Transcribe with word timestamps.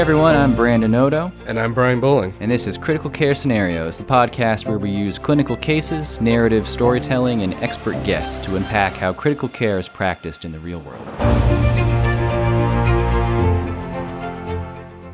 everyone, 0.00 0.34
I'm 0.34 0.56
Brandon 0.56 0.94
Odo. 0.94 1.30
And 1.46 1.60
I'm 1.60 1.74
Brian 1.74 2.00
Bowling. 2.00 2.32
And 2.40 2.50
this 2.50 2.66
is 2.66 2.78
Critical 2.78 3.10
Care 3.10 3.34
Scenarios, 3.34 3.98
the 3.98 4.04
podcast 4.04 4.66
where 4.66 4.78
we 4.78 4.90
use 4.90 5.18
clinical 5.18 5.58
cases, 5.58 6.18
narrative 6.22 6.66
storytelling, 6.66 7.42
and 7.42 7.52
expert 7.56 8.02
guests 8.02 8.38
to 8.46 8.56
unpack 8.56 8.94
how 8.94 9.12
critical 9.12 9.46
care 9.46 9.78
is 9.78 9.88
practiced 9.90 10.46
in 10.46 10.52
the 10.52 10.58
real 10.58 10.80
world. 10.80 11.06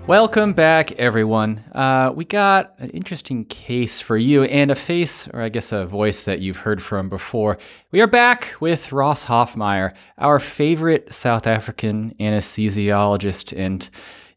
Welcome 0.07 0.53
back, 0.53 0.93
everyone. 0.93 1.65
Uh, 1.73 2.13
we 2.15 2.25
got 2.25 2.75
an 2.79 2.91
interesting 2.91 3.45
case 3.47 4.01
for 4.01 4.17
you 4.17 4.45
and 4.45 4.71
a 4.71 4.77
face, 4.77 5.27
or 5.35 5.43
I 5.43 5.49
guess 5.49 5.73
a 5.73 5.85
voice 5.85 6.23
that 6.27 6.39
you've 6.39 6.59
heard 6.59 6.81
from 6.81 7.09
before. 7.09 7.59
We 7.91 8.01
are 8.03 8.07
back 8.07 8.55
with 8.61 8.93
Ross 8.93 9.25
Hofmeyr, 9.25 9.95
our 10.17 10.39
favorite 10.39 11.13
South 11.13 11.49
African 11.49 12.15
anesthesiologist 12.21 13.53
and 13.59 13.91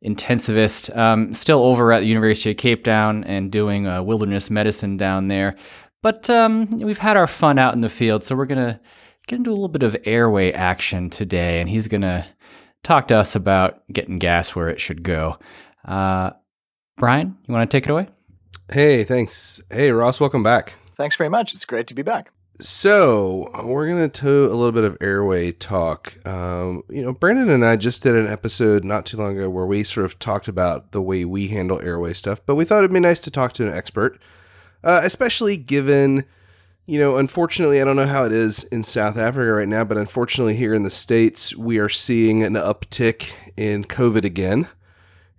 intensivist, 0.05 0.95
um, 0.95 1.33
still 1.33 1.63
over 1.63 1.91
at 1.91 1.99
the 2.01 2.07
University 2.07 2.51
of 2.51 2.57
Cape 2.57 2.83
Town 2.83 3.23
and 3.25 3.51
doing 3.51 3.87
uh, 3.87 4.01
wilderness 4.01 4.49
medicine 4.49 4.97
down 4.97 5.27
there. 5.27 5.55
But 6.01 6.29
um, 6.29 6.69
we've 6.71 6.97
had 6.97 7.17
our 7.17 7.27
fun 7.27 7.59
out 7.59 7.73
in 7.73 7.81
the 7.81 7.89
field, 7.89 8.23
so 8.23 8.35
we're 8.35 8.45
going 8.45 8.65
to 8.65 8.79
get 9.27 9.37
into 9.37 9.49
a 9.49 9.51
little 9.51 9.67
bit 9.67 9.83
of 9.83 9.97
airway 10.05 10.51
action 10.51 11.09
today, 11.09 11.59
and 11.59 11.69
he's 11.69 11.87
going 11.87 12.01
to 12.01 12.25
talk 12.83 13.09
to 13.09 13.17
us 13.17 13.35
about 13.35 13.83
getting 13.91 14.17
gas 14.17 14.55
where 14.55 14.69
it 14.69 14.79
should 14.79 15.03
go. 15.03 15.37
Uh, 15.85 16.31
Brian, 16.97 17.37
you 17.47 17.53
want 17.53 17.69
to 17.69 17.77
take 17.77 17.85
it 17.85 17.91
away? 17.91 18.07
Hey, 18.71 19.03
thanks. 19.03 19.61
Hey, 19.69 19.91
Ross, 19.91 20.19
welcome 20.19 20.43
back. 20.43 20.75
Thanks 20.95 21.15
very 21.15 21.29
much. 21.29 21.53
It's 21.53 21.65
great 21.65 21.87
to 21.87 21.93
be 21.93 22.01
back. 22.01 22.31
So, 22.61 23.49
we're 23.63 23.87
going 23.87 24.09
to 24.09 24.21
do 24.21 24.45
a 24.47 24.53
little 24.53 24.73
bit 24.73 24.83
of 24.83 24.97
airway 24.99 25.53
talk. 25.53 26.13
Um, 26.27 26.83
you 26.89 27.01
know, 27.01 27.13
Brandon 27.13 27.49
and 27.49 27.63
I 27.63 27.77
just 27.77 28.03
did 28.03 28.15
an 28.15 28.27
episode 28.27 28.83
not 28.83 29.05
too 29.05 29.15
long 29.15 29.37
ago 29.37 29.49
where 29.49 29.65
we 29.65 29.85
sort 29.85 30.05
of 30.05 30.19
talked 30.19 30.49
about 30.49 30.91
the 30.91 31.01
way 31.01 31.23
we 31.23 31.47
handle 31.47 31.79
airway 31.79 32.11
stuff, 32.11 32.41
but 32.45 32.55
we 32.55 32.65
thought 32.65 32.79
it'd 32.79 32.91
be 32.91 32.99
nice 32.99 33.21
to 33.21 33.31
talk 33.31 33.53
to 33.53 33.65
an 33.65 33.73
expert, 33.73 34.19
uh, 34.83 34.99
especially 35.03 35.55
given 35.55 36.25
you 36.85 36.97
know, 36.97 37.17
unfortunately, 37.17 37.79
I 37.79 37.85
don't 37.85 37.95
know 37.95 38.07
how 38.07 38.23
it 38.23 38.33
is 38.33 38.63
in 38.63 38.81
South 38.81 39.15
Africa 39.15 39.53
right 39.53 39.67
now, 39.67 39.83
but 39.83 39.99
unfortunately, 39.99 40.55
here 40.55 40.73
in 40.73 40.81
the 40.81 40.89
States, 40.89 41.55
we 41.55 41.77
are 41.77 41.87
seeing 41.87 42.43
an 42.43 42.55
uptick 42.55 43.31
in 43.55 43.83
COVID 43.83 44.25
again. 44.25 44.67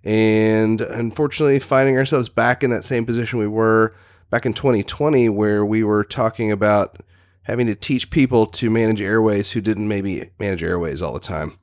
And 0.01 0.79
unfortunately, 0.79 1.59
finding 1.59 1.97
ourselves 1.97 2.29
back 2.29 2.63
in 2.63 2.69
that 2.69 2.85
same 2.85 3.05
position 3.05 3.37
we 3.37 3.47
were 3.47 3.93
back 4.29 4.45
in 4.45 4.53
2020, 4.53 5.27
where 5.27 5.65
we 5.65 5.83
were 5.83 6.05
talking 6.05 6.53
about 6.53 7.03
having 7.43 7.67
to 7.67 7.75
teach 7.75 8.09
people 8.09 8.45
to 8.45 8.69
manage 8.69 9.01
airways 9.01 9.51
who 9.51 9.61
didn't 9.61 9.87
maybe 9.87 10.29
manage 10.39 10.63
airways 10.63 11.01
all 11.01 11.13
the 11.13 11.19
time. 11.19 11.57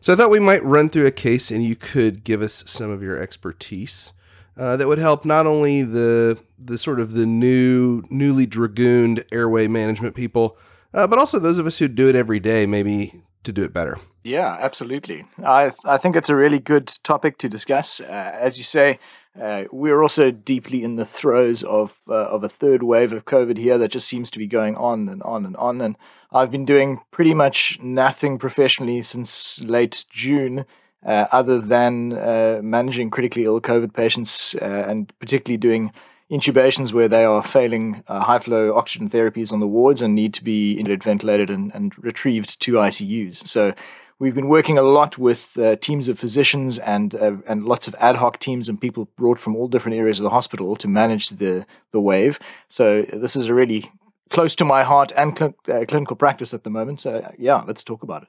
So 0.00 0.12
I 0.12 0.16
thought 0.16 0.30
we 0.30 0.40
might 0.40 0.62
run 0.62 0.88
through 0.88 1.06
a 1.06 1.10
case 1.10 1.50
and 1.50 1.64
you 1.64 1.76
could 1.76 2.24
give 2.24 2.42
us 2.42 2.62
some 2.66 2.90
of 2.90 3.02
your 3.02 3.20
expertise. 3.20 4.12
Uh, 4.56 4.76
that 4.76 4.86
would 4.86 4.98
help 4.98 5.24
not 5.24 5.46
only 5.46 5.82
the 5.82 6.38
the 6.58 6.78
sort 6.78 7.00
of 7.00 7.12
the 7.12 7.26
new 7.26 8.04
newly 8.08 8.46
dragooned 8.46 9.24
airway 9.32 9.66
management 9.66 10.14
people, 10.14 10.56
uh, 10.92 11.08
but 11.08 11.18
also 11.18 11.40
those 11.40 11.58
of 11.58 11.66
us 11.66 11.78
who 11.78 11.88
do 11.88 12.08
it 12.08 12.14
every 12.14 12.38
day, 12.38 12.64
maybe 12.64 13.24
to 13.42 13.52
do 13.52 13.64
it 13.64 13.72
better. 13.72 13.98
Yeah, 14.22 14.56
absolutely. 14.60 15.24
I 15.44 15.72
I 15.84 15.98
think 15.98 16.14
it's 16.14 16.28
a 16.28 16.36
really 16.36 16.60
good 16.60 16.86
topic 17.02 17.38
to 17.38 17.48
discuss. 17.48 18.00
Uh, 18.00 18.30
as 18.40 18.56
you 18.56 18.64
say, 18.64 19.00
uh, 19.40 19.64
we're 19.72 20.00
also 20.00 20.30
deeply 20.30 20.82
in 20.84 20.96
the 20.96 21.04
throes 21.04 21.62
of 21.62 21.98
uh, 22.08 22.14
of 22.14 22.44
a 22.44 22.48
third 22.48 22.82
wave 22.82 23.12
of 23.12 23.24
COVID 23.24 23.58
here 23.58 23.78
that 23.78 23.90
just 23.90 24.06
seems 24.06 24.30
to 24.30 24.38
be 24.38 24.46
going 24.46 24.76
on 24.76 25.08
and 25.08 25.22
on 25.22 25.44
and 25.44 25.56
on. 25.56 25.80
And 25.80 25.96
I've 26.30 26.50
been 26.50 26.64
doing 26.64 27.00
pretty 27.10 27.34
much 27.34 27.78
nothing 27.80 28.38
professionally 28.38 29.02
since 29.02 29.60
late 29.64 30.04
June 30.10 30.66
uh, 31.04 31.26
other 31.32 31.60
than 31.60 32.12
uh, 32.12 32.60
managing 32.62 33.10
critically 33.10 33.44
ill 33.44 33.60
COVID 33.60 33.92
patients 33.92 34.54
uh, 34.56 34.84
and 34.88 35.12
particularly 35.18 35.58
doing 35.58 35.92
intubations 36.30 36.92
where 36.92 37.08
they 37.08 37.24
are 37.24 37.42
failing 37.42 38.02
uh, 38.08 38.20
high 38.20 38.38
flow 38.38 38.74
oxygen 38.74 39.10
therapies 39.10 39.52
on 39.52 39.60
the 39.60 39.66
wards 39.66 40.00
and 40.00 40.14
need 40.14 40.32
to 40.34 40.42
be 40.42 40.82
ventilated 41.02 41.50
and, 41.50 41.74
and 41.74 41.92
retrieved 42.02 42.58
to 42.60 42.72
ICUs. 42.72 43.46
So 43.46 43.74
we've 44.18 44.34
been 44.34 44.48
working 44.48 44.78
a 44.78 44.82
lot 44.82 45.18
with 45.18 45.56
uh, 45.58 45.76
teams 45.76 46.08
of 46.08 46.18
physicians 46.18 46.78
and 46.78 47.14
uh, 47.14 47.36
and 47.46 47.64
lots 47.64 47.88
of 47.88 47.94
ad 47.98 48.16
hoc 48.16 48.38
teams 48.38 48.68
and 48.68 48.80
people 48.80 49.08
brought 49.16 49.38
from 49.38 49.56
all 49.56 49.68
different 49.68 49.96
areas 49.98 50.20
of 50.20 50.24
the 50.24 50.30
hospital 50.30 50.76
to 50.76 50.88
manage 50.88 51.30
the 51.30 51.66
the 51.92 52.00
wave. 52.00 52.38
So 52.68 53.02
this 53.12 53.36
is 53.36 53.46
a 53.46 53.54
really 53.54 53.90
close 54.30 54.54
to 54.56 54.64
my 54.64 54.82
heart 54.82 55.12
and 55.16 55.36
cl- 55.36 55.54
clinical 55.86 56.16
practice 56.16 56.54
at 56.54 56.64
the 56.64 56.70
moment. 56.70 57.00
So 57.00 57.32
yeah, 57.38 57.62
let's 57.66 57.84
talk 57.84 58.02
about 58.02 58.22
it. 58.22 58.28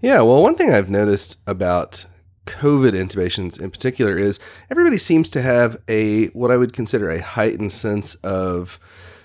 Yeah, 0.00 0.20
well, 0.22 0.42
one 0.42 0.54
thing 0.54 0.72
I've 0.72 0.90
noticed 0.90 1.40
about 1.46 2.06
COVID 2.46 2.92
intubations 2.92 3.60
in 3.60 3.70
particular 3.70 4.16
is 4.16 4.40
everybody 4.70 4.96
seems 4.98 5.28
to 5.30 5.42
have 5.42 5.76
a 5.88 6.26
what 6.28 6.50
I 6.50 6.56
would 6.56 6.72
consider 6.72 7.10
a 7.10 7.20
heightened 7.20 7.72
sense 7.72 8.14
of 8.16 8.80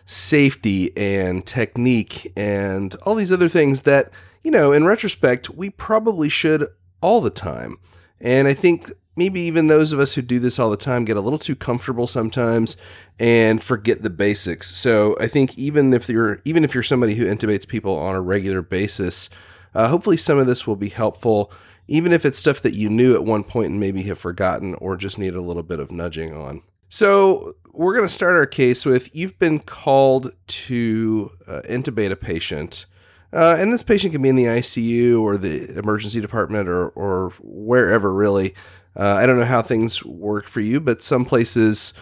safety 0.05 0.95
and 0.97 1.45
technique 1.45 2.31
and 2.35 2.93
all 3.03 3.15
these 3.15 3.31
other 3.31 3.47
things 3.47 3.81
that, 3.81 4.11
you 4.43 4.51
know, 4.51 4.71
in 4.71 4.85
retrospect, 4.85 5.49
we 5.49 5.69
probably 5.69 6.29
should 6.29 6.67
all 7.01 7.21
the 7.21 7.29
time. 7.29 7.77
And 8.19 8.47
I 8.47 8.53
think 8.53 8.91
maybe 9.15 9.41
even 9.41 9.67
those 9.67 9.91
of 9.91 9.99
us 9.99 10.13
who 10.13 10.21
do 10.21 10.39
this 10.39 10.57
all 10.57 10.69
the 10.69 10.77
time 10.77 11.05
get 11.05 11.17
a 11.17 11.21
little 11.21 11.39
too 11.39 11.55
comfortable 11.55 12.07
sometimes 12.07 12.77
and 13.19 13.61
forget 13.61 14.01
the 14.01 14.09
basics. 14.09 14.75
So 14.75 15.15
I 15.19 15.27
think 15.27 15.57
even 15.57 15.93
if 15.93 16.09
you're 16.09 16.41
even 16.45 16.63
if 16.63 16.73
you're 16.73 16.83
somebody 16.83 17.15
who 17.15 17.25
intubates 17.25 17.67
people 17.67 17.95
on 17.95 18.15
a 18.15 18.21
regular 18.21 18.61
basis, 18.61 19.29
uh, 19.75 19.87
hopefully, 19.87 20.17
some 20.17 20.37
of 20.37 20.47
this 20.47 20.67
will 20.67 20.75
be 20.75 20.89
helpful, 20.89 21.51
even 21.87 22.11
if 22.11 22.25
it's 22.25 22.37
stuff 22.37 22.61
that 22.61 22.73
you 22.73 22.89
knew 22.89 23.15
at 23.15 23.23
one 23.23 23.43
point 23.43 23.71
and 23.71 23.79
maybe 23.79 24.03
have 24.03 24.19
forgotten 24.19 24.75
or 24.75 24.95
just 24.95 25.17
need 25.17 25.35
a 25.35 25.41
little 25.41 25.63
bit 25.63 25.79
of 25.79 25.91
nudging 25.91 26.33
on. 26.33 26.61
So, 26.89 27.55
we're 27.71 27.95
going 27.95 28.07
to 28.07 28.13
start 28.13 28.35
our 28.35 28.45
case 28.45 28.85
with 28.85 29.15
you've 29.15 29.39
been 29.39 29.59
called 29.59 30.31
to 30.47 31.31
uh, 31.47 31.61
intubate 31.67 32.11
a 32.11 32.15
patient. 32.15 32.85
Uh, 33.33 33.55
and 33.57 33.73
this 33.73 33.83
patient 33.83 34.13
can 34.13 34.21
be 34.21 34.29
in 34.29 34.35
the 34.35 34.45
ICU 34.45 35.19
or 35.19 35.37
the 35.37 35.77
emergency 35.77 36.21
department 36.21 36.69
or, 36.69 36.89
or 36.89 37.33
wherever, 37.41 38.13
really. 38.13 38.53
Uh, 38.95 39.15
I 39.15 39.25
don't 39.25 39.39
know 39.39 39.45
how 39.45 39.63
things 39.63 40.05
work 40.05 40.47
for 40.47 40.59
you, 40.59 40.79
but 40.79 41.01
some 41.01 41.25
places 41.25 41.93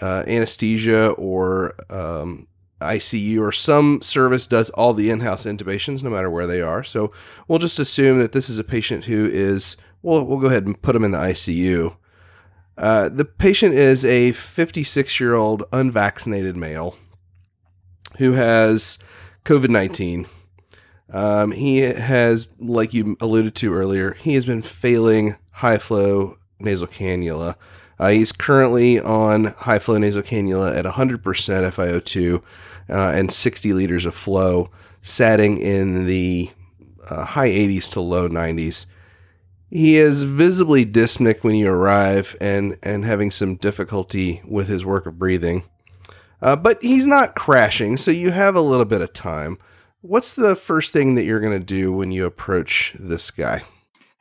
uh, 0.00 0.24
anesthesia 0.26 1.10
or 1.10 1.74
um, 1.90 2.48
ICU 2.80 3.40
or 3.40 3.52
some 3.52 4.02
service 4.02 4.48
does 4.48 4.70
all 4.70 4.92
the 4.92 5.10
in 5.10 5.20
house 5.20 5.44
intubations, 5.44 6.02
no 6.02 6.10
matter 6.10 6.28
where 6.28 6.46
they 6.48 6.60
are. 6.60 6.82
So 6.82 7.12
we'll 7.46 7.60
just 7.60 7.78
assume 7.78 8.18
that 8.18 8.32
this 8.32 8.50
is 8.50 8.58
a 8.58 8.64
patient 8.64 9.04
who 9.04 9.26
is, 9.26 9.76
well, 10.02 10.24
we'll 10.24 10.38
go 10.40 10.48
ahead 10.48 10.66
and 10.66 10.80
put 10.80 10.94
them 10.94 11.04
in 11.04 11.12
the 11.12 11.18
ICU. 11.18 11.94
Uh, 12.76 13.08
the 13.10 13.26
patient 13.26 13.74
is 13.74 14.04
a 14.04 14.32
56 14.32 15.20
year 15.20 15.34
old 15.34 15.62
unvaccinated 15.72 16.56
male 16.56 16.96
who 18.16 18.32
has 18.32 18.98
COVID 19.44 19.68
19. 19.68 20.26
Um, 21.12 21.52
he 21.52 21.78
has, 21.78 22.48
like 22.58 22.94
you 22.94 23.16
alluded 23.20 23.54
to 23.56 23.74
earlier, 23.74 24.12
he 24.14 24.34
has 24.34 24.46
been 24.46 24.62
failing 24.62 25.36
high 25.50 25.78
flow 25.78 26.38
nasal 26.58 26.86
cannula. 26.86 27.56
Uh, 27.98 28.08
he's 28.08 28.32
currently 28.32 29.00
on 29.00 29.46
high 29.46 29.78
flow 29.78 29.98
nasal 29.98 30.22
cannula 30.22 30.76
at 30.76 30.84
100% 30.84 31.20
FiO2 31.20 32.42
uh, 32.88 33.12
and 33.14 33.32
60 33.32 33.72
liters 33.72 34.06
of 34.06 34.14
flow, 34.14 34.70
satting 35.02 35.58
in 35.58 36.06
the 36.06 36.50
uh, 37.08 37.24
high 37.24 37.50
80s 37.50 37.90
to 37.92 38.00
low 38.00 38.28
90s. 38.28 38.86
He 39.70 39.96
is 39.96 40.24
visibly 40.24 40.84
dyspneic 40.84 41.44
when 41.44 41.54
you 41.54 41.70
arrive 41.70 42.34
and, 42.40 42.76
and 42.82 43.04
having 43.04 43.30
some 43.30 43.56
difficulty 43.56 44.42
with 44.44 44.66
his 44.68 44.84
work 44.84 45.06
of 45.06 45.18
breathing. 45.18 45.64
Uh, 46.42 46.56
but 46.56 46.82
he's 46.82 47.06
not 47.06 47.34
crashing, 47.34 47.96
so 47.96 48.10
you 48.10 48.30
have 48.30 48.56
a 48.56 48.60
little 48.60 48.84
bit 48.84 49.00
of 49.00 49.12
time. 49.12 49.58
What's 50.02 50.32
the 50.32 50.56
first 50.56 50.94
thing 50.94 51.14
that 51.16 51.24
you're 51.24 51.40
going 51.40 51.58
to 51.58 51.64
do 51.64 51.92
when 51.92 52.10
you 52.10 52.24
approach 52.24 52.94
this 52.98 53.30
guy? 53.30 53.62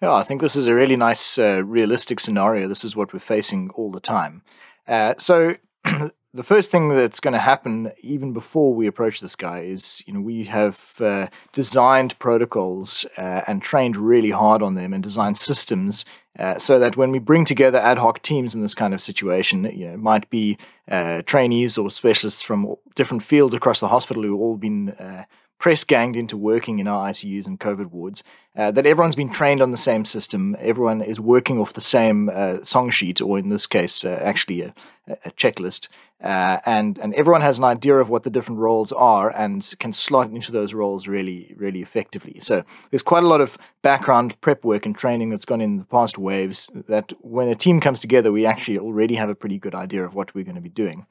Yeah, 0.01 0.13
I 0.13 0.23
think 0.23 0.41
this 0.41 0.57
is 0.57 0.67
a 0.67 0.75
really 0.75 0.97
nice, 0.97 1.37
uh, 1.37 1.63
realistic 1.63 2.19
scenario. 2.19 2.67
This 2.67 2.83
is 2.83 2.97
what 2.97 3.13
we're 3.13 3.19
facing 3.19 3.69
all 3.71 3.89
the 3.89 4.01
time. 4.01 4.41
Uh, 4.85 5.13
so, 5.17 5.55
the 6.33 6.43
first 6.43 6.69
thing 6.69 6.89
that's 6.89 7.21
going 7.21 7.33
to 7.33 7.39
happen 7.39 7.93
even 8.01 8.33
before 8.33 8.73
we 8.73 8.87
approach 8.87 9.21
this 9.21 9.35
guy 9.35 9.61
is 9.61 10.03
you 10.05 10.13
know 10.13 10.19
we 10.19 10.43
have 10.43 10.95
uh, 10.99 11.27
designed 11.53 12.19
protocols 12.19 13.05
uh, 13.17 13.41
and 13.47 13.61
trained 13.61 13.95
really 13.95 14.29
hard 14.31 14.61
on 14.61 14.75
them 14.75 14.93
and 14.93 15.01
designed 15.01 15.37
systems 15.37 16.05
uh, 16.37 16.59
so 16.59 16.77
that 16.77 16.95
when 16.95 17.11
we 17.11 17.19
bring 17.19 17.45
together 17.45 17.79
ad 17.79 17.97
hoc 17.97 18.21
teams 18.21 18.53
in 18.53 18.61
this 18.61 18.75
kind 18.75 18.93
of 18.93 19.01
situation 19.01 19.63
you 19.63 19.87
know, 19.87 19.93
it 19.93 19.99
might 19.99 20.29
be 20.29 20.57
uh, 20.91 21.21
trainees 21.23 21.77
or 21.77 21.89
specialists 21.89 22.43
from 22.43 22.75
different 22.95 23.23
fields 23.23 23.55
across 23.55 23.79
the 23.79 23.87
hospital 23.87 24.21
who 24.21 24.37
all 24.37 24.57
been 24.57 24.93
press 25.59 25.83
ganged 25.83 26.15
into 26.15 26.37
working 26.37 26.79
in 26.79 26.87
our 26.87 27.09
ICUs 27.09 27.45
and 27.45 27.59
COVID 27.59 27.91
wards, 27.91 28.23
uh, 28.55 28.71
that 28.71 28.85
everyone's 28.85 29.15
been 29.15 29.29
trained 29.29 29.61
on 29.61 29.71
the 29.71 29.77
same 29.77 30.05
system. 30.05 30.55
Everyone 30.59 31.01
is 31.01 31.19
working 31.19 31.59
off 31.59 31.73
the 31.73 31.81
same 31.81 32.29
uh, 32.33 32.63
song 32.63 32.89
sheet, 32.89 33.21
or 33.21 33.37
in 33.37 33.49
this 33.49 33.67
case, 33.67 34.03
uh, 34.03 34.19
actually 34.23 34.61
a, 34.61 34.73
a 35.07 35.31
checklist. 35.31 35.87
Uh, 36.21 36.59
and 36.65 36.97
and 36.97 37.13
everyone 37.15 37.41
has 37.41 37.59
an 37.59 37.63
idea 37.63 37.95
of 37.95 38.09
what 38.09 38.23
the 38.23 38.29
different 38.29 38.59
roles 38.59 38.91
are 38.91 39.29
and 39.29 39.73
can 39.79 39.93
slot 39.93 40.29
into 40.29 40.51
those 40.51 40.73
roles 40.73 41.07
really 41.07 41.53
really 41.55 41.81
effectively. 41.81 42.37
So 42.41 42.65
there's 42.89 43.01
quite 43.01 43.23
a 43.23 43.27
lot 43.27 43.39
of 43.39 43.57
background 43.81 44.39
prep 44.41 44.65
work 44.65 44.85
and 44.85 44.97
training 44.97 45.29
that's 45.29 45.45
gone 45.45 45.61
in 45.61 45.77
the 45.77 45.85
past 45.85 46.17
waves. 46.17 46.69
That 46.89 47.13
when 47.21 47.47
a 47.47 47.55
team 47.55 47.79
comes 47.79 48.01
together, 48.01 48.33
we 48.33 48.45
actually 48.45 48.77
already 48.77 49.15
have 49.15 49.29
a 49.29 49.35
pretty 49.35 49.57
good 49.57 49.73
idea 49.73 50.03
of 50.03 50.13
what 50.13 50.35
we're 50.35 50.43
going 50.43 50.55
to 50.55 50.61
be 50.61 50.67
doing. 50.67 51.05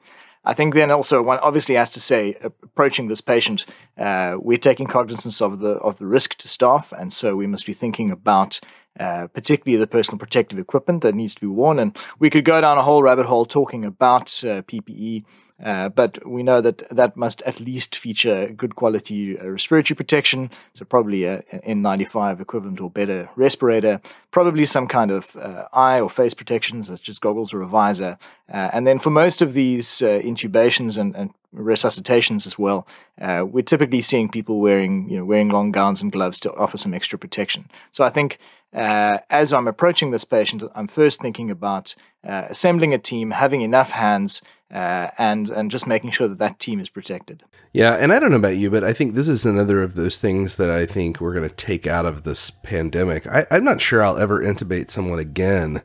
I 0.45 0.53
think 0.53 0.73
then 0.73 0.89
also 0.89 1.21
one 1.21 1.39
obviously 1.39 1.75
has 1.75 1.89
to 1.91 1.99
say, 1.99 2.35
approaching 2.41 3.07
this 3.07 3.21
patient, 3.21 3.65
uh, 3.97 4.37
we're 4.39 4.57
taking 4.57 4.87
cognizance 4.87 5.41
of 5.41 5.59
the 5.59 5.71
of 5.71 5.97
the 5.97 6.05
risk 6.05 6.35
to 6.37 6.47
staff, 6.47 6.93
and 6.97 7.11
so 7.11 7.35
we 7.35 7.47
must 7.47 7.65
be 7.65 7.73
thinking 7.73 8.09
about 8.09 8.59
uh, 8.99 9.27
particularly 9.27 9.79
the 9.79 9.87
personal 9.87 10.17
protective 10.17 10.59
equipment 10.59 11.01
that 11.01 11.15
needs 11.15 11.35
to 11.35 11.41
be 11.41 11.47
worn. 11.47 11.79
And 11.79 11.97
we 12.19 12.29
could 12.29 12.45
go 12.45 12.61
down 12.61 12.77
a 12.77 12.83
whole 12.83 13.03
rabbit 13.03 13.25
hole 13.25 13.45
talking 13.45 13.85
about 13.85 14.27
uh, 14.43 14.63
PPE 14.63 15.25
uh, 15.63 15.89
but 15.89 16.25
we 16.25 16.41
know 16.41 16.61
that 16.61 16.83
that 16.89 17.17
must 17.17 17.41
at 17.41 17.59
least 17.59 17.95
feature 17.95 18.47
good 18.49 18.75
quality 18.75 19.37
uh, 19.37 19.45
respiratory 19.45 19.95
protection, 19.95 20.49
so 20.73 20.85
probably 20.85 21.25
an 21.25 21.43
N95 21.67 22.39
equivalent 22.39 22.79
or 22.79 22.89
better 22.89 23.29
respirator, 23.35 23.99
probably 24.31 24.65
some 24.65 24.87
kind 24.87 25.11
of 25.11 25.35
uh, 25.35 25.65
eye 25.73 25.99
or 25.99 26.09
face 26.09 26.33
protection, 26.33 26.83
such 26.83 27.09
as 27.09 27.19
goggles 27.19 27.53
or 27.53 27.61
a 27.61 27.67
visor. 27.67 28.17
Uh, 28.51 28.69
and 28.71 28.87
then 28.87 28.99
for 28.99 29.09
most 29.09 29.41
of 29.41 29.53
these 29.53 30.01
uh, 30.01 30.19
intubations 30.23 30.97
and, 30.97 31.15
and, 31.15 31.33
resuscitations 31.55 32.45
as 32.45 32.59
well, 32.59 32.85
we're 33.17 33.63
typically 33.63 34.03
seeing 34.03 34.29
people 34.29 34.59
wearing, 34.59 35.09
you 35.09 35.17
know, 35.17 35.25
wearing 35.25 35.49
long 35.49 35.71
gowns 35.71 35.99
and 35.99 36.11
gloves 36.11 36.39
to 36.39 36.53
offer 36.53 36.77
some 36.77 36.93
extra 36.93 37.17
protection. 37.17 37.67
So 37.89 38.03
I 38.03 38.11
think 38.11 38.37
as 38.71 39.51
I'm 39.51 39.67
approaching 39.67 40.11
this 40.11 40.23
patient, 40.23 40.61
I'm 40.75 40.87
first 40.87 41.19
thinking 41.19 41.49
about 41.49 41.95
assembling 42.23 42.93
a 42.93 42.99
team, 42.99 43.31
having 43.31 43.61
enough 43.61 43.89
hands 43.89 44.43
uh, 44.73 45.09
and 45.17 45.49
and 45.49 45.71
just 45.71 45.87
making 45.87 46.11
sure 46.11 46.27
that 46.27 46.39
that 46.39 46.59
team 46.59 46.79
is 46.79 46.89
protected. 46.89 47.43
Yeah, 47.73 47.95
and 47.95 48.11
I 48.11 48.19
don't 48.19 48.31
know 48.31 48.37
about 48.37 48.57
you, 48.57 48.69
but 48.69 48.83
I 48.83 48.93
think 48.93 49.13
this 49.13 49.27
is 49.27 49.45
another 49.45 49.81
of 49.81 49.95
those 49.95 50.17
things 50.17 50.55
that 50.55 50.69
I 50.69 50.85
think 50.85 51.19
we're 51.19 51.33
going 51.33 51.47
to 51.47 51.55
take 51.55 51.87
out 51.87 52.05
of 52.05 52.23
this 52.23 52.49
pandemic. 52.49 53.27
I, 53.27 53.45
I'm 53.51 53.63
not 53.63 53.81
sure 53.81 54.03
I'll 54.03 54.17
ever 54.17 54.41
intubate 54.41 54.89
someone 54.89 55.19
again 55.19 55.83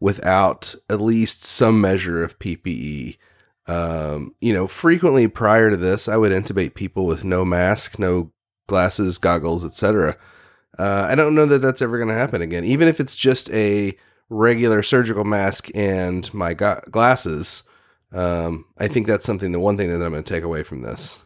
without 0.00 0.74
at 0.90 1.00
least 1.00 1.44
some 1.44 1.80
measure 1.80 2.22
of 2.22 2.38
PPE. 2.38 3.18
Um, 3.68 4.34
you 4.40 4.52
know, 4.52 4.66
frequently 4.66 5.28
prior 5.28 5.70
to 5.70 5.76
this, 5.76 6.08
I 6.08 6.16
would 6.16 6.32
intubate 6.32 6.74
people 6.74 7.06
with 7.06 7.22
no 7.22 7.44
mask, 7.44 7.98
no 7.98 8.32
glasses, 8.66 9.18
goggles, 9.18 9.64
etc. 9.64 10.16
Uh, 10.78 11.06
I 11.08 11.14
don't 11.14 11.36
know 11.36 11.46
that 11.46 11.60
that's 11.60 11.82
ever 11.82 11.98
going 11.98 12.08
to 12.08 12.14
happen 12.14 12.42
again, 12.42 12.64
even 12.64 12.88
if 12.88 12.98
it's 12.98 13.14
just 13.14 13.48
a 13.50 13.96
regular 14.28 14.82
surgical 14.82 15.24
mask 15.24 15.68
and 15.74 16.32
my 16.34 16.54
go- 16.54 16.80
glasses 16.90 17.64
um, 18.12 18.66
I 18.78 18.88
think 18.88 19.06
that's 19.06 19.24
something, 19.24 19.52
the 19.52 19.60
one 19.60 19.76
thing 19.76 19.88
that 19.88 20.04
I'm 20.04 20.12
going 20.12 20.22
to 20.24 20.34
take 20.34 20.44
away 20.44 20.62
from 20.62 20.82
this. 20.82 21.18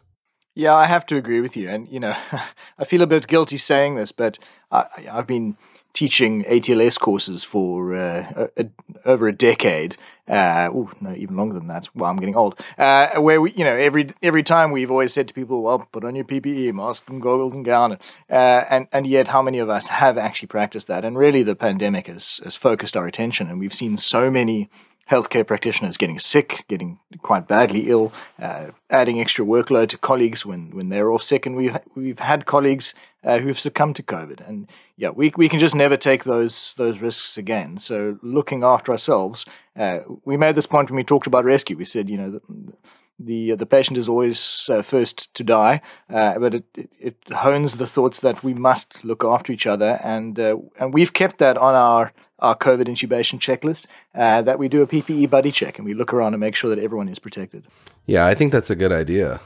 Yeah, 0.55 0.73
I 0.73 0.85
have 0.85 1.05
to 1.07 1.17
agree 1.17 1.41
with 1.41 1.55
you. 1.55 1.69
And, 1.69 1.87
you 1.87 1.99
know, 1.99 2.15
I 2.79 2.83
feel 2.83 3.01
a 3.01 3.07
bit 3.07 3.27
guilty 3.27 3.57
saying 3.57 3.95
this, 3.95 4.11
but 4.11 4.39
I, 4.71 4.87
have 5.05 5.27
been 5.27 5.55
teaching 5.93 6.43
ATLS 6.43 6.99
courses 6.99 7.43
for 7.43 7.95
uh, 7.95 8.47
a, 8.57 8.63
a, 8.63 8.69
over 9.03 9.27
a 9.27 9.33
decade. 9.33 9.97
Uh, 10.27 10.69
oh, 10.71 10.91
no, 11.01 11.13
even 11.15 11.35
longer 11.35 11.57
than 11.57 11.67
that. 11.67 11.89
Well, 11.95 12.09
I'm 12.09 12.17
getting 12.17 12.35
old. 12.35 12.59
Uh, 12.77 13.19
where 13.19 13.41
we, 13.41 13.51
you 13.53 13.63
know, 13.63 13.75
every 13.75 14.13
every 14.21 14.43
time 14.43 14.71
we've 14.71 14.91
always 14.91 15.13
said 15.13 15.27
to 15.29 15.33
people, 15.33 15.63
"Well, 15.63 15.87
put 15.91 16.03
on 16.03 16.15
your 16.15 16.25
PPE, 16.25 16.73
mask 16.73 17.09
and 17.09 17.21
goggles 17.21 17.53
and 17.53 17.65
gown," 17.65 17.97
uh, 18.29 18.63
and 18.69 18.87
and 18.91 19.07
yet, 19.07 19.29
how 19.29 19.41
many 19.41 19.57
of 19.57 19.69
us 19.69 19.87
have 19.87 20.17
actually 20.17 20.49
practiced 20.49 20.87
that? 20.87 21.05
And 21.05 21.17
really, 21.17 21.43
the 21.43 21.55
pandemic 21.55 22.07
has 22.07 22.41
has 22.43 22.55
focused 22.55 22.97
our 22.97 23.07
attention, 23.07 23.49
and 23.49 23.59
we've 23.59 23.73
seen 23.73 23.97
so 23.97 24.29
many 24.29 24.69
healthcare 25.09 25.45
practitioners 25.45 25.97
getting 25.97 26.19
sick, 26.19 26.65
getting 26.67 26.99
quite 27.21 27.47
badly 27.47 27.89
ill, 27.89 28.13
uh, 28.41 28.67
adding 28.89 29.19
extra 29.19 29.45
workload 29.45 29.89
to 29.89 29.97
colleagues 29.97 30.45
when, 30.45 30.75
when 30.75 30.89
they're 30.89 31.11
off 31.11 31.23
sick, 31.23 31.45
and 31.45 31.55
we've 31.55 31.77
we've 31.95 32.19
had 32.19 32.45
colleagues 32.45 32.93
uh, 33.23 33.39
who've 33.39 33.59
succumbed 33.59 33.95
to 33.95 34.03
COVID, 34.03 34.47
and 34.47 34.69
yeah, 34.95 35.09
we 35.09 35.31
we 35.37 35.49
can 35.49 35.59
just 35.59 35.75
never 35.75 35.97
take 35.97 36.23
those 36.23 36.73
those 36.75 36.99
risks 36.99 37.37
again. 37.37 37.77
So 37.77 38.19
looking 38.21 38.63
after 38.63 38.91
ourselves, 38.91 39.45
uh, 39.77 39.99
we 40.25 40.37
made 40.37 40.55
this 40.55 40.65
point 40.65 40.89
when 40.89 40.97
we 40.97 41.03
talked 41.03 41.27
about 41.27 41.45
rescue. 41.45 41.77
We 41.77 41.85
said, 41.85 42.09
you 42.09 42.17
know. 42.17 42.31
The, 42.31 42.41
the 43.19 43.55
the 43.55 43.65
patient 43.65 43.97
is 43.97 44.07
always 44.07 44.69
uh, 44.69 44.83
first 44.83 45.33
to 45.33 45.43
die, 45.43 45.81
uh, 46.07 46.37
but 46.37 46.53
it, 46.53 46.65
it, 46.75 46.89
it, 46.99 47.15
hones 47.33 47.77
the 47.77 47.87
thoughts 47.87 48.19
that 48.19 48.43
we 48.43 48.53
must 48.53 49.03
look 49.03 49.23
after 49.23 49.51
each 49.51 49.65
other, 49.65 49.99
and 50.03 50.39
uh, 50.39 50.57
and 50.79 50.93
we've 50.93 51.13
kept 51.13 51.39
that 51.39 51.57
on 51.57 51.73
our 51.73 52.13
our 52.39 52.55
COVID 52.55 52.85
intubation 52.85 53.39
checklist. 53.39 53.85
Uh, 54.15 54.41
that 54.41 54.59
we 54.59 54.67
do 54.67 54.81
a 54.81 54.87
PPE 54.87 55.29
buddy 55.29 55.51
check, 55.51 55.77
and 55.77 55.85
we 55.85 55.93
look 55.93 56.13
around 56.13 56.33
and 56.33 56.39
make 56.39 56.55
sure 56.55 56.69
that 56.73 56.81
everyone 56.81 57.09
is 57.09 57.19
protected. 57.19 57.65
Yeah, 58.05 58.25
I 58.25 58.33
think 58.33 58.51
that's 58.51 58.69
a 58.69 58.75
good 58.75 58.91
idea. 58.91 59.39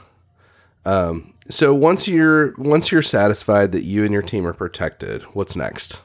Um, 0.84 1.34
so 1.48 1.74
once 1.74 2.08
you're 2.08 2.54
once 2.58 2.90
you're 2.90 3.02
satisfied 3.02 3.72
that 3.72 3.82
you 3.82 4.04
and 4.04 4.12
your 4.12 4.22
team 4.22 4.46
are 4.46 4.52
protected, 4.52 5.22
what's 5.34 5.56
next? 5.56 6.02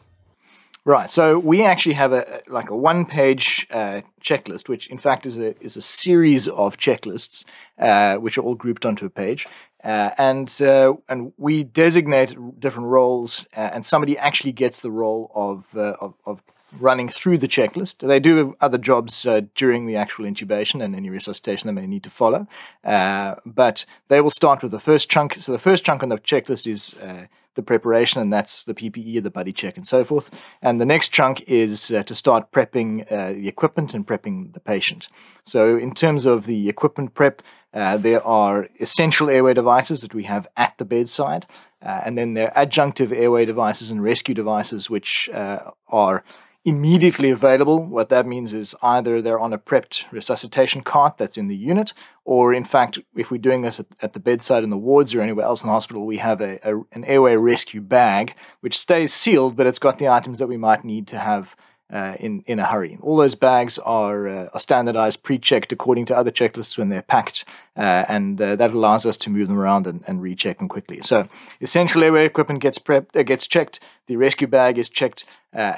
Right. 0.86 1.10
So 1.10 1.38
we 1.38 1.66
actually 1.66 1.96
have 1.96 2.14
a 2.14 2.42
like 2.48 2.70
a 2.70 2.76
one-page 2.76 3.68
uh, 3.72 4.02
checklist, 4.22 4.70
which 4.70 4.88
in 4.88 4.98
fact 4.98 5.26
is 5.26 5.38
a 5.38 5.62
is 5.62 5.76
a 5.76 5.82
series 5.82 6.48
of 6.48 6.78
checklists, 6.78 7.44
uh, 7.78 8.16
which 8.16 8.38
are 8.38 8.42
all 8.42 8.56
grouped 8.56 8.86
onto 8.86 9.06
a 9.06 9.10
page, 9.10 9.48
uh, 9.84 10.12
and 10.18 10.62
uh, 10.62 10.94
and 11.10 11.34
we 11.38 11.64
designate 11.64 12.36
different 12.60 12.88
roles, 12.90 13.48
uh, 13.56 13.70
and 13.74 13.86
somebody 13.86 14.18
actually 14.18 14.52
gets 14.52 14.80
the 14.80 14.92
role 14.92 15.32
of, 15.36 15.66
uh, 15.76 15.94
of, 16.02 16.14
of 16.26 16.42
running 16.80 17.10
through 17.10 17.38
the 17.38 17.48
checklist. 17.48 18.06
They 18.06 18.20
do 18.20 18.56
other 18.62 18.78
jobs 18.78 19.26
uh, 19.26 19.42
during 19.56 19.86
the 19.86 19.96
actual 19.96 20.26
intubation 20.26 20.84
and 20.84 20.96
any 20.96 21.10
resuscitation 21.10 21.68
they 21.68 21.82
may 21.82 21.88
need 21.88 22.04
to 22.04 22.10
follow. 22.10 22.48
Uh, 22.84 23.36
but 23.46 23.86
they 24.08 24.22
will 24.22 24.32
start 24.32 24.64
with 24.64 24.72
the 24.72 24.80
first 24.80 25.10
chunk. 25.10 25.36
So 25.36 25.52
the 25.52 25.60
first 25.60 25.84
chunk 25.84 26.04
on 26.04 26.10
the 26.10 26.18
checklist 26.18 26.68
is 26.68 26.94
uh, 26.96 27.26
the 27.58 27.64
preparation, 27.64 28.22
and 28.22 28.32
that's 28.32 28.64
the 28.64 28.74
PPE, 28.74 29.22
the 29.22 29.30
buddy 29.30 29.52
check, 29.52 29.76
and 29.76 29.86
so 29.86 30.06
forth. 30.06 30.32
And 30.62 30.80
the 30.80 30.86
next 30.86 31.10
chunk 31.10 31.42
is 31.42 31.92
uh, 31.92 32.04
to 32.04 32.16
start 32.16 32.52
prepping 32.54 33.12
uh, 33.12 33.34
the 33.34 33.50
equipment 33.50 33.94
and 33.94 34.08
prepping 34.08 34.54
the 34.54 34.62
patient. 34.62 35.10
So, 35.44 35.76
in 35.76 35.94
terms 35.94 36.26
of 36.26 36.46
the 36.46 36.70
equipment 36.70 37.14
prep, 37.14 37.42
uh, 37.74 37.98
there 37.98 38.26
are 38.26 38.70
essential 38.80 39.30
airway 39.30 39.54
devices 39.54 40.00
that 40.02 40.14
we 40.14 40.24
have 40.24 40.48
at 40.56 40.78
the 40.78 40.86
bedside, 40.86 41.46
uh, 41.82 42.02
and 42.06 42.18
then 42.18 42.34
there 42.34 42.56
are 42.56 42.66
adjunctive 42.66 43.12
airway 43.12 43.44
devices 43.44 43.92
and 43.92 44.02
rescue 44.02 44.34
devices, 44.34 44.90
which 44.90 45.30
uh, 45.34 45.72
are 45.90 46.24
immediately 46.68 47.30
available. 47.30 47.82
What 47.82 48.10
that 48.10 48.28
means 48.28 48.54
is 48.54 48.76
either 48.82 49.22
they're 49.22 49.40
on 49.40 49.54
a 49.54 49.58
prepped 49.58 50.04
resuscitation 50.12 50.82
cart 50.82 51.18
that's 51.18 51.38
in 51.38 51.48
the 51.48 51.56
unit, 51.56 51.94
or 52.26 52.54
in 52.54 52.66
fact, 52.66 53.00
if 53.16 53.32
we're 53.32 53.38
doing 53.38 53.62
this 53.62 53.80
at, 53.80 53.86
at 54.02 54.12
the 54.12 54.20
bedside 54.20 54.66
in 54.66 54.70
the 54.70 54.78
wards 54.78 55.16
or 55.16 55.22
anywhere 55.22 55.46
else 55.46 55.64
in 55.64 55.68
the 55.68 55.74
hospital, 55.74 56.06
we 56.06 56.18
have 56.18 56.42
a, 56.42 56.60
a, 56.70 56.78
an 56.92 57.06
airway 57.06 57.38
rescue 57.38 57.80
bag 57.80 58.36
which 58.60 58.78
stays 58.78 59.14
sealed, 59.14 59.56
but 59.56 59.66
it's 59.66 59.80
got 59.80 59.98
the 59.98 60.10
items 60.10 60.40
that 60.40 60.48
we 60.48 60.58
might 60.58 60.84
need 60.84 61.08
to 61.08 61.18
have 61.18 61.56
uh, 61.92 62.16
in 62.20 62.44
in 62.48 62.60
a 62.60 62.66
hurry. 62.66 62.98
All 63.02 63.18
those 63.18 63.36
bags 63.36 63.80
are, 63.80 64.28
uh, 64.28 64.50
are 64.54 64.60
standardized, 64.60 65.24
pre-checked 65.24 65.72
according 65.72 66.06
to 66.08 66.18
other 66.18 66.32
checklists 66.32 66.78
when 66.78 66.90
they're 66.90 67.02
packed, 67.02 67.46
uh, 67.78 68.04
and 68.10 68.42
uh, 68.42 68.56
that 68.58 68.72
allows 68.72 69.06
us 69.06 69.16
to 69.18 69.30
move 69.30 69.48
them 69.48 69.58
around 69.58 69.88
and, 69.88 70.04
and 70.06 70.22
recheck 70.22 70.58
them 70.58 70.68
quickly. 70.68 71.02
So 71.02 71.30
essential 71.62 72.04
airway 72.04 72.26
equipment 72.26 72.62
gets 72.62 72.78
prepped, 72.78 73.16
uh, 73.16 73.24
gets 73.24 73.48
checked. 73.48 73.80
The 74.08 74.18
rescue 74.18 74.48
bag 74.48 74.78
is 74.78 74.90
checked. 74.90 75.26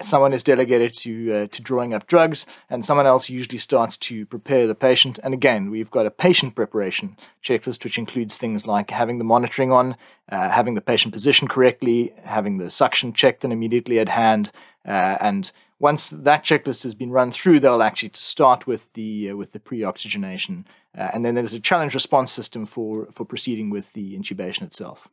Someone 0.01 0.33
is 0.33 0.43
delegated 0.43 0.93
to 0.97 1.47
to 1.47 1.61
drawing 1.61 1.93
up 1.93 2.05
drugs, 2.05 2.45
and 2.69 2.83
someone 2.83 3.07
else 3.07 3.29
usually 3.29 3.57
starts 3.57 3.95
to 3.97 4.25
prepare 4.25 4.67
the 4.67 4.75
patient. 4.75 5.19
And 5.23 5.33
again, 5.33 5.71
we've 5.71 5.89
got 5.89 6.05
a 6.05 6.11
patient 6.11 6.53
preparation 6.53 7.17
checklist, 7.41 7.83
which 7.83 7.97
includes 7.97 8.37
things 8.37 8.67
like 8.67 8.91
having 8.91 9.19
the 9.19 9.23
monitoring 9.23 9.71
on, 9.71 9.95
having 10.27 10.75
the 10.75 10.81
patient 10.81 11.13
positioned 11.13 11.49
correctly, 11.49 12.13
having 12.23 12.57
the 12.57 12.69
suction 12.69 13.13
checked 13.13 13.43
and 13.43 13.53
immediately 13.53 13.99
at 13.99 14.09
hand, 14.09 14.51
and 14.85 15.51
once 15.79 16.09
that 16.09 16.43
checklist 16.43 16.83
has 16.83 16.93
been 16.93 17.11
run 17.11 17.31
through, 17.31 17.59
they'll 17.59 17.81
actually 17.81 18.11
start 18.13 18.67
with 18.67 18.91
the 18.93 19.31
uh, 19.31 19.35
with 19.35 19.53
the 19.53 19.59
pre-oxygenation, 19.59 20.65
uh, 20.97 21.09
and 21.13 21.25
then 21.25 21.35
there's 21.35 21.53
a 21.53 21.59
challenge 21.59 21.93
response 21.93 22.31
system 22.31 22.65
for 22.65 23.07
for 23.11 23.25
proceeding 23.25 23.69
with 23.69 23.93
the 23.93 24.17
intubation 24.17 24.63
itself. 24.63 25.07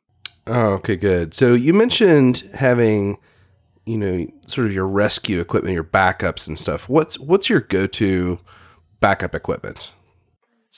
Oh, 0.46 0.72
okay, 0.74 0.96
good. 0.96 1.34
So 1.34 1.54
you 1.54 1.72
mentioned 1.74 2.48
having, 2.54 3.18
you 3.84 3.98
know, 3.98 4.26
sort 4.46 4.66
of 4.66 4.72
your 4.72 4.86
rescue 4.86 5.40
equipment, 5.40 5.74
your 5.74 5.84
backups 5.84 6.46
and 6.46 6.58
stuff. 6.58 6.88
What's 6.88 7.18
what's 7.18 7.48
your 7.48 7.60
go-to 7.60 8.38
backup 9.00 9.34
equipment? 9.34 9.92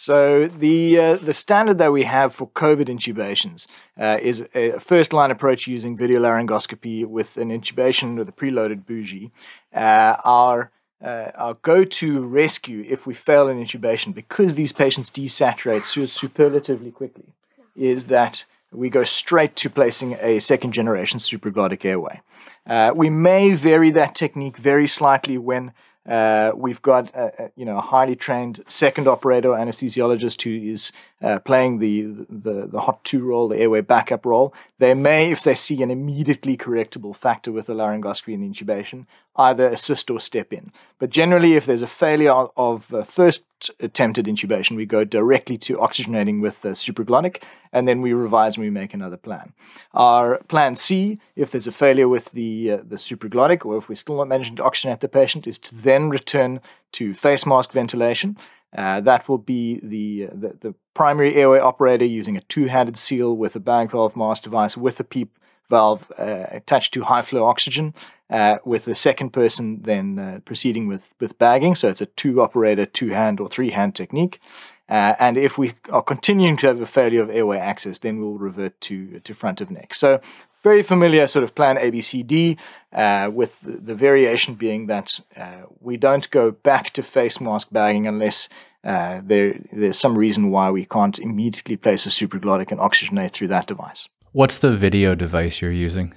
So 0.00 0.46
the 0.46 0.96
uh, 0.96 1.16
the 1.16 1.32
standard 1.32 1.78
that 1.78 1.90
we 1.90 2.04
have 2.04 2.32
for 2.32 2.48
COVID 2.50 2.86
intubations 2.86 3.66
uh, 3.98 4.18
is 4.22 4.46
a 4.54 4.78
first 4.78 5.12
line 5.12 5.32
approach 5.32 5.66
using 5.66 5.96
video 5.96 6.20
laryngoscopy 6.20 7.04
with 7.04 7.36
an 7.36 7.48
intubation 7.48 8.16
with 8.16 8.28
a 8.28 8.32
preloaded 8.32 8.86
bougie. 8.86 9.32
Uh, 9.74 10.14
our 10.22 10.70
uh, 11.04 11.32
our 11.34 11.54
go-to 11.54 12.20
rescue 12.20 12.84
if 12.88 13.08
we 13.08 13.12
fail 13.12 13.48
an 13.48 13.60
intubation 13.60 14.14
because 14.14 14.54
these 14.54 14.72
patients 14.72 15.10
desaturate 15.10 15.84
superlatively 15.84 16.92
quickly 16.92 17.34
is 17.74 18.04
that 18.04 18.44
we 18.70 18.88
go 18.88 19.02
straight 19.02 19.56
to 19.56 19.68
placing 19.68 20.14
a 20.20 20.38
second 20.38 20.70
generation 20.70 21.18
supraglottic 21.18 21.84
airway. 21.84 22.20
Uh, 22.64 22.92
we 22.94 23.10
may 23.10 23.52
vary 23.52 23.90
that 23.90 24.14
technique 24.14 24.58
very 24.58 24.86
slightly 24.86 25.36
when 25.36 25.72
uh, 26.08 26.52
we've 26.56 26.80
got 26.80 27.14
a, 27.14 27.44
a, 27.44 27.50
you 27.54 27.64
know 27.64 27.76
a 27.76 27.82
highly 27.82 28.16
trained 28.16 28.60
second 28.66 29.06
operator 29.06 29.50
anesthesiologist 29.50 30.42
who 30.42 30.72
is 30.72 30.90
uh, 31.22 31.38
playing 31.40 31.78
the, 31.78 32.02
the 32.30 32.66
the 32.66 32.80
hot 32.80 33.04
two 33.04 33.24
role, 33.24 33.48
the 33.48 33.58
airway 33.58 33.82
backup 33.82 34.24
role. 34.24 34.54
They 34.78 34.94
may, 34.94 35.30
if 35.30 35.42
they 35.42 35.54
see 35.54 35.82
an 35.82 35.90
immediately 35.90 36.56
correctable 36.56 37.14
factor 37.14 37.52
with 37.52 37.66
the 37.66 37.74
laryngoscopy 37.74 38.34
and 38.34 38.42
the 38.42 38.48
intubation, 38.48 39.06
either 39.38 39.68
assist 39.68 40.11
or 40.11 40.21
step 40.21 40.52
in. 40.52 40.73
But 40.99 41.11
generally, 41.11 41.54
if 41.54 41.64
there's 41.64 41.83
a 41.83 41.87
failure 41.87 42.33
of 42.57 42.92
uh, 42.92 43.04
first 43.04 43.45
attempted 43.80 44.26
intubation, 44.26 44.76
we 44.76 44.85
go 44.85 45.04
directly 45.04 45.57
to 45.59 45.76
oxygenating 45.76 46.42
with 46.42 46.61
the 46.62 46.71
supraglottic, 46.71 47.42
and 47.73 47.87
then 47.87 48.02
we 48.02 48.12
revise 48.12 48.57
and 48.57 48.64
we 48.64 48.71
make 48.71 48.92
another 48.92 49.16
plan. 49.16 49.52
Our 49.95 50.38
plan 50.49 50.75
C, 50.75 51.18
if 51.37 51.52
there's 51.52 51.68
a 51.68 51.73
failure 51.73 52.09
with 52.09 52.33
the 52.33 52.73
uh, 52.73 52.76
the 52.78 52.97
supraglottic, 52.97 53.64
or 53.64 53.78
if 53.78 53.88
we're 53.88 53.95
still 53.95 54.16
not 54.16 54.28
managing 54.28 54.57
to 54.57 54.62
oxygenate 54.64 55.00
the 55.00 55.09
patient, 55.09 55.47
is 55.47 55.59
to 55.61 55.75
then 55.75 56.11
return 56.11 56.61
to 56.92 57.14
face 57.14 57.47
mask 57.47 57.73
ventilation. 57.73 58.37
Uh, 58.76 59.00
that 59.00 59.28
will 59.28 59.38
be 59.38 59.80
the, 59.83 60.26
the, 60.26 60.54
the 60.61 60.75
primary 60.92 61.35
airway 61.37 61.59
operator 61.59 62.04
using 62.04 62.37
a 62.37 62.42
two-handed 62.42 62.99
seal 62.99 63.35
with 63.35 63.57
a 63.57 63.61
bag 63.61 63.90
valve 63.90 64.14
mask 64.14 64.42
device 64.42 64.76
with 64.76 65.00
a 65.00 65.04
PEEP 65.04 65.38
valve 65.71 66.11
uh, 66.18 66.47
attached 66.50 66.92
to 66.95 67.02
high 67.02 67.23
flow 67.23 67.45
oxygen, 67.47 67.95
uh, 68.30 68.58
with 68.64 68.85
the 68.85 68.94
second 68.94 69.30
person 69.30 69.82
then 69.82 70.18
uh, 70.18 70.40
proceeding 70.44 70.87
with 70.87 71.12
with 71.20 71.38
bagging. 71.38 71.75
So 71.75 71.88
it's 71.88 72.00
a 72.00 72.06
two 72.06 72.40
operator, 72.40 72.87
two 72.87 73.11
hand 73.11 73.40
or 73.40 73.49
three 73.49 73.70
hand 73.70 73.94
technique. 73.94 74.40
Uh, 74.88 75.14
and 75.18 75.37
if 75.37 75.58
we 75.58 75.75
are 75.90 76.02
continuing 76.02 76.56
to 76.56 76.66
have 76.66 76.80
a 76.80 76.87
failure 76.87 77.23
of 77.23 77.28
airway 77.28 77.58
access, 77.58 77.99
then 77.99 78.20
we'll 78.20 78.38
revert 78.38 78.80
to 78.82 79.20
to 79.20 79.35
front 79.35 79.61
of 79.61 79.70
neck. 79.70 79.94
So 79.94 80.20
very 80.62 80.82
familiar 80.82 81.26
sort 81.26 81.44
of 81.44 81.54
plan 81.54 81.76
ABCD, 81.76 82.58
uh, 82.92 83.30
with 83.32 83.61
the, 83.61 83.73
the, 83.73 83.94
variation 83.94 84.54
being 84.54 84.87
that 84.87 85.20
uh, 85.37 85.62
we 85.80 85.97
don't 85.97 86.28
go 86.30 86.50
back 86.50 86.90
to 86.94 87.02
face 87.02 87.40
mask 87.40 87.68
bagging 87.70 88.06
unless 88.06 88.49
uh, 88.85 89.20
there, 89.25 89.58
there's 89.73 89.99
some 89.99 90.16
reason 90.16 90.50
why 90.50 90.70
we 90.70 90.85
can't 90.85 91.18
immediately 91.18 91.76
place 91.76 92.06
a 92.06 92.08
supraglottic 92.08 92.70
and 92.70 92.80
oxygenate 92.80 93.32
through 93.32 93.49
that 93.49 93.66
device. 93.66 94.08
What's 94.32 94.58
the 94.58 94.73
video 94.76 95.14
device 95.14 95.61
you're 95.61 95.70
using? 95.70 96.14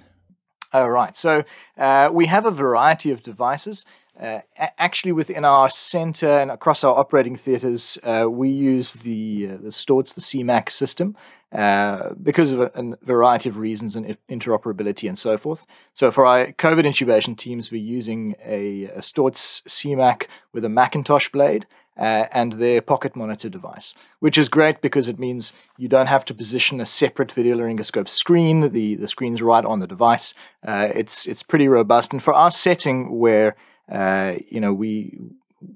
All 0.73 0.89
right. 0.89 1.17
So 1.17 1.43
uh, 1.77 2.09
we 2.11 2.27
have 2.27 2.45
a 2.45 2.51
variety 2.51 3.11
of 3.11 3.21
devices. 3.21 3.85
Uh, 4.19 4.39
actually, 4.77 5.11
within 5.11 5.43
our 5.43 5.69
center 5.69 6.29
and 6.39 6.51
across 6.51 6.83
our 6.83 6.97
operating 6.97 7.35
theaters, 7.35 7.97
uh, 8.03 8.27
we 8.29 8.49
use 8.49 8.93
the 8.93 9.49
uh, 9.51 9.57
the 9.57 9.69
Storz, 9.69 10.13
the 10.13 10.21
CMAC 10.21 10.69
system, 10.69 11.15
uh, 11.51 12.13
because 12.21 12.51
of 12.51 12.59
a, 12.59 12.71
a, 12.75 12.97
variety 13.03 13.49
of 13.49 13.57
reasons 13.57 13.95
and 13.95 14.17
interoperability 14.29 15.07
and 15.07 15.17
so 15.17 15.37
forth. 15.37 15.65
So 15.93 16.11
for 16.11 16.25
our 16.25 16.51
COVID 16.53 16.83
intubation 16.83 17.35
teams, 17.35 17.71
we're 17.71 17.81
using 17.81 18.35
a, 18.45 18.85
a 18.85 18.99
Storz 18.99 19.63
CMAC 19.63 20.27
with 20.53 20.63
a 20.65 20.69
Macintosh 20.69 21.29
blade 21.29 21.65
uh, 21.97 22.25
and 22.31 22.53
their 22.53 22.81
pocket 22.81 23.15
monitor 23.15 23.49
device, 23.49 23.93
which 24.19 24.37
is 24.37 24.49
great 24.49 24.81
because 24.81 25.07
it 25.07 25.19
means 25.19 25.53
you 25.77 25.87
don't 25.87 26.07
have 26.07 26.25
to 26.25 26.33
position 26.33 26.79
a 26.79 26.85
separate 26.85 27.31
video 27.31 27.57
laryngoscope 27.57 28.09
screen. 28.09 28.71
The 28.71 28.95
the 28.95 29.07
screen's 29.07 29.41
right 29.41 29.65
on 29.65 29.79
the 29.79 29.87
device. 29.87 30.33
Uh, 30.65 30.87
it's 30.93 31.25
it's 31.25 31.43
pretty 31.43 31.67
robust, 31.67 32.13
and 32.13 32.23
for 32.23 32.33
our 32.33 32.51
setting 32.51 33.19
where 33.19 33.55
uh, 33.91 34.35
you 34.49 34.59
know 34.59 34.73
we 34.73 35.17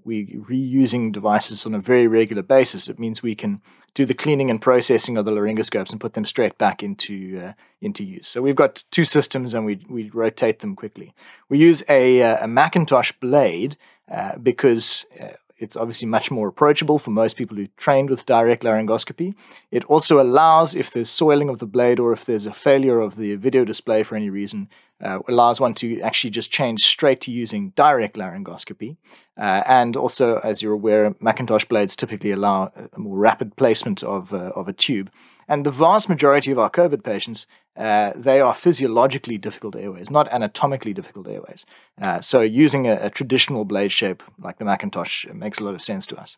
we 0.03 0.38
reusing 0.50 1.12
devices 1.12 1.65
on 1.65 1.75
a 1.75 1.79
very 1.79 2.07
regular 2.07 2.41
basis, 2.41 2.89
it 2.89 3.00
means 3.00 3.22
we 3.22 3.36
can 3.36 3.62
do 3.93 4.05
the 4.05 4.13
cleaning 4.13 4.50
and 4.50 4.62
processing 4.62 5.17
of 5.17 5.25
the 5.25 5.31
laryngoscopes 5.31 5.91
and 5.91 6.01
put 6.01 6.13
them 6.13 6.25
straight 6.25 6.57
back 6.57 6.84
into 6.84 7.41
uh, 7.43 7.53
into 7.81 8.03
use. 8.03 8.27
So 8.27 8.41
we've 8.41 8.55
got 8.55 8.84
two 8.91 9.05
systems 9.05 9.53
and 9.53 9.65
we 9.65 9.79
we 9.89 10.10
rotate 10.10 10.60
them 10.60 10.75
quickly. 10.75 11.13
We 11.50 11.57
use 11.57 11.84
a, 11.88 12.22
uh, 12.22 12.45
a 12.45 12.48
Macintosh 12.48 13.12
blade 13.13 13.77
uh, 14.12 14.38
because 14.38 15.05
uh, 15.19 15.34
it's 15.65 15.75
obviously 15.75 16.07
much 16.07 16.29
more 16.29 16.48
approachable 16.48 17.00
for 17.00 17.12
most 17.12 17.36
people 17.36 17.57
who 17.57 17.67
trained 17.75 18.10
with 18.10 18.25
direct 18.25 18.63
laryngoscopy. 18.63 19.34
It 19.72 19.84
also 19.86 20.22
allows, 20.22 20.75
if 20.75 20.91
there's 20.91 21.10
soiling 21.10 21.50
of 21.50 21.57
the 21.57 21.65
blade 21.65 22.00
or 22.00 22.13
if 22.13 22.24
there's 22.24 22.45
a 22.45 22.53
failure 22.53 23.01
of 23.01 23.15
the 23.15 23.36
video 23.36 23.65
display 23.65 24.03
for 24.03 24.15
any 24.15 24.29
reason, 24.29 24.69
uh, 25.03 25.19
allows 25.27 25.60
one 25.60 25.74
to 25.74 26.00
actually 26.01 26.29
just 26.29 26.51
change 26.51 26.86
straight 26.86 27.19
to 27.22 27.31
using 27.31 27.72
direct 27.72 28.15
laryngoscopy. 28.15 28.95
Uh, 29.38 29.63
and 29.65 29.98
also, 29.98 30.39
as 30.43 30.62
you're 30.62 30.74
aware, 30.74 31.15
Macintosh 31.19 31.65
blades 31.65 31.95
typically 31.95 32.31
allow 32.31 32.72
a 32.93 33.00
more 33.00 33.17
rapid 33.17 33.55
placement 33.57 34.03
of, 34.03 34.34
uh, 34.34 34.51
of 34.55 34.67
a 34.67 34.74
tube. 34.74 35.10
And 35.48 35.66
the 35.66 35.72
vast 35.72 36.10
majority 36.10 36.52
of 36.52 36.60
our 36.60 36.70
COVID 36.70 37.04
patients, 37.04 37.46
uh, 37.78 38.12
they 38.16 38.42
are 38.42 38.54
physiologically 38.54 39.38
difficult 39.38 39.75
airways, 39.75 40.10
not 40.10 40.32
anatomically 40.32 40.94
difficult 40.94 41.28
airways. 41.28 41.66
Uh, 42.02 42.22
so 42.22 42.42
using 42.42 42.88
a, 42.88 42.96
a, 43.02 43.10
traditional 43.10 43.66
blade 43.66 43.92
shape 43.92 44.24
like 44.40 44.58
the 44.58 44.66
Macintosh 44.66 45.25
makes 45.34 45.60
a 45.60 45.64
lot 45.64 45.75
of 45.75 45.82
sense 45.82 46.08
to 46.08 46.18
us. 46.18 46.38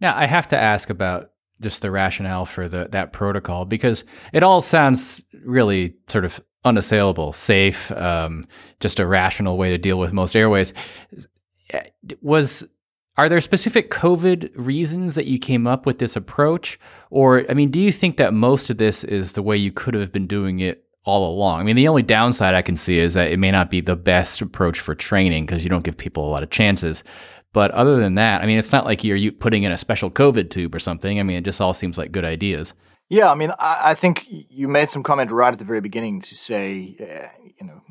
Now, 0.00 0.16
I 0.16 0.26
have 0.26 0.48
to 0.48 0.58
ask 0.58 0.90
about 0.90 1.30
just 1.60 1.82
the 1.82 1.90
rationale 1.90 2.46
for 2.46 2.68
the, 2.68 2.88
that 2.90 3.12
protocol 3.12 3.64
because 3.64 4.04
it 4.32 4.42
all 4.42 4.60
sounds 4.60 5.22
really 5.44 5.94
sort 6.08 6.24
of 6.24 6.40
unassailable, 6.64 7.32
safe, 7.32 7.90
um, 7.92 8.44
just 8.80 9.00
a 9.00 9.06
rational 9.06 9.56
way 9.56 9.70
to 9.70 9.78
deal 9.78 9.98
with 9.98 10.12
most 10.12 10.36
airways. 10.36 10.72
Was 12.20 12.66
are 13.20 13.28
there 13.28 13.42
specific 13.42 13.90
COVID 13.90 14.50
reasons 14.54 15.14
that 15.14 15.26
you 15.26 15.38
came 15.38 15.66
up 15.66 15.84
with 15.84 15.98
this 15.98 16.16
approach? 16.16 16.80
Or, 17.10 17.44
I 17.50 17.52
mean, 17.52 17.70
do 17.70 17.78
you 17.78 17.92
think 17.92 18.16
that 18.16 18.32
most 18.32 18.70
of 18.70 18.78
this 18.78 19.04
is 19.04 19.32
the 19.32 19.42
way 19.42 19.58
you 19.58 19.70
could 19.70 19.92
have 19.92 20.10
been 20.10 20.26
doing 20.26 20.60
it 20.60 20.86
all 21.04 21.28
along? 21.28 21.60
I 21.60 21.64
mean, 21.64 21.76
the 21.76 21.86
only 21.86 22.02
downside 22.02 22.54
I 22.54 22.62
can 22.62 22.76
see 22.76 22.98
is 22.98 23.12
that 23.12 23.30
it 23.30 23.38
may 23.38 23.50
not 23.50 23.70
be 23.70 23.82
the 23.82 23.94
best 23.94 24.40
approach 24.40 24.80
for 24.80 24.94
training 24.94 25.44
because 25.44 25.62
you 25.62 25.68
don't 25.68 25.84
give 25.84 25.98
people 25.98 26.26
a 26.26 26.30
lot 26.30 26.42
of 26.42 26.48
chances. 26.48 27.04
But 27.52 27.72
other 27.72 27.98
than 27.98 28.14
that, 28.14 28.40
I 28.40 28.46
mean, 28.46 28.56
it's 28.56 28.72
not 28.72 28.86
like 28.86 29.04
you're 29.04 29.32
putting 29.32 29.64
in 29.64 29.72
a 29.72 29.76
special 29.76 30.10
COVID 30.10 30.48
tube 30.48 30.74
or 30.74 30.78
something. 30.78 31.20
I 31.20 31.22
mean, 31.22 31.36
it 31.36 31.44
just 31.44 31.60
all 31.60 31.74
seems 31.74 31.98
like 31.98 32.12
good 32.12 32.24
ideas. 32.24 32.72
Yeah, 33.10 33.30
I 33.30 33.34
mean, 33.34 33.52
I, 33.58 33.90
I 33.90 33.94
think 33.96 34.24
you 34.30 34.66
made 34.66 34.88
some 34.88 35.02
comment 35.02 35.30
right 35.30 35.52
at 35.52 35.58
the 35.58 35.66
very 35.66 35.82
beginning 35.82 36.22
to 36.22 36.34
say, 36.34 36.96
uh, 36.98 37.28
you 37.60 37.66
know, 37.66 37.82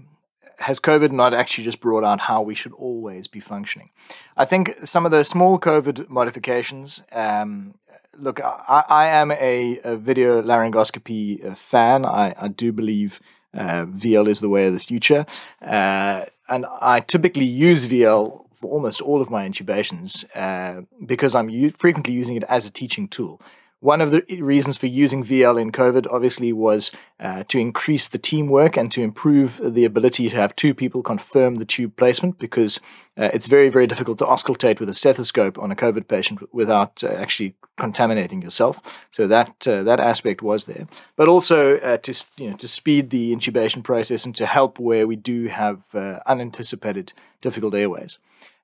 has 0.59 0.79
COVID 0.79 1.11
not 1.11 1.33
actually 1.33 1.63
just 1.63 1.79
brought 1.79 2.03
out 2.03 2.19
how 2.21 2.41
we 2.41 2.55
should 2.55 2.73
always 2.73 3.27
be 3.27 3.39
functioning? 3.39 3.89
I 4.37 4.45
think 4.45 4.75
some 4.83 5.05
of 5.05 5.11
the 5.11 5.23
small 5.23 5.59
COVID 5.59 6.09
modifications. 6.09 7.01
Um, 7.11 7.75
look, 8.17 8.41
I, 8.41 8.83
I 8.89 9.05
am 9.07 9.31
a, 9.31 9.79
a, 9.83 9.95
video 9.95 10.41
laryngoscopy 10.41 11.51
uh, 11.51 11.55
fan. 11.55 12.05
I, 12.05 12.35
I 12.39 12.47
do 12.49 12.71
believe 12.71 13.19
uh, 13.53 13.85
VL 13.85 14.27
is 14.27 14.39
the 14.41 14.49
way 14.49 14.67
of 14.67 14.73
the 14.73 14.79
future, 14.79 15.25
uh, 15.61 16.25
and 16.47 16.65
I 16.81 16.99
typically 16.99 17.45
use 17.45 17.87
VL 17.87 18.45
for 18.53 18.71
almost 18.71 19.01
all 19.01 19.21
of 19.21 19.29
my 19.29 19.47
intubations 19.47 20.25
uh, 20.35 20.81
because 21.05 21.33
I'm 21.33 21.49
u- 21.49 21.71
frequently 21.71 22.13
using 22.13 22.35
it 22.35 22.43
as 22.49 22.65
a 22.65 22.69
teaching 22.69 23.07
tool. 23.07 23.41
One 23.81 24.01
of 24.01 24.11
the 24.11 24.25
reasons 24.41 24.75
for 24.75 24.87
using 24.87 25.23
VL 25.23 25.59
in 25.59 25.71
COVID 25.71 26.05
obviously 26.11 26.51
was 26.51 26.91
uh, 27.17 27.43
to 27.47 27.57
increase 27.57 28.09
the 28.09 28.17
teamwork 28.17 28.75
and 28.75 28.91
to 28.91 29.01
improve 29.01 29.61
the 29.63 29.85
ability 29.85 30.29
to 30.29 30.35
have 30.35 30.53
two 30.55 30.73
people 30.73 31.01
confirm 31.01 31.55
the 31.55 31.65
tube 31.65 31.95
placement 31.95 32.39
because 32.39 32.81
uh, 33.17 33.29
it's 33.33 33.47
very, 33.47 33.69
very 33.69 33.87
difficult 33.87 34.17
to 34.17 34.25
auscultate 34.25 34.81
with 34.81 34.89
a 34.89 34.93
stethoscope 34.93 35.57
on 35.57 35.71
a 35.71 35.77
COVID 35.77 36.09
patient 36.09 36.53
without 36.53 37.01
uh, 37.05 37.07
actually 37.07 37.55
contaminating 37.77 38.41
yourself. 38.41 38.81
So 39.11 39.27
that 39.27 39.65
uh, 39.65 39.83
that 39.83 40.01
aspect 40.01 40.41
was 40.41 40.65
there, 40.65 40.85
but 41.15 41.29
also 41.29 41.77
uh, 41.77 41.97
to 41.97 42.25
you 42.35 42.49
know 42.51 42.57
to 42.57 42.67
speed 42.67 43.11
the 43.11 43.33
intubation 43.33 43.81
process 43.81 44.25
and 44.25 44.35
to 44.35 44.45
help 44.45 44.77
where 44.77 45.07
we 45.07 45.15
do 45.15 45.47
have 45.47 45.83
uh, 45.93 46.19
unanticipated 46.25 47.13
difficult 47.39 47.73
airways. 47.73 48.19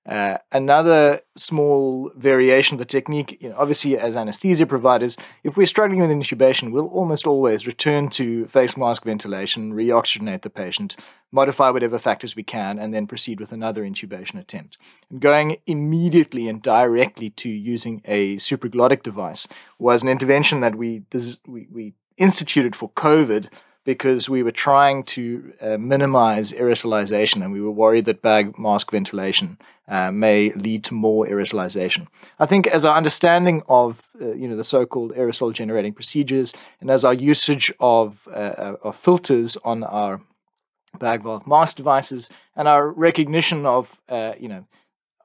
Uh, 0.06 0.38
another 0.52 1.20
small 1.36 2.12
variation 2.16 2.76
of 2.76 2.80
the 2.80 2.86
technique, 2.86 3.38
you 3.42 3.50
know, 3.50 3.56
obviously, 3.58 3.98
as 3.98 4.16
anesthesia 4.16 4.66
providers, 4.66 5.18
if 5.44 5.58
we're 5.58 5.66
struggling 5.66 6.00
with 6.00 6.12
intubation, 6.12 6.72
we'll 6.72 6.88
almost 6.88 7.26
always 7.26 7.66
return 7.66 8.08
to 8.08 8.46
face 8.46 8.78
mask 8.78 9.04
ventilation, 9.04 9.74
reoxygenate 9.74 10.44
the 10.44 10.50
patient, 10.50 10.96
modify 11.32 11.72
whatever 11.72 11.98
factors 11.98 12.36
we 12.36 12.44
can, 12.44 12.78
and 12.78 12.94
then 12.94 13.08
proceed 13.08 13.40
with 13.40 13.52
another 13.52 13.82
intubation 13.82 14.40
attempt. 14.40 14.78
And 15.10 15.20
going 15.20 15.58
immediately 15.66 16.48
and 16.48 16.62
directly 16.62 17.32
to 17.32 17.50
using 17.50 18.04
a 18.06 18.36
supraglottic 18.36 19.02
device 19.02 19.48
was 19.80 20.04
an 20.04 20.10
intervention 20.10 20.60
that 20.62 20.76
we, 20.76 21.02
we, 21.48 21.68
we 21.72 21.94
instituted 22.18 22.76
for 22.76 22.92
COVID 22.92 23.50
because 23.86 24.28
we 24.28 24.44
were 24.44 24.52
trying 24.52 25.04
to 25.04 25.54
uh, 25.62 25.78
minimize 25.78 26.52
aerosolization 26.52 27.44
and 27.44 27.54
we 27.54 27.62
were 27.62 27.72
worried 27.72 28.06
that 28.06 28.22
bag 28.22 28.58
mask 28.60 28.92
ventilation 28.92 29.58
uh, 29.88 30.12
may 30.12 30.52
lead 30.54 30.84
to 30.84 30.94
more 30.94 31.28
aerosolization. 31.28 32.08
I 32.40 32.46
think 32.46 32.68
as 32.68 32.86
our 32.86 32.98
understanding 32.98 33.62
of 33.68 34.10
uh, 34.22 34.34
you 34.34 34.48
know 34.48 34.58
the 34.58 34.64
so-called 34.64 35.14
aerosol 35.16 35.54
generating 35.54 35.94
procedures 35.94 36.54
and 36.82 36.90
as 36.90 37.06
our 37.06 37.14
usage 37.14 37.72
of, 37.80 38.28
uh, 38.28 38.56
uh, 38.58 38.76
of 38.84 38.96
filters 38.96 39.58
on 39.64 39.84
our 39.84 40.22
bag 41.00 41.24
valve 41.24 41.46
mask 41.46 41.78
devices 41.78 42.30
and 42.56 42.68
our 42.68 42.90
recognition 42.90 43.66
of 43.66 44.02
uh, 44.10 44.34
you 44.40 44.50
know 44.50 44.66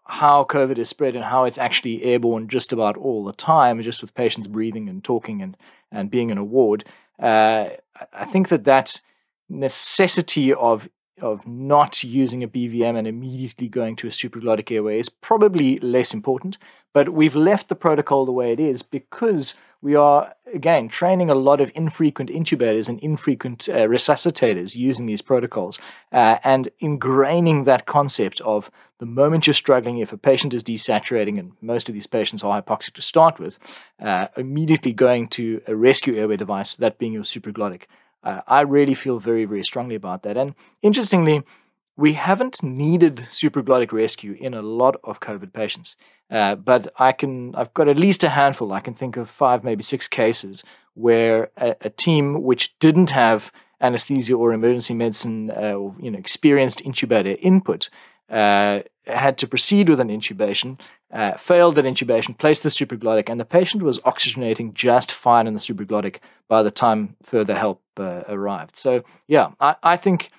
how 0.04 0.44
COVID 0.44 0.78
is 0.78 0.88
spread 0.88 1.14
and 1.14 1.24
how 1.24 1.44
it's 1.44 1.58
actually 1.58 2.02
airborne 2.02 2.48
just 2.48 2.72
about 2.72 2.96
all 2.96 3.24
the 3.24 3.32
time, 3.32 3.80
just 3.82 4.02
with 4.02 4.12
patients 4.14 4.48
breathing 4.48 4.88
and 4.88 5.04
talking 5.04 5.40
and, 5.40 5.56
and 5.92 6.10
being 6.10 6.30
in 6.30 6.38
a 6.38 6.44
ward, 6.44 6.84
Uh, 7.20 7.68
I 8.12 8.24
think 8.24 8.48
that 8.48 8.64
that 8.64 9.00
necessity 9.48 10.52
of 10.54 10.88
of 11.20 11.46
not 11.46 12.02
using 12.02 12.42
a 12.42 12.48
BVM 12.48 12.96
and 12.96 13.06
immediately 13.06 13.68
going 13.68 13.96
to 13.96 14.08
a 14.08 14.10
supraglottic 14.10 14.70
airway 14.70 14.98
is 14.98 15.08
probably 15.08 15.78
less 15.78 16.12
important. 16.12 16.58
But 16.92 17.10
we've 17.10 17.36
left 17.36 17.68
the 17.68 17.76
protocol 17.76 18.26
the 18.26 18.32
way 18.32 18.52
it 18.52 18.58
is 18.58 18.82
because 18.82 19.54
we 19.82 19.94
are, 19.94 20.34
again, 20.52 20.88
training 20.88 21.30
a 21.30 21.34
lot 21.34 21.60
of 21.60 21.72
infrequent 21.74 22.30
intubators 22.30 22.88
and 22.88 22.98
infrequent 23.00 23.68
uh, 23.68 23.86
resuscitators 23.86 24.74
using 24.74 25.06
these 25.06 25.22
protocols 25.22 25.78
uh, 26.12 26.38
and 26.44 26.68
ingraining 26.82 27.64
that 27.64 27.86
concept 27.86 28.40
of 28.42 28.70
the 28.98 29.06
moment 29.06 29.46
you're 29.46 29.54
struggling, 29.54 29.98
if 29.98 30.12
a 30.12 30.18
patient 30.18 30.52
is 30.52 30.62
desaturating, 30.62 31.38
and 31.38 31.52
most 31.62 31.88
of 31.88 31.94
these 31.94 32.06
patients 32.06 32.44
are 32.44 32.60
hypoxic 32.60 32.92
to 32.92 33.00
start 33.00 33.38
with, 33.38 33.58
uh, 33.98 34.26
immediately 34.36 34.92
going 34.92 35.26
to 35.28 35.62
a 35.66 35.74
rescue 35.74 36.16
airway 36.16 36.36
device, 36.36 36.74
that 36.74 36.98
being 36.98 37.14
your 37.14 37.22
supraglottic. 37.22 37.84
Uh, 38.22 38.40
I 38.46 38.60
really 38.60 38.94
feel 38.94 39.18
very, 39.18 39.44
very 39.44 39.64
strongly 39.64 39.94
about 39.94 40.22
that. 40.22 40.36
And 40.36 40.54
interestingly, 40.82 41.42
we 41.96 42.14
haven't 42.14 42.62
needed 42.62 43.26
supraglottic 43.30 43.92
rescue 43.92 44.36
in 44.40 44.54
a 44.54 44.62
lot 44.62 44.96
of 45.04 45.20
COVID 45.20 45.52
patients, 45.52 45.96
uh, 46.30 46.54
but 46.54 46.92
I 46.98 47.12
can 47.12 47.54
I've 47.54 47.74
got 47.74 47.88
at 47.88 47.98
least 47.98 48.24
a 48.24 48.30
handful. 48.30 48.72
I 48.72 48.80
can 48.80 48.94
think 48.94 49.16
of 49.16 49.28
five, 49.28 49.64
maybe 49.64 49.82
six 49.82 50.08
cases 50.08 50.64
where 50.94 51.50
a, 51.56 51.76
a 51.82 51.90
team 51.90 52.42
which 52.42 52.78
didn't 52.78 53.10
have 53.10 53.52
anesthesia 53.80 54.34
or 54.34 54.52
emergency 54.52 54.94
medicine, 54.94 55.50
uh, 55.50 55.72
or, 55.72 55.94
you 55.98 56.10
know, 56.10 56.18
experienced 56.18 56.84
intubator 56.84 57.38
input, 57.40 57.88
uh, 58.30 58.80
had 59.06 59.36
to 59.38 59.46
proceed 59.46 59.88
with 59.88 60.00
an 60.00 60.08
intubation, 60.08 60.78
uh, 61.12 61.36
failed 61.36 61.74
that 61.74 61.84
intubation, 61.84 62.38
placed 62.38 62.62
the 62.62 62.68
supraglottic, 62.68 63.28
and 63.28 63.40
the 63.40 63.44
patient 63.44 63.82
was 63.82 63.98
oxygenating 64.00 64.72
just 64.74 65.10
fine 65.10 65.46
in 65.46 65.54
the 65.54 65.60
supraglottic 65.60 66.18
by 66.48 66.62
the 66.62 66.70
time 66.70 67.16
further 67.22 67.56
help 67.56 67.82
uh, 67.96 68.22
arrived. 68.28 68.76
So, 68.76 69.02
yeah, 69.26 69.50
I, 69.60 69.76
I 69.82 69.96
think 69.96 70.30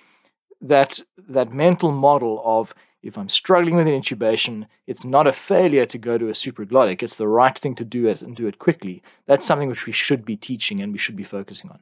that 0.60 1.00
that 1.28 1.52
mental 1.52 1.92
model 1.92 2.40
of 2.44 2.74
if 3.02 3.18
I'm 3.18 3.28
struggling 3.28 3.76
with 3.76 3.88
an 3.88 4.00
intubation, 4.00 4.66
it's 4.86 5.04
not 5.04 5.26
a 5.26 5.32
failure 5.32 5.86
to 5.86 5.98
go 5.98 6.18
to 6.18 6.28
a 6.28 6.32
supraglottic. 6.32 7.02
It's 7.02 7.16
the 7.16 7.26
right 7.26 7.58
thing 7.58 7.74
to 7.74 7.84
do 7.84 8.06
it 8.06 8.22
and 8.22 8.36
do 8.36 8.46
it 8.46 8.60
quickly. 8.60 9.02
That's 9.26 9.44
something 9.44 9.68
which 9.68 9.86
we 9.86 9.92
should 9.92 10.24
be 10.24 10.36
teaching 10.36 10.80
and 10.80 10.92
we 10.92 10.98
should 10.98 11.16
be 11.16 11.24
focusing 11.24 11.70
on. 11.70 11.80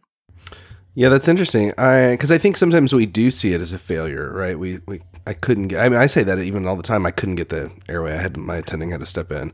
Yeah, 0.95 1.09
that's 1.09 1.29
interesting. 1.29 1.73
I 1.79 2.12
because 2.12 2.33
I 2.33 2.38
think 2.38 2.57
sometimes 2.57 2.93
we 2.93 3.07
do 3.07 3.31
see 3.31 3.52
it 3.52 3.61
as 3.61 3.73
a 3.73 3.79
failure, 3.79 4.33
right? 4.33 4.59
We 4.59 4.81
we 4.87 5.00
I 5.27 5.35
couldn't 5.35 5.69
get. 5.69 5.85
I 5.85 5.89
mean, 5.89 5.99
I 5.99 6.07
say 6.07 6.23
that 6.23 6.39
even 6.39 6.67
all 6.67 6.77
the 6.77 6.83
time. 6.83 7.07
I 7.07 7.11
couldn't 7.11 7.37
get 7.37 7.49
the 7.49 7.71
airway. 7.89 8.12
I 8.12 8.23
had 8.23 8.37
my 8.37 8.57
attending 8.57 8.91
had 8.91 9.00
to 9.00 9.07
step 9.07 9.31
in, 9.31 9.53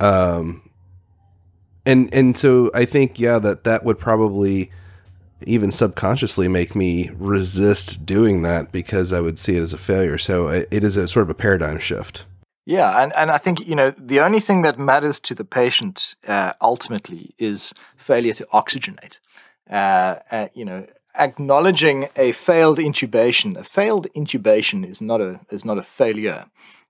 um, 0.00 0.68
and 1.86 2.12
and 2.12 2.36
so 2.36 2.70
I 2.74 2.84
think 2.84 3.18
yeah 3.18 3.38
that 3.38 3.64
that 3.64 3.84
would 3.84 3.98
probably 3.98 4.70
even 5.46 5.70
subconsciously 5.70 6.48
make 6.48 6.74
me 6.74 7.10
resist 7.16 8.06
doing 8.06 8.42
that 8.42 8.72
because 8.72 9.12
I 9.12 9.20
would 9.20 9.38
see 9.38 9.56
it 9.56 9.62
as 9.62 9.72
a 9.72 9.78
failure. 9.78 10.16
So 10.16 10.48
it, 10.48 10.68
is 10.70 10.96
a 10.96 11.06
sort 11.06 11.24
of 11.24 11.30
a 11.30 11.34
paradigm 11.34 11.78
shift. 11.78 12.24
Yeah, 12.64 13.02
and, 13.02 13.12
and 13.12 13.30
I 13.30 13.36
think 13.36 13.66
you 13.66 13.74
know 13.74 13.92
the 13.98 14.20
only 14.20 14.40
thing 14.40 14.62
that 14.62 14.78
matters 14.78 15.20
to 15.20 15.34
the 15.34 15.44
patient 15.44 16.14
uh, 16.26 16.54
ultimately 16.60 17.34
is 17.38 17.72
failure 17.96 18.34
to 18.34 18.46
oxygenate 18.52 19.18
uh, 19.70 20.16
uh, 20.30 20.48
you 20.54 20.64
know, 20.64 20.86
acknowledging 21.16 22.08
a 22.16 22.32
failed 22.32 22.78
intubation. 22.78 23.56
A 23.56 23.64
failed 23.64 24.06
intubation 24.14 24.88
is 24.88 25.00
not 25.00 25.20
a 25.20 25.40
is 25.50 25.64
not 25.64 25.78
a 25.78 25.82
failure. 25.82 26.46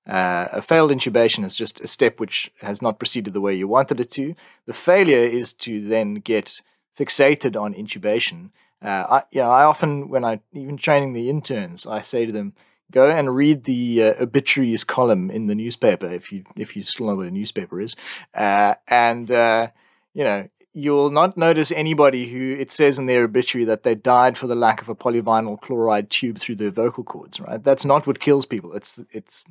Uh, 0.07 0.49
a 0.53 0.63
failed 0.63 0.91
intubation 0.91 1.45
is 1.45 1.57
just 1.57 1.81
a 1.81 1.87
step 1.87 2.21
which 2.21 2.53
has 2.61 2.83
not 2.83 2.99
proceeded 2.99 3.33
the 3.33 3.41
way 3.41 3.55
you 3.55 3.67
wanted 3.67 4.01
it 4.01 4.11
to. 4.11 4.35
The 4.67 4.75
failure 4.75 5.17
is 5.19 5.53
to 5.55 5.81
then 5.81 6.17
get 6.17 6.61
fixated 6.99 7.61
on 7.61 7.73
intubation. 7.73 8.51
Uh, 8.83 9.07
I, 9.09 9.23
you 9.31 9.41
know, 9.41 9.51
I 9.51 9.65
often, 9.65 10.11
when 10.11 10.25
I 10.25 10.41
even 10.53 10.77
training 10.77 11.15
the 11.15 11.31
interns, 11.31 11.87
I 11.87 12.03
say 12.03 12.27
to 12.27 12.33
them, 12.33 12.53
go 12.91 13.09
and 13.09 13.35
read 13.35 13.65
the 13.65 14.03
uh, 14.03 14.23
obituaries 14.23 14.85
column 14.85 15.31
in 15.31 15.47
the 15.47 15.55
newspaper 15.55 16.07
if 16.07 16.31
you 16.31 16.45
if 16.55 16.77
you 16.77 16.85
still 16.85 17.07
know 17.07 17.15
what 17.15 17.27
a 17.27 17.31
newspaper 17.31 17.81
is, 17.81 17.97
uh, 18.35 18.75
and 18.89 19.31
uh, 19.31 19.69
you 20.13 20.23
know 20.23 20.49
you'll 20.75 21.11
not 21.11 21.37
notice 21.37 21.71
anybody 21.71 22.29
who 22.29 22.57
it 22.59 22.73
says 22.73 22.99
in 22.99 23.07
their 23.07 23.25
obituary 23.25 23.65
that 23.65 23.85
they 23.85 23.95
died 23.95 24.37
for 24.37 24.49
the 24.49 24.57
lack 24.57 24.83
of 24.83 24.89
a 24.89 24.95
polyvinyl 24.95 25.61
chloride 25.61 26.11
tube 26.11 26.39
through 26.39 26.57
their 26.57 26.71
vocal 26.71 27.05
cords. 27.05 27.41
Right? 27.41 27.63
That's 27.63 27.85
not 27.85 28.07
what 28.07 28.21
kills 28.21 28.45
people. 28.45 28.75
It's 28.75 28.99
it's 29.11 29.45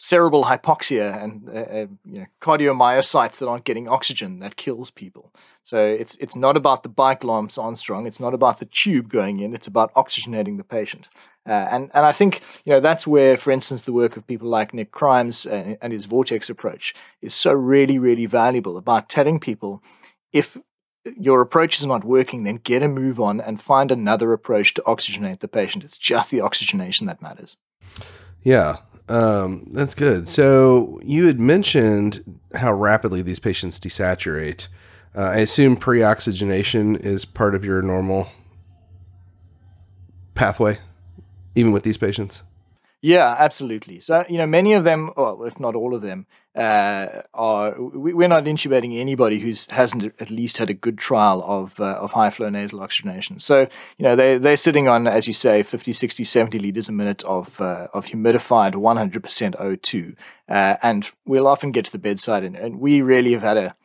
cerebral 0.00 0.44
hypoxia 0.44 1.22
and 1.22 1.48
uh, 1.48 1.52
uh, 1.52 1.86
you 2.04 2.20
know, 2.20 2.26
cardiomyocytes 2.40 3.38
that 3.38 3.48
aren't 3.48 3.64
getting 3.64 3.88
oxygen 3.88 4.38
that 4.38 4.56
kills 4.56 4.90
people. 4.90 5.32
So 5.62 5.84
it's 5.84 6.16
it's 6.16 6.36
not 6.36 6.56
about 6.56 6.82
the 6.82 6.88
bike 6.88 7.22
Lance 7.22 7.56
Armstrong. 7.56 8.06
It's 8.06 8.20
not 8.20 8.34
about 8.34 8.58
the 8.58 8.66
tube 8.66 9.08
going 9.08 9.38
in. 9.38 9.54
It's 9.54 9.66
about 9.66 9.94
oxygenating 9.94 10.56
the 10.56 10.64
patient. 10.64 11.08
Uh, 11.46 11.68
and 11.70 11.90
and 11.94 12.04
I 12.04 12.12
think 12.12 12.42
you 12.64 12.72
know 12.72 12.80
that's 12.80 13.06
where, 13.06 13.36
for 13.36 13.52
instance, 13.52 13.84
the 13.84 13.92
work 13.92 14.16
of 14.16 14.26
people 14.26 14.48
like 14.48 14.74
Nick 14.74 14.90
Chrimes 14.90 15.46
uh, 15.46 15.76
and 15.80 15.92
his 15.92 16.06
vortex 16.06 16.50
approach 16.50 16.94
is 17.22 17.32
so 17.32 17.52
really 17.52 17.98
really 17.98 18.26
valuable 18.26 18.76
about 18.76 19.08
telling 19.08 19.38
people 19.38 19.82
if 20.32 20.56
your 21.16 21.40
approach 21.40 21.78
is 21.78 21.86
not 21.86 22.04
working, 22.04 22.44
then 22.44 22.56
get 22.56 22.82
a 22.82 22.88
move 22.88 23.20
on 23.20 23.40
and 23.40 23.60
find 23.60 23.90
another 23.90 24.32
approach 24.32 24.74
to 24.74 24.82
oxygenate 24.82 25.40
the 25.40 25.48
patient. 25.48 25.84
It's 25.84 25.96
just 25.96 26.30
the 26.30 26.40
oxygenation 26.40 27.06
that 27.06 27.22
matters. 27.22 27.56
Yeah, 28.42 28.76
um, 29.08 29.68
that's 29.72 29.94
good. 29.94 30.28
So 30.28 31.00
you 31.02 31.26
had 31.26 31.40
mentioned 31.40 32.40
how 32.54 32.72
rapidly 32.72 33.22
these 33.22 33.38
patients 33.38 33.80
desaturate. 33.80 34.68
Uh, 35.16 35.22
I 35.22 35.36
assume 35.38 35.76
pre-oxygenation 35.76 36.96
is 36.96 37.24
part 37.24 37.54
of 37.54 37.64
your 37.64 37.80
normal 37.82 38.28
pathway, 40.34 40.78
even 41.54 41.72
with 41.72 41.82
these 41.82 41.96
patients. 41.96 42.42
Yeah, 43.00 43.34
absolutely. 43.38 44.00
So 44.00 44.24
you 44.28 44.38
know, 44.38 44.46
many 44.46 44.74
of 44.74 44.84
them, 44.84 45.12
well, 45.16 45.44
if 45.44 45.58
not 45.58 45.74
all 45.74 45.94
of 45.94 46.02
them, 46.02 46.26
uh, 46.54 47.22
are 47.34 47.74
we're 47.78 48.28
not 48.28 48.44
intubating 48.44 48.98
anybody 48.98 49.38
who 49.38 49.54
hasn't 49.70 50.12
at 50.18 50.30
least 50.30 50.58
had 50.58 50.70
a 50.70 50.74
good 50.74 50.98
trial 50.98 51.42
of 51.46 51.78
uh, 51.78 51.84
of 51.84 52.12
high 52.12 52.30
flow 52.30 52.48
nasal 52.48 52.80
oxygenation. 52.80 53.38
So 53.38 53.68
you 53.96 54.02
know 54.02 54.16
they 54.16 54.38
they're 54.38 54.56
sitting 54.56 54.88
on, 54.88 55.06
as 55.06 55.28
you 55.28 55.34
say, 55.34 55.62
50, 55.62 55.92
60, 55.92 56.24
70 56.24 56.58
liters 56.58 56.88
a 56.88 56.92
minute 56.92 57.22
of 57.24 57.60
uh, 57.60 57.88
of 57.92 58.06
humidified 58.06 58.74
100% 58.74 59.60
O2, 59.60 60.16
uh, 60.48 60.76
and 60.82 61.10
we'll 61.26 61.46
often 61.46 61.70
get 61.70 61.84
to 61.84 61.92
the 61.92 61.98
bedside, 61.98 62.44
and, 62.44 62.56
and 62.56 62.80
we 62.80 63.02
really 63.02 63.32
have 63.32 63.42
had 63.42 63.56
a 63.56 63.76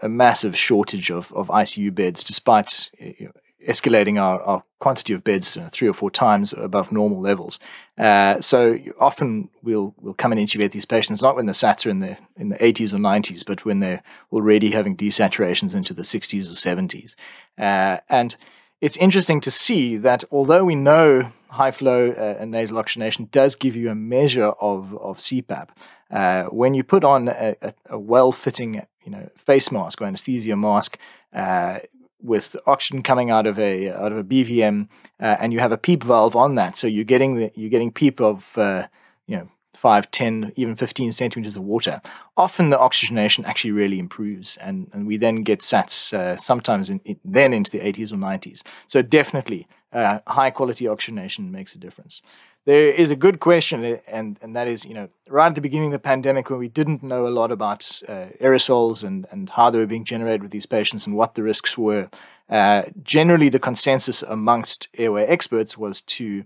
a 0.00 0.08
massive 0.08 0.56
shortage 0.56 1.10
of, 1.10 1.32
of 1.32 1.48
ICU 1.48 1.92
beds, 1.92 2.22
despite 2.22 2.90
know, 3.26 3.32
escalating 3.68 4.20
our, 4.20 4.42
our 4.42 4.64
quantity 4.80 5.12
of 5.12 5.22
beds 5.22 5.56
uh, 5.56 5.68
three 5.70 5.88
or 5.88 5.94
four 5.94 6.10
times 6.10 6.52
above 6.52 6.90
normal 6.90 7.20
levels. 7.20 7.58
Uh, 7.98 8.40
so 8.40 8.78
often 8.98 9.48
we'll 9.62 9.94
we'll 10.00 10.14
come 10.14 10.32
and 10.32 10.40
intubate 10.40 10.72
these 10.72 10.84
patients 10.84 11.22
not 11.22 11.36
when 11.36 11.46
the 11.46 11.52
SATs 11.52 11.86
are 11.86 11.90
in 11.90 12.00
the 12.00 12.16
in 12.36 12.48
the 12.48 12.56
80s 12.56 12.92
or 12.92 12.98
90s, 12.98 13.44
but 13.46 13.64
when 13.64 13.80
they're 13.80 14.02
already 14.32 14.70
having 14.72 14.96
desaturations 14.96 15.74
into 15.74 15.94
the 15.94 16.02
60s 16.02 16.46
or 16.46 16.54
70s. 16.54 17.14
Uh, 17.58 18.00
and 18.08 18.36
it's 18.80 18.96
interesting 18.96 19.40
to 19.40 19.50
see 19.50 19.96
that 19.96 20.24
although 20.30 20.64
we 20.64 20.74
know 20.74 21.32
high 21.48 21.70
flow 21.70 22.10
uh, 22.10 22.36
and 22.40 22.50
nasal 22.50 22.78
oxygenation 22.78 23.28
does 23.30 23.54
give 23.54 23.76
you 23.76 23.90
a 23.90 23.94
measure 23.94 24.52
of 24.60 24.96
of 24.96 25.18
CPAP, 25.18 25.68
uh, 26.10 26.44
when 26.44 26.74
you 26.74 26.82
put 26.82 27.04
on 27.04 27.28
a, 27.28 27.56
a, 27.62 27.74
a 27.90 27.98
well 27.98 28.32
fitting 28.32 28.82
you 29.04 29.10
know 29.10 29.28
face 29.36 29.70
mask 29.70 30.00
or 30.00 30.06
anesthesia 30.06 30.56
mask 30.56 30.98
uh, 31.32 31.78
with 32.22 32.56
oxygen 32.66 33.02
coming 33.02 33.30
out 33.30 33.46
of 33.46 33.58
a 33.58 33.90
out 33.90 34.12
of 34.12 34.18
a 34.18 34.24
BVM, 34.24 34.88
uh, 35.20 35.36
and 35.40 35.52
you 35.52 35.60
have 35.60 35.72
a 35.72 35.78
PEEP 35.78 36.04
valve 36.04 36.36
on 36.36 36.54
that, 36.54 36.76
so 36.76 36.86
you're 36.86 37.04
getting 37.04 37.36
the 37.36 37.52
you're 37.54 37.70
getting 37.70 37.92
PEEP 37.92 38.20
of 38.20 38.56
uh, 38.56 38.86
you 39.26 39.36
know 39.36 39.48
five, 39.76 40.10
ten, 40.10 40.52
even 40.56 40.76
fifteen 40.76 41.12
centimeters 41.12 41.56
of 41.56 41.62
water. 41.62 42.00
Often 42.36 42.70
the 42.70 42.78
oxygenation 42.78 43.44
actually 43.44 43.72
really 43.72 43.98
improves, 43.98 44.56
and, 44.58 44.88
and 44.92 45.06
we 45.06 45.16
then 45.16 45.42
get 45.42 45.60
SATs 45.60 46.12
uh, 46.14 46.36
sometimes 46.36 46.88
in, 46.88 47.00
in, 47.04 47.18
then 47.24 47.52
into 47.52 47.70
the 47.70 47.80
80s 47.80 48.12
or 48.12 48.16
90s. 48.16 48.62
So 48.86 49.02
definitely, 49.02 49.66
uh, 49.92 50.20
high 50.26 50.50
quality 50.50 50.88
oxygenation 50.88 51.52
makes 51.52 51.74
a 51.74 51.78
difference 51.78 52.22
there 52.64 52.90
is 52.90 53.10
a 53.10 53.16
good 53.16 53.40
question, 53.40 53.84
eh, 53.84 53.96
and, 54.06 54.38
and 54.40 54.54
that 54.54 54.68
is, 54.68 54.84
you 54.84 54.94
know, 54.94 55.08
right 55.28 55.48
at 55.48 55.54
the 55.54 55.60
beginning 55.60 55.88
of 55.88 55.92
the 55.92 55.98
pandemic, 55.98 56.48
when 56.48 56.58
we 56.58 56.68
didn't 56.68 57.02
know 57.02 57.26
a 57.26 57.30
lot 57.30 57.50
about 57.50 58.00
uh, 58.08 58.26
aerosols 58.40 59.02
and, 59.02 59.26
and 59.30 59.50
how 59.50 59.70
they 59.70 59.78
were 59.78 59.86
being 59.86 60.04
generated 60.04 60.42
with 60.42 60.52
these 60.52 60.66
patients 60.66 61.06
and 61.06 61.16
what 61.16 61.34
the 61.34 61.42
risks 61.42 61.76
were, 61.76 62.08
uh, 62.48 62.82
generally 63.02 63.48
the 63.48 63.58
consensus 63.58 64.22
amongst 64.22 64.88
airway 64.96 65.24
experts 65.24 65.76
was 65.76 66.00
to, 66.02 66.44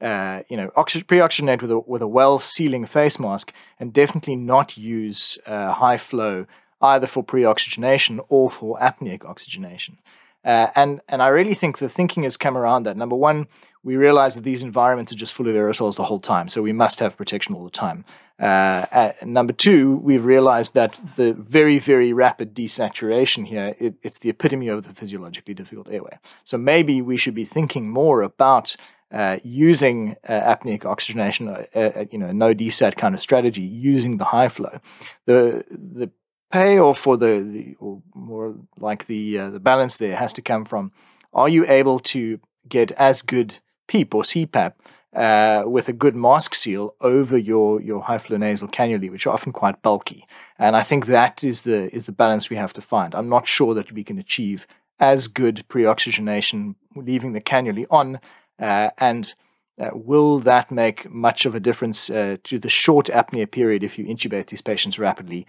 uh, 0.00 0.40
you 0.48 0.56
know, 0.56 0.70
oxy- 0.76 1.02
pre-oxygenate 1.02 1.60
with 1.60 1.70
a, 1.70 1.78
with 1.80 2.02
a 2.02 2.08
well-sealing 2.08 2.86
face 2.86 3.18
mask 3.18 3.52
and 3.78 3.92
definitely 3.92 4.36
not 4.36 4.78
use 4.78 5.36
uh, 5.46 5.72
high 5.72 5.98
flow 5.98 6.46
either 6.80 7.06
for 7.06 7.22
pre-oxygenation 7.22 8.20
or 8.28 8.50
for 8.50 8.78
apneic 8.78 9.24
oxygenation. 9.24 9.98
Uh, 10.44 10.68
and 10.76 11.00
and 11.08 11.20
I 11.20 11.28
really 11.28 11.54
think 11.54 11.78
the 11.78 11.88
thinking 11.88 12.22
has 12.22 12.36
come 12.36 12.56
around 12.56 12.84
that. 12.84 12.96
Number 12.96 13.16
one, 13.16 13.48
we 13.82 13.96
realize 13.96 14.34
that 14.34 14.44
these 14.44 14.62
environments 14.62 15.12
are 15.12 15.16
just 15.16 15.32
full 15.32 15.48
of 15.48 15.54
aerosols 15.54 15.96
the 15.96 16.04
whole 16.04 16.20
time, 16.20 16.48
so 16.48 16.62
we 16.62 16.72
must 16.72 17.00
have 17.00 17.16
protection 17.16 17.54
all 17.54 17.64
the 17.64 17.70
time. 17.70 18.04
Uh, 18.38 19.12
number 19.24 19.52
two, 19.52 19.96
we've 19.96 20.24
realized 20.24 20.74
that 20.74 20.98
the 21.16 21.32
very, 21.34 21.78
very 21.78 22.12
rapid 22.12 22.54
desaturation 22.54 23.46
here, 23.46 23.74
it, 23.78 23.94
it's 24.02 24.18
the 24.18 24.28
epitome 24.28 24.68
of 24.68 24.84
the 24.84 24.94
physiologically 24.94 25.54
difficult 25.54 25.88
airway. 25.90 26.18
So 26.44 26.56
maybe 26.56 27.02
we 27.02 27.16
should 27.16 27.34
be 27.34 27.44
thinking 27.44 27.90
more 27.90 28.22
about 28.22 28.76
uh, 29.10 29.38
using 29.42 30.16
uh, 30.28 30.54
apneic 30.54 30.84
oxygenation, 30.84 31.48
uh, 31.48 31.64
uh, 31.74 32.04
you 32.10 32.18
know, 32.18 32.30
no 32.30 32.54
desat 32.54 32.96
kind 32.96 33.14
of 33.14 33.20
strategy, 33.20 33.62
using 33.62 34.18
the 34.18 34.24
high 34.26 34.48
flow. 34.48 34.80
The 35.26 35.64
the 35.70 36.10
payoff 36.52 36.98
for 36.98 37.16
the, 37.16 37.40
the 37.40 37.76
or 37.80 38.02
more 38.14 38.54
like 38.78 39.06
the 39.06 39.38
uh, 39.38 39.50
the 39.50 39.60
balance 39.60 39.96
there 39.96 40.16
has 40.16 40.32
to 40.34 40.42
come 40.42 40.64
from: 40.64 40.92
Are 41.32 41.48
you 41.48 41.66
able 41.66 41.98
to 42.00 42.38
get 42.68 42.92
as 42.92 43.22
good 43.22 43.58
PEEP 43.88 44.14
or 44.14 44.22
CPAP 44.22 44.74
uh, 45.14 45.62
with 45.66 45.88
a 45.88 45.92
good 45.92 46.14
mask 46.14 46.54
seal 46.54 46.94
over 47.00 47.36
your 47.36 47.80
your 47.80 48.02
high 48.02 48.18
flow 48.18 48.36
nasal 48.36 48.68
cannulae, 48.68 49.10
which 49.10 49.26
are 49.26 49.32
often 49.34 49.52
quite 49.52 49.82
bulky. 49.82 50.26
And 50.58 50.76
I 50.76 50.82
think 50.82 51.06
that 51.06 51.42
is 51.42 51.62
the 51.62 51.94
is 51.94 52.04
the 52.04 52.12
balance 52.12 52.50
we 52.50 52.56
have 52.56 52.72
to 52.74 52.80
find. 52.80 53.14
I'm 53.14 53.28
not 53.28 53.48
sure 53.48 53.74
that 53.74 53.92
we 53.92 54.04
can 54.04 54.18
achieve 54.18 54.66
as 55.00 55.28
good 55.28 55.64
pre-oxygenation 55.68 56.74
leaving 56.94 57.32
the 57.32 57.40
cannulae 57.40 57.86
on, 57.90 58.20
uh, 58.60 58.90
and 58.98 59.34
uh, 59.80 59.90
will 59.92 60.40
that 60.40 60.70
make 60.70 61.08
much 61.10 61.46
of 61.46 61.54
a 61.54 61.60
difference 61.60 62.10
uh, 62.10 62.36
to 62.44 62.58
the 62.58 62.68
short 62.68 63.06
apnea 63.06 63.50
period 63.50 63.84
if 63.84 63.98
you 63.98 64.04
intubate 64.04 64.46
these 64.46 64.62
patients 64.62 64.98
rapidly? 64.98 65.46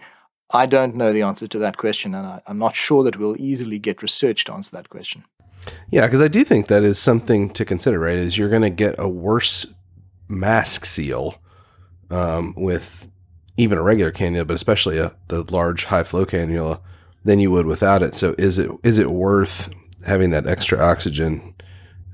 I 0.52 0.66
don't 0.66 0.96
know 0.96 1.12
the 1.12 1.22
answer 1.22 1.46
to 1.46 1.58
that 1.58 1.76
question, 1.76 2.14
and 2.14 2.26
I, 2.26 2.40
I'm 2.46 2.58
not 2.58 2.74
sure 2.74 3.04
that 3.04 3.16
we'll 3.18 3.40
easily 3.40 3.78
get 3.78 4.02
research 4.02 4.44
to 4.44 4.52
answer 4.52 4.74
that 4.76 4.88
question. 4.88 5.24
Yeah, 5.90 6.06
because 6.06 6.20
I 6.20 6.28
do 6.28 6.44
think 6.44 6.68
that 6.68 6.84
is 6.84 6.98
something 6.98 7.50
to 7.50 7.64
consider, 7.64 7.98
right? 7.98 8.16
Is 8.16 8.38
you're 8.38 8.48
going 8.48 8.62
to 8.62 8.70
get 8.70 8.94
a 8.98 9.08
worse 9.08 9.66
mask 10.28 10.84
seal 10.84 11.40
um, 12.10 12.54
with 12.56 13.08
even 13.56 13.78
a 13.78 13.82
regular 13.82 14.12
cannula, 14.12 14.46
but 14.46 14.54
especially 14.54 14.98
a, 14.98 15.12
the 15.28 15.42
large 15.52 15.86
high 15.86 16.04
flow 16.04 16.24
cannula 16.24 16.80
than 17.24 17.38
you 17.38 17.50
would 17.50 17.66
without 17.66 18.02
it. 18.02 18.14
So 18.14 18.34
is 18.38 18.58
it 18.58 18.70
is 18.82 18.98
it 18.98 19.10
worth 19.10 19.70
having 20.06 20.30
that 20.30 20.46
extra 20.46 20.78
oxygen, 20.78 21.54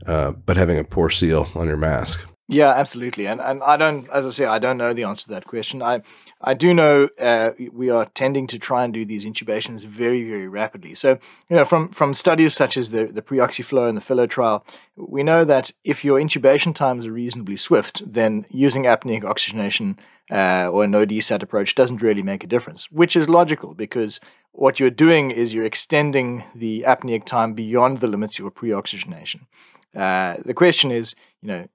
uh, 0.07 0.33
but 0.33 0.57
having 0.57 0.79
a 0.79 0.85
poor 0.85 1.11
seal 1.11 1.49
on 1.55 1.69
your 1.69 1.77
mask? 1.77 2.27
Yeah, 2.49 2.71
absolutely. 2.71 3.27
And 3.27 3.41
and 3.41 3.63
I 3.63 3.77
don't, 3.77 4.09
as 4.11 4.27
I 4.27 4.31
say, 4.31 4.45
I 4.47 4.59
don't 4.59 4.79
know 4.79 4.93
the 4.93 5.05
answer 5.05 5.25
to 5.25 5.31
that 5.31 5.47
question. 5.47 5.83
I 5.83 6.03
I 6.41 6.55
do 6.55 6.75
know 6.75 7.09
uh, 7.19 7.51
we 7.73 7.89
are 7.89 8.07
tending 8.15 8.47
to 8.49 8.59
try 8.59 8.85
and 8.85 8.93
do 8.93 9.05
these 9.05 9.25
intubations 9.25 9.85
very, 9.85 10.29
very 10.29 10.49
rapidly. 10.49 10.95
So, 10.95 11.19
you 11.49 11.57
know, 11.57 11.65
from, 11.65 11.89
from 11.89 12.13
studies 12.13 12.55
such 12.55 12.77
as 12.77 12.91
the, 12.91 13.07
the 13.07 13.23
pre-oxyflow 13.23 13.89
and 13.89 13.97
the 13.97 14.03
Fellow 14.03 14.27
trial, 14.27 14.65
we 14.97 15.23
know 15.23 15.45
that 15.45 15.71
if 15.83 16.05
your 16.05 16.21
intubation 16.21 16.75
times 16.75 17.07
are 17.07 17.13
reasonably 17.13 17.57
swift, 17.57 18.03
then 18.07 18.45
using 18.51 18.83
apneic 18.85 19.25
oxygenation 19.25 19.99
uh, 20.31 20.69
or 20.69 20.85
a 20.85 20.89
no 20.89 21.07
DSAT 21.07 21.43
approach 21.43 21.75
doesn't 21.75 22.03
really 22.03 22.23
make 22.23 22.45
a 22.45 22.49
difference, 22.49 22.91
which 22.91 23.17
is 23.17 23.29
logical 23.29 23.75
because 23.75 24.21
what 24.53 24.79
you're 24.79 24.91
doing 24.91 25.31
is 25.31 25.55
you're 25.55 25.65
extending 25.65 26.45
the 26.55 26.85
apneic 26.87 27.25
time 27.25 27.55
beyond 27.55 27.99
the 27.99 28.07
limits 28.07 28.35
of 28.35 28.41
your 28.41 28.51
pre-oxygenation. 28.51 29.47
Uh, 29.95 30.37
the 30.45 30.55
question 30.55 30.91
is, 30.91 31.15
you 31.41 31.49
know, 31.49 31.69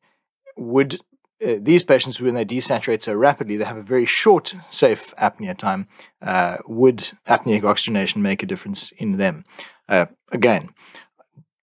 would 0.57 0.99
uh, 1.45 1.55
these 1.59 1.83
patients, 1.83 2.19
when 2.19 2.35
they 2.35 2.45
desaturate 2.45 3.03
so 3.03 3.13
rapidly, 3.13 3.57
they 3.57 3.65
have 3.65 3.77
a 3.77 3.81
very 3.83 4.05
short 4.05 4.55
safe 4.69 5.13
apnea 5.17 5.57
time. 5.57 5.87
Uh, 6.21 6.57
would 6.67 7.11
apneic 7.27 7.63
oxygenation 7.63 8.21
make 8.21 8.43
a 8.43 8.45
difference 8.45 8.91
in 8.97 9.17
them? 9.17 9.43
Uh, 9.89 10.05
again, 10.31 10.69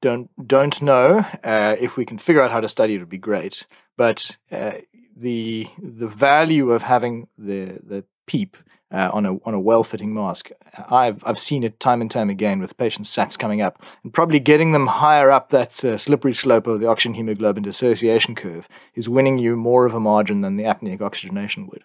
don't 0.01 0.31
don't 0.47 0.81
know. 0.83 1.25
Uh, 1.45 1.77
if 1.81 1.97
we 1.97 2.05
can 2.05 2.19
figure 2.19 2.43
out 2.43 2.51
how 2.51 2.61
to 2.61 2.69
study 2.69 2.95
it, 2.95 2.99
would 2.99 3.09
be 3.09 3.19
great. 3.19 3.67
But 3.97 4.37
uh, 4.51 4.73
the 5.17 5.69
the 5.79 6.09
value 6.09 6.71
of 6.71 6.83
having 6.83 7.29
the 7.37 7.79
the 7.83 8.05
PEEP 8.27 8.57
uh, 8.91 9.11
on 9.13 9.27
a 9.27 9.35
on 9.45 9.55
a 9.55 9.61
well 9.61 9.85
fitting 9.85 10.15
mask. 10.15 10.51
I've 10.91 11.23
I've 11.27 11.39
seen 11.39 11.63
it 11.63 11.81
time 11.81 12.01
and 12.01 12.11
time 12.11 12.31
again 12.31 12.61
with 12.61 12.77
patients 12.77 13.15
SATs 13.15 13.39
coming 13.39 13.61
up 13.61 13.83
and 14.03 14.13
probably 14.13 14.41
getting 14.41 14.73
them 14.73 14.87
higher 14.87 15.31
up 15.31 15.51
that 15.51 15.85
uh, 15.85 15.97
slippery 15.97 16.35
slope 16.35 16.67
of 16.67 16.81
the 16.81 16.87
oxygen 16.87 17.15
hemoglobin 17.15 17.63
dissociation 17.63 18.35
curve 18.35 18.69
is 18.95 19.09
winning 19.09 19.39
you 19.39 19.57
more 19.57 19.85
of 19.85 19.95
a 19.95 20.01
margin 20.01 20.41
than 20.41 20.57
the 20.57 20.65
apneic 20.65 21.01
oxygenation 21.01 21.67
would. 21.67 21.85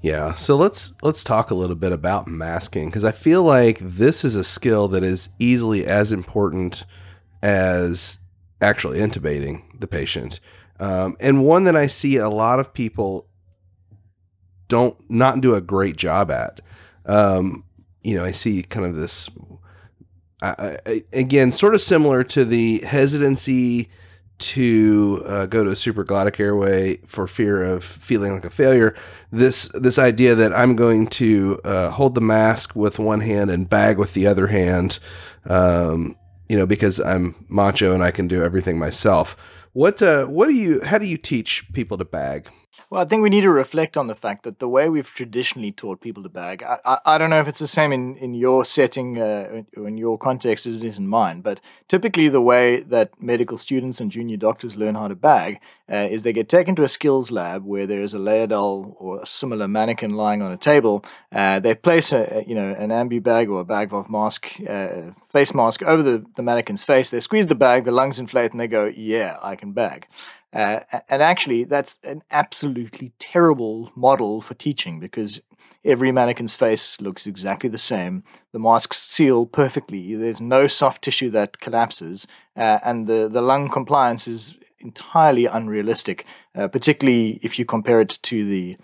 Yeah, 0.00 0.34
so 0.34 0.56
let's 0.56 0.94
let's 1.02 1.24
talk 1.24 1.50
a 1.50 1.54
little 1.54 1.76
bit 1.76 1.92
about 1.92 2.26
masking 2.26 2.88
because 2.88 3.04
I 3.04 3.12
feel 3.12 3.42
like 3.42 3.78
this 3.80 4.24
is 4.24 4.36
a 4.36 4.44
skill 4.44 4.88
that 4.88 5.02
is 5.02 5.30
easily 5.38 5.86
as 5.86 6.12
important 6.12 6.84
as 7.42 8.18
actually 8.60 8.98
intubating 8.98 9.62
the 9.78 9.86
patient, 9.86 10.40
um, 10.80 11.16
and 11.20 11.44
one 11.44 11.64
that 11.64 11.76
I 11.76 11.86
see 11.86 12.16
a 12.16 12.28
lot 12.28 12.60
of 12.60 12.74
people 12.74 13.28
don't 14.68 14.96
not 15.10 15.40
do 15.40 15.54
a 15.54 15.60
great 15.60 15.96
job 15.96 16.30
at. 16.30 16.60
Um, 17.06 17.64
you 18.02 18.14
know, 18.14 18.24
I 18.24 18.32
see 18.32 18.62
kind 18.62 18.86
of 18.86 18.96
this 18.96 19.28
I, 20.44 20.78
I, 20.84 21.02
again, 21.12 21.52
sort 21.52 21.74
of 21.74 21.80
similar 21.80 22.22
to 22.24 22.44
the 22.44 22.80
hesitancy 22.80 23.88
to 24.36 25.22
uh, 25.26 25.46
go 25.46 25.64
to 25.64 25.70
a 25.70 25.74
supraglottic 25.74 26.38
airway 26.38 26.96
for 27.06 27.26
fear 27.26 27.62
of 27.62 27.84
feeling 27.84 28.32
like 28.32 28.44
a 28.44 28.50
failure. 28.50 28.94
This 29.30 29.68
this 29.68 29.98
idea 29.98 30.34
that 30.34 30.52
I'm 30.52 30.76
going 30.76 31.06
to 31.08 31.60
uh, 31.64 31.90
hold 31.90 32.14
the 32.14 32.20
mask 32.20 32.76
with 32.76 32.98
one 32.98 33.20
hand 33.20 33.50
and 33.50 33.70
bag 33.70 33.96
with 33.96 34.12
the 34.12 34.26
other 34.26 34.48
hand, 34.48 34.98
um, 35.46 36.16
you 36.48 36.56
know, 36.56 36.66
because 36.66 37.00
I'm 37.00 37.46
macho 37.48 37.94
and 37.94 38.02
I 38.02 38.10
can 38.10 38.28
do 38.28 38.42
everything 38.42 38.78
myself. 38.78 39.36
What 39.72 40.02
uh, 40.02 40.26
what 40.26 40.48
do 40.48 40.54
you? 40.54 40.82
How 40.82 40.98
do 40.98 41.06
you 41.06 41.16
teach 41.16 41.72
people 41.72 41.96
to 41.96 42.04
bag? 42.04 42.48
Well, 42.94 43.02
I 43.02 43.06
think 43.06 43.24
we 43.24 43.28
need 43.28 43.40
to 43.40 43.50
reflect 43.50 43.96
on 43.96 44.06
the 44.06 44.14
fact 44.14 44.44
that 44.44 44.60
the 44.60 44.68
way 44.68 44.88
we've 44.88 45.12
traditionally 45.12 45.72
taught 45.72 46.00
people 46.00 46.22
to 46.22 46.28
bag, 46.28 46.62
I, 46.62 46.78
I, 46.84 46.98
I 47.04 47.18
don't 47.18 47.28
know 47.28 47.40
if 47.40 47.48
it's 47.48 47.58
the 47.58 47.66
same 47.66 47.90
in, 47.90 48.16
in 48.18 48.34
your 48.34 48.64
setting 48.64 49.20
uh, 49.20 49.62
or 49.76 49.88
in 49.88 49.98
your 49.98 50.16
context 50.16 50.64
as 50.64 50.84
it 50.84 50.86
is 50.86 50.96
in 50.96 51.08
mine, 51.08 51.40
but 51.40 51.60
typically 51.88 52.28
the 52.28 52.40
way 52.40 52.82
that 52.82 53.20
medical 53.20 53.58
students 53.58 54.00
and 54.00 54.12
junior 54.12 54.36
doctors 54.36 54.76
learn 54.76 54.94
how 54.94 55.08
to 55.08 55.16
bag 55.16 55.58
uh, 55.90 56.06
is 56.08 56.22
they 56.22 56.32
get 56.32 56.48
taken 56.48 56.76
to 56.76 56.84
a 56.84 56.88
skills 56.88 57.32
lab 57.32 57.64
where 57.64 57.84
there 57.84 58.00
is 58.00 58.14
a 58.14 58.18
Laerdal 58.18 58.94
or 59.00 59.22
a 59.22 59.26
similar 59.26 59.66
mannequin 59.66 60.12
lying 60.12 60.40
on 60.40 60.52
a 60.52 60.56
table. 60.56 61.04
Uh, 61.32 61.58
they 61.58 61.74
place 61.74 62.12
a, 62.12 62.44
you 62.46 62.54
know 62.54 62.76
an 62.78 62.90
ambu 62.90 63.20
bag 63.20 63.48
or 63.48 63.60
a 63.60 63.64
bag 63.64 63.90
valve 63.90 64.08
mask, 64.08 64.52
uh, 64.68 65.10
face 65.26 65.52
mask 65.52 65.82
over 65.82 66.04
the, 66.04 66.24
the 66.36 66.42
mannequin's 66.44 66.84
face. 66.84 67.10
They 67.10 67.18
squeeze 67.18 67.48
the 67.48 67.56
bag, 67.56 67.86
the 67.86 67.90
lungs 67.90 68.20
inflate, 68.20 68.52
and 68.52 68.60
they 68.60 68.68
go, 68.68 68.84
"Yeah, 68.84 69.36
I 69.42 69.56
can 69.56 69.72
bag." 69.72 70.06
Uh, 70.54 70.80
and 71.08 71.20
actually, 71.20 71.64
that's 71.64 71.96
an 72.04 72.22
absolutely 72.30 73.12
terrible 73.18 73.90
model 73.96 74.40
for 74.40 74.54
teaching 74.54 75.00
because 75.00 75.40
every 75.84 76.12
mannequin's 76.12 76.54
face 76.54 77.00
looks 77.00 77.26
exactly 77.26 77.68
the 77.68 77.76
same. 77.78 78.22
The 78.52 78.60
masks 78.60 78.98
seal 78.98 79.46
perfectly. 79.46 80.14
There's 80.14 80.40
no 80.40 80.68
soft 80.68 81.02
tissue 81.02 81.30
that 81.30 81.58
collapses, 81.60 82.26
uh, 82.56 82.78
and 82.84 83.08
the, 83.08 83.28
the 83.30 83.42
lung 83.42 83.68
compliance 83.68 84.28
is 84.28 84.54
entirely 84.78 85.46
unrealistic, 85.46 86.24
uh, 86.54 86.68
particularly 86.68 87.40
if 87.42 87.58
you 87.58 87.64
compare 87.64 88.00
it 88.00 88.18
to 88.22 88.44
the, 88.44 88.76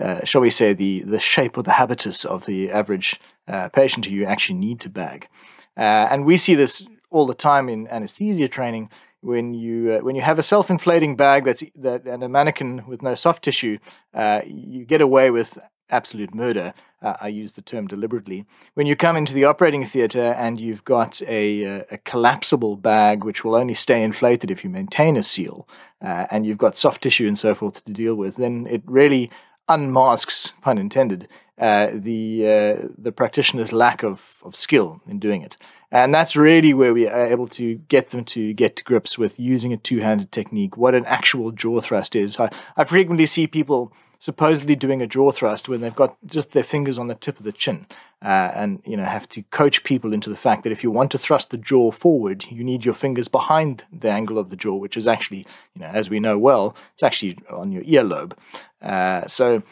uh, 0.00 0.24
shall 0.24 0.40
we 0.40 0.50
say, 0.50 0.72
the, 0.72 1.02
the 1.02 1.20
shape 1.20 1.56
or 1.56 1.62
the 1.62 1.72
habitus 1.72 2.24
of 2.24 2.46
the 2.46 2.70
average 2.70 3.20
uh, 3.46 3.68
patient 3.68 4.06
who 4.06 4.12
you 4.12 4.24
actually 4.24 4.58
need 4.58 4.80
to 4.80 4.88
bag. 4.88 5.28
Uh, 5.76 6.08
and 6.10 6.24
we 6.24 6.36
see 6.36 6.54
this 6.54 6.84
all 7.10 7.26
the 7.26 7.34
time 7.34 7.68
in 7.68 7.86
anesthesia 7.88 8.48
training 8.48 8.90
when 9.22 9.54
you 9.54 9.92
uh, 9.92 9.98
when 10.04 10.14
you 10.14 10.22
have 10.22 10.38
a 10.38 10.42
self-inflating 10.42 11.16
bag 11.16 11.44
that's 11.44 11.62
that 11.76 12.04
and 12.06 12.22
a 12.22 12.28
mannequin 12.28 12.84
with 12.86 13.02
no 13.02 13.14
soft 13.14 13.42
tissue, 13.44 13.78
uh, 14.12 14.42
you 14.46 14.84
get 14.84 15.00
away 15.00 15.30
with 15.30 15.58
absolute 15.90 16.34
murder. 16.34 16.74
Uh, 17.00 17.16
I 17.20 17.28
use 17.28 17.52
the 17.52 17.62
term 17.62 17.86
deliberately. 17.86 18.46
When 18.74 18.86
you 18.86 18.96
come 18.96 19.16
into 19.16 19.34
the 19.34 19.44
operating 19.44 19.84
theatre 19.84 20.32
and 20.32 20.60
you've 20.60 20.84
got 20.84 21.20
a, 21.22 21.80
uh, 21.80 21.82
a, 21.90 21.98
collapsible 21.98 22.76
bag 22.76 23.24
which 23.24 23.44
will 23.44 23.56
only 23.56 23.74
stay 23.74 24.04
inflated 24.04 24.50
if 24.52 24.62
you 24.62 24.70
maintain 24.70 25.16
a 25.16 25.22
seal, 25.24 25.68
uh, 26.00 26.26
and 26.30 26.46
you've 26.46 26.58
got 26.58 26.78
soft 26.78 27.02
tissue 27.02 27.26
and 27.26 27.38
so 27.38 27.54
forth 27.54 27.84
to 27.84 27.92
deal 27.92 28.14
with, 28.14 28.36
then 28.36 28.68
it 28.70 28.82
really 28.86 29.30
unmasks, 29.68 30.52
pun 30.60 30.78
intended, 30.78 31.28
uh, 31.58 31.88
the 31.92 32.46
uh, 32.46 32.88
the 32.98 33.12
practitioner's 33.12 33.72
lack 33.72 34.02
of, 34.02 34.38
of 34.42 34.56
skill 34.56 35.00
in 35.06 35.18
doing 35.18 35.42
it. 35.42 35.56
And 35.90 36.14
that's 36.14 36.34
really 36.34 36.72
where 36.72 36.94
we 36.94 37.06
are 37.06 37.26
able 37.26 37.48
to 37.48 37.74
get 37.74 38.10
them 38.10 38.24
to 38.24 38.54
get 38.54 38.76
to 38.76 38.84
grips 38.84 39.18
with 39.18 39.38
using 39.38 39.74
a 39.74 39.76
two-handed 39.76 40.32
technique, 40.32 40.78
what 40.78 40.94
an 40.94 41.04
actual 41.04 41.52
jaw 41.52 41.82
thrust 41.82 42.16
is. 42.16 42.40
I, 42.40 42.50
I 42.78 42.84
frequently 42.84 43.26
see 43.26 43.46
people 43.46 43.92
supposedly 44.18 44.76
doing 44.76 45.02
a 45.02 45.06
jaw 45.06 45.32
thrust 45.32 45.68
when 45.68 45.80
they've 45.80 45.94
got 45.94 46.16
just 46.24 46.52
their 46.52 46.62
fingers 46.62 46.96
on 46.96 47.08
the 47.08 47.14
tip 47.16 47.38
of 47.38 47.44
the 47.44 47.52
chin, 47.52 47.86
uh, 48.24 48.52
and 48.54 48.80
you 48.86 48.96
know 48.96 49.04
have 49.04 49.28
to 49.28 49.42
coach 49.50 49.84
people 49.84 50.14
into 50.14 50.30
the 50.30 50.36
fact 50.36 50.62
that 50.62 50.72
if 50.72 50.82
you 50.82 50.90
want 50.90 51.10
to 51.10 51.18
thrust 51.18 51.50
the 51.50 51.58
jaw 51.58 51.90
forward, 51.90 52.46
you 52.48 52.64
need 52.64 52.84
your 52.84 52.94
fingers 52.94 53.28
behind 53.28 53.84
the 53.92 54.08
angle 54.08 54.38
of 54.38 54.48
the 54.48 54.56
jaw, 54.56 54.76
which 54.76 54.96
is 54.96 55.06
actually, 55.06 55.44
you 55.74 55.82
know, 55.82 55.88
as 55.88 56.08
we 56.08 56.20
know 56.20 56.38
well, 56.38 56.74
it's 56.94 57.02
actually 57.02 57.36
on 57.50 57.70
your 57.70 57.82
earlobe. 57.82 58.32
Uh, 58.80 59.26
so 59.26 59.62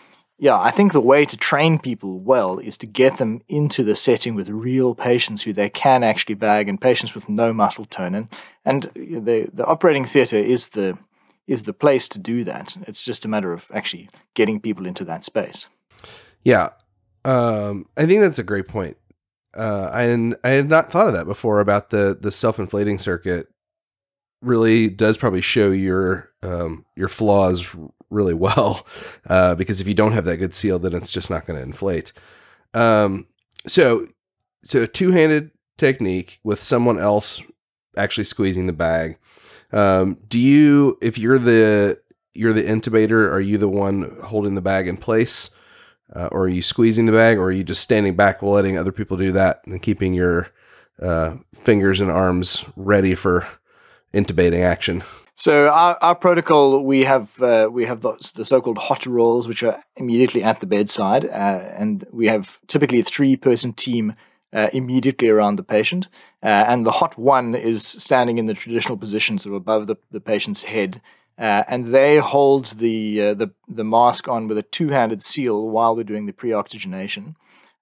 yeah, 0.42 0.58
I 0.58 0.70
think 0.70 0.92
the 0.92 1.02
way 1.02 1.26
to 1.26 1.36
train 1.36 1.78
people 1.78 2.18
well 2.18 2.58
is 2.58 2.78
to 2.78 2.86
get 2.86 3.18
them 3.18 3.42
into 3.46 3.84
the 3.84 3.94
setting 3.94 4.34
with 4.34 4.48
real 4.48 4.94
patients 4.94 5.42
who 5.42 5.52
they 5.52 5.68
can 5.68 6.02
actually 6.02 6.34
bag 6.34 6.66
and 6.66 6.80
patients 6.80 7.14
with 7.14 7.28
no 7.28 7.52
muscle 7.52 7.84
tone. 7.84 8.26
And, 8.64 8.90
the, 8.94 9.50
the 9.52 9.66
operating 9.66 10.06
theatre 10.06 10.38
is 10.38 10.68
the, 10.68 10.96
is 11.46 11.64
the 11.64 11.74
place 11.74 12.08
to 12.08 12.18
do 12.18 12.42
that. 12.44 12.74
It's 12.86 13.04
just 13.04 13.26
a 13.26 13.28
matter 13.28 13.52
of 13.52 13.70
actually 13.74 14.08
getting 14.32 14.60
people 14.60 14.86
into 14.86 15.04
that 15.04 15.26
space. 15.26 15.66
Yeah. 16.42 16.70
Um, 17.22 17.84
I 17.98 18.06
think 18.06 18.22
that's 18.22 18.38
a 18.38 18.42
great 18.42 18.66
point. 18.66 18.96
Uh, 19.54 19.90
and 19.92 20.36
I 20.42 20.50
had 20.50 20.70
not 20.70 20.90
thought 20.90 21.08
of 21.08 21.12
that 21.12 21.26
before 21.26 21.60
about 21.60 21.90
the, 21.90 22.16
the 22.18 22.32
self-inflating 22.32 22.98
circuit 22.98 23.48
really 24.40 24.88
does 24.88 25.18
probably 25.18 25.42
show 25.42 25.70
your, 25.70 26.30
um, 26.42 26.86
your 26.96 27.08
flaws 27.08 27.68
really 28.10 28.34
well 28.34 28.86
uh, 29.28 29.54
because 29.54 29.80
if 29.80 29.88
you 29.88 29.94
don't 29.94 30.12
have 30.12 30.24
that 30.24 30.36
good 30.36 30.54
seal, 30.54 30.78
then 30.78 30.94
it's 30.94 31.12
just 31.12 31.30
not 31.30 31.46
going 31.46 31.56
to 31.58 31.62
inflate. 31.62 32.12
Um, 32.74 33.26
so, 33.66 34.06
so 34.62 34.82
a 34.82 34.86
two-handed 34.86 35.50
technique 35.78 36.40
with 36.44 36.62
someone 36.62 36.98
else 36.98 37.42
actually 37.96 38.24
squeezing 38.24 38.66
the 38.66 38.72
bag. 38.72 39.18
Um, 39.72 40.18
do 40.28 40.38
you, 40.38 40.98
if 41.00 41.18
you're 41.18 41.38
the 41.38 42.00
you're 42.34 42.52
the 42.52 42.62
intubator, 42.62 43.30
are 43.30 43.40
you 43.40 43.58
the 43.58 43.68
one 43.68 44.16
holding 44.24 44.54
the 44.54 44.62
bag 44.62 44.86
in 44.88 44.96
place, 44.96 45.50
uh, 46.14 46.28
or 46.30 46.42
are 46.42 46.48
you 46.48 46.62
squeezing 46.62 47.06
the 47.06 47.12
bag, 47.12 47.38
or 47.38 47.44
are 47.44 47.52
you 47.52 47.64
just 47.64 47.82
standing 47.82 48.14
back, 48.14 48.42
letting 48.42 48.78
other 48.78 48.92
people 48.92 49.16
do 49.16 49.32
that, 49.32 49.60
and 49.66 49.82
keeping 49.82 50.14
your 50.14 50.48
uh, 51.00 51.36
fingers 51.54 52.00
and 52.00 52.10
arms 52.10 52.64
ready 52.76 53.14
for 53.14 53.46
intubating 54.14 54.62
action? 54.62 55.02
So 55.40 55.68
our, 55.68 55.96
our 56.02 56.14
protocol, 56.14 56.84
we 56.84 57.04
have 57.04 57.40
uh, 57.40 57.70
we 57.72 57.86
have 57.86 58.02
the, 58.02 58.12
the, 58.34 58.44
so-called 58.44 58.76
hot 58.76 59.06
roles, 59.06 59.48
which 59.48 59.62
are 59.62 59.82
immediately 59.96 60.42
at 60.42 60.60
the 60.60 60.66
bedside, 60.66 61.24
uh, 61.24 61.62
and 61.78 62.06
we 62.12 62.26
have 62.26 62.58
typically 62.66 63.00
a 63.00 63.04
three-person 63.04 63.72
team 63.72 64.16
uh, 64.52 64.68
immediately 64.74 65.30
around 65.30 65.56
the 65.56 65.62
patient. 65.62 66.08
Uh, 66.42 66.48
and 66.68 66.84
the 66.84 66.90
hot 66.90 67.18
one 67.18 67.54
is 67.54 67.86
standing 67.86 68.36
in 68.36 68.48
the 68.48 68.52
traditional 68.52 68.98
position, 68.98 69.38
sort 69.38 69.54
of 69.54 69.62
above 69.62 69.86
the, 69.86 69.96
the 70.10 70.20
patient's 70.20 70.64
head, 70.64 71.00
uh, 71.38 71.64
and 71.68 71.86
they 71.86 72.18
hold 72.18 72.66
the, 72.76 73.22
uh, 73.28 73.32
the 73.32 73.50
the 73.66 73.84
mask 73.84 74.28
on 74.28 74.46
with 74.46 74.58
a 74.58 74.62
two-handed 74.62 75.22
seal 75.22 75.70
while 75.70 75.96
we're 75.96 76.04
doing 76.04 76.26
the 76.26 76.34
pre-oxygenation. 76.34 77.34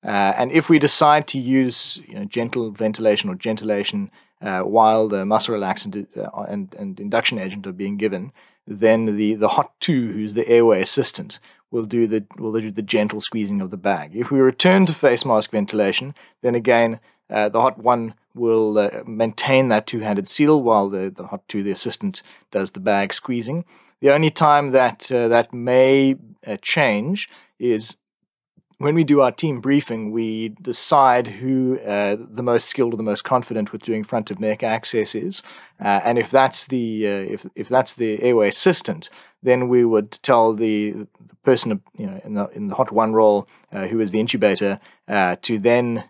and 0.05 0.53
if 0.53 0.69
we 0.69 0.79
decide 0.79 1.27
to 1.27 1.41
use 1.41 2.01
you 2.07 2.15
know, 2.15 2.25
gentle 2.25 2.71
ventilation 2.71 3.29
or 3.29 3.35
gentilation 3.35 4.13
uh, 4.41 4.61
while 4.61 5.09
the 5.09 5.25
muscle 5.25 5.55
relaxant 5.55 6.07
uh, 6.17 6.43
and, 6.43 6.75
and 6.79 7.01
induction 7.01 7.39
agent 7.39 7.67
are 7.67 7.73
being 7.73 7.97
given, 7.97 8.33
then 8.67 9.17
the, 9.17 9.35
the 9.35 9.49
hot 9.49 9.73
two, 9.81 10.13
who's 10.13 10.35
the 10.35 10.49
airway 10.49 10.81
assistant, 10.81 11.39
will 11.71 11.85
do 11.85 12.07
the 12.07 12.25
will 12.39 12.53
do 12.53 12.71
the 12.71 12.83
gentle 12.83 13.21
squeezing 13.21 13.61
of 13.61 13.71
the 13.71 13.77
bag. 13.77 14.15
If 14.15 14.31
we 14.31 14.41
return 14.41 14.87
to 14.87 14.93
face 14.95 15.25
mask 15.25 15.51
ventilation, 15.51 16.15
then 16.43 16.55
again 16.55 17.01
uh, 17.31 17.49
the 17.49 17.61
hot 17.61 17.79
one 17.79 18.15
will 18.35 18.79
uh, 18.79 19.03
maintain 19.07 19.69
that 19.69 19.87
two-handed 19.87 20.29
seal 20.29 20.63
while 20.63 20.89
the, 20.89 21.13
the 21.15 21.27
hot 21.27 21.47
two, 21.49 21.63
the 21.63 21.73
assistant, 21.73 22.23
does 22.51 22.71
the 22.71 22.81
bag 22.81 23.13
squeezing. 23.13 23.65
The 24.01 24.13
only 24.15 24.31
time 24.31 24.71
that 24.71 25.11
uh, 25.11 25.29
that 25.29 25.53
may 25.53 26.17
uh, 26.47 26.57
change 26.63 27.29
is 27.59 27.97
when 28.79 28.95
we 28.95 29.03
do 29.03 29.21
our 29.21 29.33
team 29.33 29.61
briefing, 29.61 30.13
we 30.13 30.51
decide 30.51 31.27
who 31.27 31.79
uh, 31.81 32.17
the 32.19 32.43
most 32.43 32.69
skilled 32.69 32.95
or 32.95 32.97
the 32.97 33.03
most 33.03 33.25
confident 33.25 33.73
with 33.73 33.83
doing 33.83 34.05
front 34.05 34.31
of 34.31 34.39
neck 34.39 34.63
access 34.63 35.15
is, 35.15 35.43
uh, 35.81 36.01
and 36.05 36.17
if 36.17 36.31
that's 36.31 36.67
the 36.67 37.07
uh, 37.07 37.33
if 37.33 37.47
if 37.57 37.69
that's 37.69 37.95
the 37.95 38.23
airway 38.23 38.49
assistant, 38.49 39.11
then 39.43 39.69
we 39.69 39.85
would 39.85 40.13
tell 40.23 40.55
the, 40.55 40.93
the 40.93 41.37
person 41.45 41.83
you 41.97 42.07
know 42.07 42.21
in 42.25 42.35
the 42.35 42.47
in 42.51 42.69
the 42.69 42.75
hot 42.77 42.93
one 42.93 43.13
role 43.13 43.49
uh, 43.73 43.87
who 43.87 43.99
is 44.01 44.13
the 44.13 44.23
intubator 44.23 44.79
uh, 45.09 45.35
to 45.43 45.59
then 45.59 46.05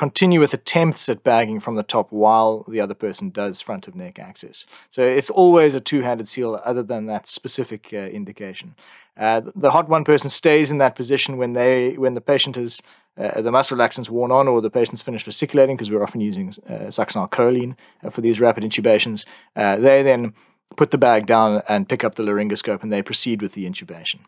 continue 0.00 0.40
with 0.40 0.54
attempts 0.54 1.10
at 1.10 1.22
bagging 1.22 1.60
from 1.60 1.76
the 1.76 1.82
top 1.82 2.10
while 2.10 2.64
the 2.66 2.80
other 2.80 2.94
person 2.94 3.28
does 3.28 3.60
front 3.60 3.86
of 3.86 3.94
neck 3.94 4.18
access. 4.18 4.64
So 4.88 5.02
it's 5.02 5.28
always 5.28 5.74
a 5.74 5.80
two 5.80 6.00
handed 6.00 6.26
seal, 6.26 6.58
other 6.64 6.82
than 6.82 7.04
that 7.04 7.28
specific 7.28 7.90
uh, 7.92 7.98
indication. 7.98 8.76
Uh, 9.20 9.42
the 9.54 9.70
hot 9.70 9.88
one 9.88 10.02
person 10.02 10.30
stays 10.30 10.70
in 10.70 10.78
that 10.78 10.96
position 10.96 11.36
when 11.36 11.52
they 11.52 11.92
when 11.98 12.14
the 12.14 12.22
patient 12.22 12.56
is 12.56 12.80
uh, 13.18 13.42
the 13.42 13.52
muscle 13.52 13.76
relaxant's 13.76 14.08
worn 14.08 14.32
on 14.32 14.48
or 14.48 14.62
the 14.62 14.70
patient's 14.70 15.02
finished 15.02 15.26
fasciculating 15.26 15.76
because 15.76 15.90
we're 15.90 16.02
often 16.02 16.22
using 16.22 16.48
uh, 16.68 16.88
succinylcholine 16.88 17.76
uh, 18.02 18.08
for 18.08 18.22
these 18.22 18.40
rapid 18.40 18.64
intubations. 18.64 19.26
Uh, 19.54 19.76
they 19.76 20.02
then 20.02 20.32
put 20.76 20.90
the 20.90 20.98
bag 20.98 21.26
down 21.26 21.62
and 21.68 21.88
pick 21.88 22.02
up 22.02 22.14
the 22.14 22.22
laryngoscope 22.22 22.82
and 22.82 22.90
they 22.90 23.02
proceed 23.02 23.42
with 23.42 23.52
the 23.52 23.68
intubation. 23.68 24.20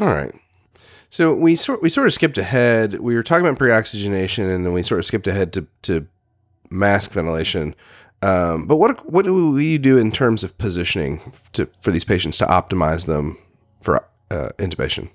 All 0.00 0.08
right. 0.08 0.34
So 1.08 1.32
we 1.32 1.54
sort 1.54 1.80
we 1.80 1.88
sort 1.88 2.08
of 2.08 2.12
skipped 2.12 2.36
ahead. 2.36 2.98
We 2.98 3.14
were 3.14 3.22
talking 3.22 3.46
about 3.46 3.58
pre-oxygenation, 3.58 4.50
and 4.50 4.66
then 4.66 4.72
we 4.72 4.82
sort 4.82 4.98
of 4.98 5.06
skipped 5.06 5.28
ahead 5.28 5.52
to 5.52 5.66
to 5.82 6.06
mask 6.68 7.12
ventilation. 7.12 7.76
Um, 8.22 8.66
but 8.66 8.76
what 8.76 9.08
what 9.08 9.24
do 9.24 9.52
we 9.52 9.78
do 9.78 9.98
in 9.98 10.10
terms 10.10 10.42
of 10.42 10.58
positioning 10.58 11.32
to 11.52 11.68
for 11.80 11.92
these 11.92 12.04
patients 12.04 12.38
to 12.38 12.46
optimize 12.46 13.06
them 13.06 13.38
for 13.80 14.04
uh, 14.30 14.48
intubation? 14.58 15.10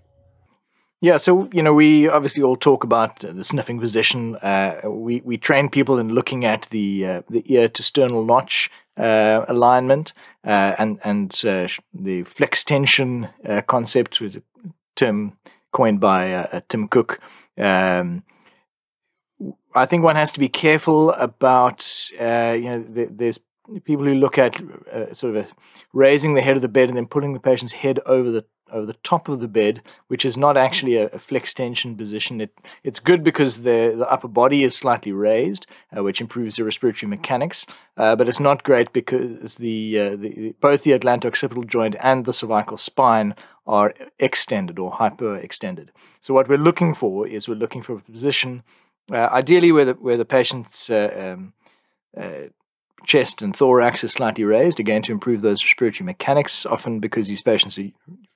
Yeah, 1.04 1.18
so 1.18 1.50
you 1.52 1.64
know 1.64 1.74
we 1.74 2.08
obviously 2.08 2.44
all 2.44 2.56
talk 2.56 2.84
about 2.84 3.22
the 3.22 3.44
sniffing 3.44 3.80
position. 3.80 4.36
Uh, 4.36 4.82
we 4.86 5.22
we 5.22 5.36
train 5.36 5.68
people 5.68 5.98
in 5.98 6.10
looking 6.10 6.46
at 6.46 6.68
the 6.70 7.06
uh, 7.08 7.22
the 7.28 7.44
ear 7.52 7.70
to 7.70 7.82
sternal 7.82 8.24
notch 8.24 8.70
uh, 8.98 9.46
alignment 9.48 10.14
uh, 10.46 10.76
and 10.78 11.00
and 11.04 11.42
uh, 11.44 11.68
the 11.92 12.22
flex 12.24 12.64
tension 12.64 13.30
uh, 13.44 13.62
concept, 13.62 14.22
with 14.22 14.36
a 14.36 14.44
term 14.96 15.38
coined 15.72 16.00
by 16.00 16.62
Tim 16.70 16.88
Cook. 16.88 17.20
Um, 17.58 18.24
I 19.74 19.88
think 19.88 20.04
one 20.04 20.18
has 20.18 20.32
to 20.34 20.40
be 20.40 20.50
careful 20.50 21.14
about 21.14 22.12
you 22.12 22.20
know 22.20 22.86
the, 22.88 23.08
there's 23.10 23.40
people 23.86 24.06
who 24.06 24.14
look 24.14 24.38
at 24.38 24.62
sort 25.14 25.36
of 25.36 25.52
raising 25.94 26.36
the 26.36 26.42
head 26.42 26.58
of 26.58 26.62
the 26.62 26.68
bed 26.68 26.90
and 26.90 26.98
then 26.98 27.08
pulling 27.08 27.34
the 27.34 27.40
patient's 27.40 27.74
head 27.74 28.00
over 28.06 28.30
the 28.30 28.46
over 28.72 28.86
the 28.86 28.98
top 29.04 29.30
of 29.30 29.40
the 29.40 29.48
bed, 29.48 29.82
which 30.08 30.26
is 30.26 30.38
not 30.38 30.58
actually 30.58 30.96
a, 30.96 31.08
a 31.08 31.20
flex 31.20 31.54
tension 31.54 31.96
position. 31.96 32.42
It, 32.42 32.58
it's 32.84 33.00
good 33.00 33.24
because 33.24 33.62
the, 33.62 33.94
the 33.98 34.10
upper 34.10 34.28
body 34.28 34.64
is 34.64 34.76
slightly 34.76 35.12
raised, 35.12 35.68
uh, 35.96 36.04
which 36.04 36.22
improves 36.22 36.56
the 36.56 36.64
respiratory 36.64 37.10
mechanics, 37.10 37.66
uh, 37.98 38.16
but 38.16 38.28
it's 38.28 38.40
not 38.40 38.64
great 38.64 38.94
because 38.94 39.56
the, 39.56 40.00
uh, 40.00 40.16
the 40.16 40.56
both 40.60 40.84
the 40.84 40.94
atlanto-occipital 40.94 41.64
joint 41.64 41.96
and 42.00 42.26
the 42.26 42.34
cervical 42.34 42.78
spine 42.78 43.36
are 43.68 43.94
extended 44.20 44.80
or 44.80 44.92
hyperextended. 44.92 45.90
So 46.20 46.34
what 46.34 46.50
we're 46.50 46.58
looking 46.58 46.96
for 46.96 47.28
is 47.28 47.48
we're 47.48 47.56
looking 47.56 47.84
for 47.84 47.98
a 47.98 48.12
position, 48.12 48.64
uh, 49.12 49.30
ideally 49.32 49.72
where 49.72 49.86
the, 49.86 49.94
where 49.94 50.18
the 50.18 50.26
patient's 50.26 50.90
uh, 50.90 51.36
um, 51.36 51.54
uh, 52.18 52.50
chest 53.06 53.42
and 53.42 53.56
thorax 53.56 54.04
is 54.04 54.14
slightly 54.14 54.44
raised, 54.44 54.80
again 54.80 55.02
to 55.02 55.12
improve 55.12 55.42
those 55.42 55.64
respiratory 55.64 56.06
mechanics, 56.06 56.66
often 56.66 57.00
because 57.00 57.28
these 57.28 57.42
patients 57.42 57.78
are 57.78 57.90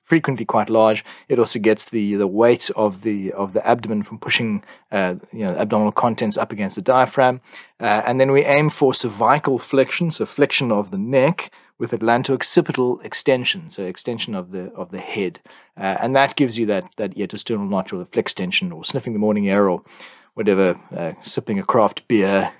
frequently 0.06 0.44
quite 0.44 0.70
large. 0.70 1.04
It 1.28 1.38
also 1.38 1.58
gets 1.58 1.90
the 1.90 2.14
the 2.14 2.26
weight 2.26 2.70
of 2.76 3.02
the 3.02 3.32
of 3.32 3.52
the 3.52 3.66
abdomen 3.66 4.04
from 4.04 4.18
pushing 4.18 4.64
uh, 4.92 5.16
you 5.32 5.44
know 5.44 5.54
abdominal 5.56 5.92
contents 5.92 6.38
up 6.38 6.52
against 6.52 6.76
the 6.76 6.82
diaphragm, 6.82 7.40
uh, 7.80 8.02
and 8.06 8.18
then 8.18 8.30
we 8.30 8.44
aim 8.44 8.70
for 8.70 8.94
cervical 8.94 9.58
flexion, 9.58 10.10
so 10.10 10.24
flexion 10.24 10.72
of 10.72 10.90
the 10.90 10.98
neck 10.98 11.50
with 11.78 11.92
atlanto-occipital 11.92 13.00
extension, 13.00 13.68
so 13.70 13.84
extension 13.84 14.34
of 14.34 14.52
the 14.52 14.72
of 14.74 14.90
the 14.90 15.00
head, 15.00 15.40
uh, 15.76 15.96
and 16.00 16.16
that 16.16 16.36
gives 16.36 16.56
you 16.58 16.66
that 16.66 16.84
that 16.96 17.12
sternal 17.38 17.66
notch 17.66 17.92
or 17.92 17.98
the 17.98 18.06
flex 18.06 18.32
tension 18.32 18.72
or 18.72 18.84
sniffing 18.84 19.12
the 19.12 19.18
morning 19.18 19.48
air 19.48 19.68
or 19.68 19.82
whatever 20.34 20.78
uh, 20.94 21.12
sipping 21.22 21.58
a 21.58 21.62
craft 21.62 22.06
beer 22.08 22.52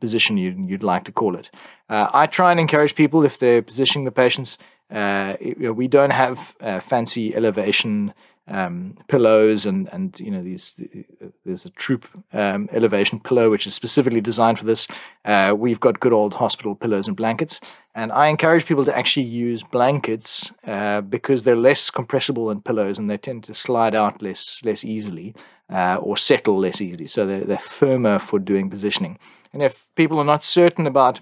position 0.00 0.36
you'd, 0.36 0.58
you'd 0.68 0.82
like 0.82 1.02
to 1.04 1.12
call 1.12 1.34
it. 1.34 1.50
Uh, 1.88 2.06
I 2.12 2.26
try 2.26 2.50
and 2.50 2.60
encourage 2.60 2.94
people 2.94 3.24
if 3.24 3.38
they're 3.38 3.62
positioning 3.62 4.04
the 4.04 4.10
patients 4.10 4.58
uh, 4.92 5.36
you 5.40 5.56
know, 5.58 5.72
we 5.72 5.88
don't 5.88 6.10
have 6.10 6.56
uh, 6.60 6.80
fancy 6.80 7.34
elevation 7.34 8.12
um, 8.48 8.96
pillows 9.06 9.64
and 9.66 9.88
and 9.92 10.18
you 10.18 10.30
know 10.30 10.42
these 10.42 10.74
there's 11.44 11.64
a 11.64 11.70
troop 11.70 12.08
um, 12.32 12.68
elevation 12.72 13.20
pillow 13.20 13.50
which 13.50 13.66
is 13.66 13.74
specifically 13.74 14.20
designed 14.20 14.58
for 14.58 14.64
this. 14.64 14.88
Uh, 15.24 15.54
we've 15.56 15.78
got 15.80 16.00
good 16.00 16.12
old 16.12 16.34
hospital 16.34 16.74
pillows 16.74 17.06
and 17.06 17.16
blankets, 17.16 17.60
and 17.94 18.10
I 18.10 18.26
encourage 18.26 18.66
people 18.66 18.84
to 18.84 18.96
actually 18.96 19.26
use 19.26 19.62
blankets 19.62 20.50
uh, 20.66 21.02
because 21.02 21.44
they're 21.44 21.56
less 21.56 21.88
compressible 21.88 22.46
than 22.46 22.60
pillows 22.60 22.98
and 22.98 23.08
they 23.08 23.16
tend 23.16 23.44
to 23.44 23.54
slide 23.54 23.94
out 23.94 24.20
less 24.20 24.60
less 24.64 24.84
easily 24.84 25.34
uh, 25.72 25.96
or 25.96 26.16
settle 26.16 26.58
less 26.58 26.80
easily. 26.80 27.06
So 27.06 27.26
they're, 27.26 27.44
they're 27.44 27.58
firmer 27.58 28.18
for 28.18 28.38
doing 28.38 28.68
positioning. 28.68 29.18
And 29.52 29.62
if 29.62 29.86
people 29.94 30.18
are 30.18 30.24
not 30.24 30.42
certain 30.42 30.86
about 30.86 31.20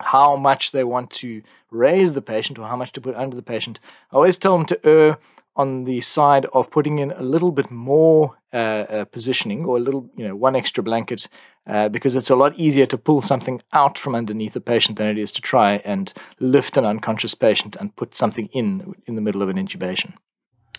how 0.00 0.36
much 0.36 0.72
they 0.72 0.84
want 0.84 1.10
to 1.10 1.42
raise 1.70 2.12
the 2.12 2.22
patient 2.22 2.58
or 2.58 2.66
how 2.66 2.76
much 2.76 2.92
to 2.92 3.00
put 3.00 3.16
under 3.16 3.36
the 3.36 3.42
patient. 3.42 3.80
I 4.12 4.16
always 4.16 4.38
tell 4.38 4.56
them 4.56 4.66
to 4.66 4.86
err 4.86 5.18
on 5.56 5.84
the 5.84 6.00
side 6.00 6.46
of 6.52 6.70
putting 6.70 7.00
in 7.00 7.10
a 7.10 7.22
little 7.22 7.50
bit 7.50 7.70
more 7.70 8.36
uh, 8.52 8.56
uh, 8.56 9.04
positioning 9.06 9.64
or 9.64 9.76
a 9.76 9.80
little, 9.80 10.08
you 10.16 10.26
know, 10.26 10.36
one 10.36 10.54
extra 10.54 10.82
blanket 10.84 11.28
uh, 11.66 11.88
because 11.88 12.14
it's 12.14 12.30
a 12.30 12.36
lot 12.36 12.56
easier 12.56 12.86
to 12.86 12.96
pull 12.96 13.20
something 13.20 13.60
out 13.72 13.98
from 13.98 14.14
underneath 14.14 14.54
a 14.56 14.60
patient 14.60 14.96
than 14.96 15.08
it 15.08 15.18
is 15.18 15.32
to 15.32 15.42
try 15.42 15.82
and 15.84 16.14
lift 16.38 16.76
an 16.76 16.84
unconscious 16.84 17.34
patient 17.34 17.76
and 17.76 17.94
put 17.96 18.16
something 18.16 18.46
in 18.52 18.94
in 19.06 19.16
the 19.16 19.20
middle 19.20 19.42
of 19.42 19.48
an 19.48 19.56
intubation. 19.56 20.14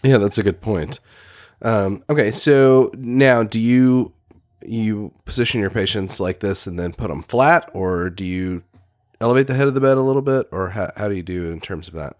Yeah, 0.01 0.17
that's 0.17 0.37
a 0.37 0.43
good 0.43 0.61
point. 0.61 0.99
Um, 1.61 2.03
okay, 2.09 2.31
so 2.31 2.89
now 2.97 3.43
do 3.43 3.59
you 3.59 4.13
you 4.65 5.13
position 5.25 5.61
your 5.61 5.69
patients 5.69 6.19
like 6.19 6.39
this 6.39 6.67
and 6.67 6.79
then 6.79 6.93
put 6.93 7.09
them 7.09 7.21
flat, 7.21 7.69
or 7.73 8.09
do 8.09 8.25
you 8.25 8.63
elevate 9.21 9.47
the 9.47 9.53
head 9.53 9.67
of 9.67 9.73
the 9.73 9.81
bed 9.81 9.97
a 9.97 10.01
little 10.01 10.21
bit, 10.21 10.47
or 10.51 10.69
how, 10.69 10.91
how 10.95 11.07
do 11.07 11.15
you 11.15 11.23
do 11.23 11.51
in 11.51 11.59
terms 11.59 11.87
of 11.87 11.93
that? 11.95 12.17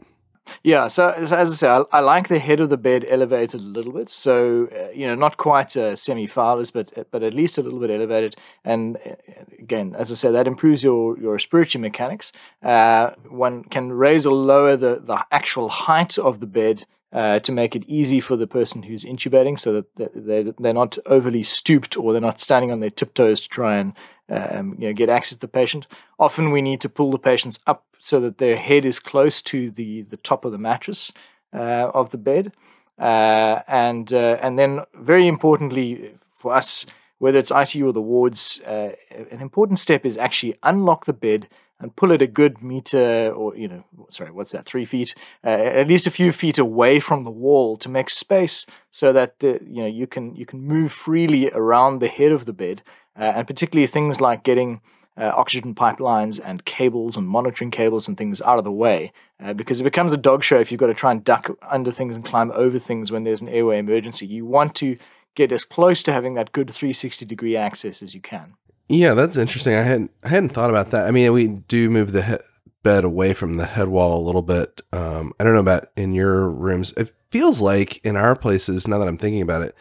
Yeah, 0.64 0.88
so, 0.88 1.14
so 1.26 1.36
as 1.36 1.52
I 1.52 1.54
say, 1.54 1.68
I, 1.68 1.84
I, 1.92 2.00
like 2.00 2.28
the 2.28 2.40
head 2.40 2.60
of 2.60 2.70
the 2.70 2.78
bed 2.78 3.06
elevated 3.08 3.62
a 3.62 3.64
little 3.64 3.92
bit. 3.92 4.10
So 4.10 4.68
uh, 4.76 4.92
you 4.92 5.06
know, 5.06 5.16
not 5.16 5.38
quite 5.38 5.78
uh, 5.78 5.96
semi-Fowler's, 5.96 6.72
but 6.72 7.12
but 7.12 7.24
at 7.24 7.34
least 7.34 7.58
a 7.58 7.62
little 7.62 7.80
bit 7.80 7.92
elevated. 7.92 8.36
And 8.64 8.98
uh, 8.98 9.16
again, 9.60 9.96
as 9.96 10.12
I 10.12 10.16
said, 10.16 10.32
that 10.32 10.48
improves 10.48 10.84
your 10.84 11.20
your 11.20 11.34
respiratory 11.34 11.82
mechanics. 11.82 12.32
Uh, 12.64 13.12
one 13.28 13.64
can 13.66 13.92
raise 13.94 14.26
or 14.26 14.34
lower 14.34 14.76
the 14.76 15.02
the 15.04 15.24
actual 15.32 15.70
height 15.70 16.18
of 16.18 16.40
the 16.40 16.48
bed 16.48 16.86
uh, 17.12 17.40
to 17.40 17.52
make 17.52 17.76
it 17.76 17.84
easy 17.88 18.20
for 18.20 18.36
the 18.36 18.48
person 18.48 18.84
who's 18.84 19.06
intubating 19.06 19.60
so 19.60 19.74
that 19.74 20.14
they're, 20.16 20.52
they're 20.60 20.74
not 20.74 20.98
overly 21.06 21.44
stooped 21.44 21.98
or 21.98 22.12
they're 22.12 22.22
not 22.22 22.40
standing 22.40 22.72
on 22.72 22.80
their 22.80 22.90
tiptoes 22.90 23.42
to 23.42 23.50
try 23.50 23.78
and 23.78 23.94
um, 24.30 24.76
you 24.80 24.88
know, 24.88 24.94
get 24.94 25.10
access 25.10 25.38
to 25.38 25.42
the 25.42 25.48
patient. 25.48 25.88
Often 26.18 26.52
we 26.52 26.62
need 26.62 26.82
to 26.82 26.90
pull 26.90 27.12
the 27.12 27.20
patients 27.20 27.60
up 27.68 27.86
so 28.00 28.20
that 28.22 28.38
their 28.38 28.56
head 28.56 28.86
is 28.86 29.00
close 29.00 29.42
to 29.44 29.72
the, 29.72 30.04
the 30.04 30.18
top 30.18 30.46
of 30.46 30.52
the 30.52 30.58
mattress 30.58 31.12
uh, 31.54 31.92
of 31.94 32.12
the 32.12 32.18
bed. 32.18 32.54
Uh, 32.98 33.62
and, 33.68 34.12
uh, 34.14 34.38
and 34.42 34.60
then, 34.60 34.82
very 34.94 35.28
importantly 35.28 36.14
for 36.32 36.54
us, 36.54 36.86
whether 37.20 37.38
it's 37.38 37.52
ICU 37.52 37.88
or 37.88 37.94
the 37.94 38.02
wards, 38.02 38.62
uh, 38.62 38.92
an 39.32 39.42
important 39.42 39.80
step 39.80 40.06
is 40.06 40.18
actually 40.18 40.58
unlock 40.64 41.06
the 41.06 41.14
bed 41.14 41.48
and 41.82 41.96
pull 41.96 42.12
it 42.12 42.22
a 42.22 42.28
good 42.28 42.62
meter 42.62 43.32
or 43.32 43.56
you 43.56 43.68
know 43.68 43.84
sorry 44.10 44.32
what's 44.32 44.52
that 44.52 44.66
three 44.66 44.86
feet 44.86 45.16
uh, 45.44 45.50
at 45.50 45.88
least 45.88 46.08
a 46.08 46.12
few 46.12 46.32
feet 46.32 46.58
away 46.58 47.00
from 47.00 47.24
the 47.24 47.32
wall 47.32 47.78
to 47.78 47.90
make 47.90 48.10
space 48.10 48.66
so 48.92 49.14
that 49.14 49.40
the, 49.40 49.60
you 49.66 49.82
know 49.82 49.88
you 49.88 50.06
can 50.06 50.36
you 50.36 50.46
can 50.46 50.62
move 50.62 50.92
freely 50.92 51.50
around 51.52 52.00
the 52.00 52.08
head 52.08 52.32
of 52.32 52.46
the 52.46 52.54
bed 52.54 52.82
uh, 53.20 53.34
and 53.36 53.48
particularly 53.48 53.88
things 53.88 54.22
like 54.22 54.44
getting 54.44 54.82
uh, 55.18 55.32
oxygen 55.36 55.76
pipelines 55.76 56.40
and 56.44 56.64
cables 56.66 57.18
and 57.18 57.28
monitoring 57.28 57.72
cables 57.72 58.08
and 58.08 58.18
things 58.18 58.42
out 58.42 58.58
of 58.58 58.64
the 58.64 58.72
way 58.72 59.12
uh, 59.44 59.54
because 59.54 59.82
it 59.82 59.84
becomes 59.84 60.14
a 60.14 60.18
dog 60.18 60.44
show 60.44 60.60
if 60.60 60.72
you've 60.72 60.80
got 60.80 60.88
to 60.88 60.94
try 60.94 61.12
and 61.12 61.24
duck 61.24 61.50
under 61.70 61.92
things 61.92 62.16
and 62.16 62.24
climb 62.24 62.52
over 62.54 62.80
things 62.80 63.12
when 63.12 63.26
there's 63.26 63.42
an 63.42 63.50
airway 63.50 63.78
emergency 63.80 64.26
you 64.26 64.46
want 64.46 64.76
to 64.76 64.98
get 65.36 65.52
as 65.52 65.66
close 65.66 66.02
to 66.02 66.14
having 66.14 66.36
that 66.36 66.54
good 66.54 66.74
360 66.74 67.26
degree 67.26 67.58
access 67.58 68.02
as 68.02 68.16
you 68.16 68.22
can 68.22 68.54
yeah, 68.90 69.14
that's 69.14 69.38
interesting. 69.38 69.76
I 69.76 69.84
hadn't 69.84 70.12
I 70.24 70.30
hadn't 70.30 70.50
thought 70.50 70.72
about 70.72 70.90
that. 70.92 71.06
I 71.06 71.12
mean, 71.12 71.32
we 71.32 71.48
do 71.48 71.90
move 71.92 72.12
the 72.12 72.24
he- 72.24 72.38
bed 72.82 73.04
away 73.04 73.36
from 73.36 73.56
the 73.56 73.66
head 73.66 73.88
wall 73.88 74.20
a 74.20 74.26
little 74.26 74.42
bit. 74.42 74.82
Um, 74.92 75.34
I 75.40 75.44
don't 75.44 75.54
know 75.54 75.60
about 75.60 75.90
in 75.96 76.14
your 76.14 76.50
rooms. 76.50 76.92
It 76.98 77.14
feels 77.30 77.62
like 77.62 78.04
in 78.04 78.16
our 78.16 78.36
places, 78.36 78.88
now 78.88 78.98
that 78.98 79.08
I'm 79.08 79.18
thinking 79.18 79.44
about 79.44 79.62
it, 79.62 79.76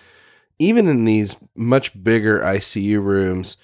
even 0.58 0.88
in 0.88 1.04
these 1.04 1.36
much 1.54 2.02
bigger 2.02 2.40
ICU 2.40 3.02
rooms, 3.02 3.56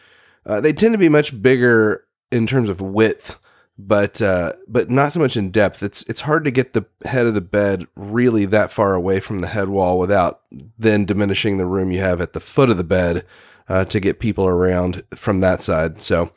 uh, 0.46 0.60
they 0.60 0.72
tend 0.72 0.94
to 0.94 0.98
be 0.98 1.08
much 1.08 1.40
bigger 1.42 2.04
in 2.30 2.46
terms 2.46 2.68
of 2.68 2.80
width, 2.80 3.38
but 3.78 4.20
uh, 4.22 4.52
but 4.68 4.90
not 4.90 5.12
so 5.12 5.20
much 5.20 5.36
in 5.36 5.50
depth. 5.50 5.82
It's 5.82 6.02
it's 6.04 6.22
hard 6.22 6.44
to 6.44 6.50
get 6.50 6.72
the 6.72 6.84
head 7.04 7.26
of 7.26 7.34
the 7.34 7.40
bed 7.40 7.86
really 7.96 8.44
that 8.46 8.70
far 8.70 8.94
away 8.94 9.20
from 9.20 9.40
the 9.40 9.48
head 9.48 9.68
wall 9.68 9.98
without 9.98 10.42
then 10.78 11.04
diminishing 11.04 11.58
the 11.58 11.66
room 11.66 11.90
you 11.90 12.00
have 12.00 12.20
at 12.20 12.32
the 12.32 12.40
foot 12.40 12.70
of 12.70 12.76
the 12.76 12.84
bed 12.84 13.24
uh, 13.68 13.84
to 13.86 14.00
get 14.00 14.20
people 14.20 14.46
around 14.46 15.02
from 15.14 15.40
that 15.40 15.62
side. 15.62 16.02
So, 16.02 16.32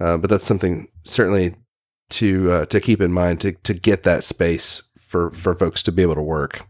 uh, 0.00 0.16
but 0.18 0.28
that's 0.28 0.46
something 0.46 0.88
certainly 1.04 1.54
to 2.10 2.52
uh, 2.52 2.66
to 2.66 2.80
keep 2.80 3.00
in 3.00 3.12
mind 3.12 3.40
to 3.42 3.52
to 3.52 3.74
get 3.74 4.02
that 4.02 4.24
space 4.24 4.82
for 4.98 5.30
for 5.30 5.54
folks 5.54 5.82
to 5.84 5.92
be 5.92 6.02
able 6.02 6.16
to 6.16 6.22
work. 6.22 6.66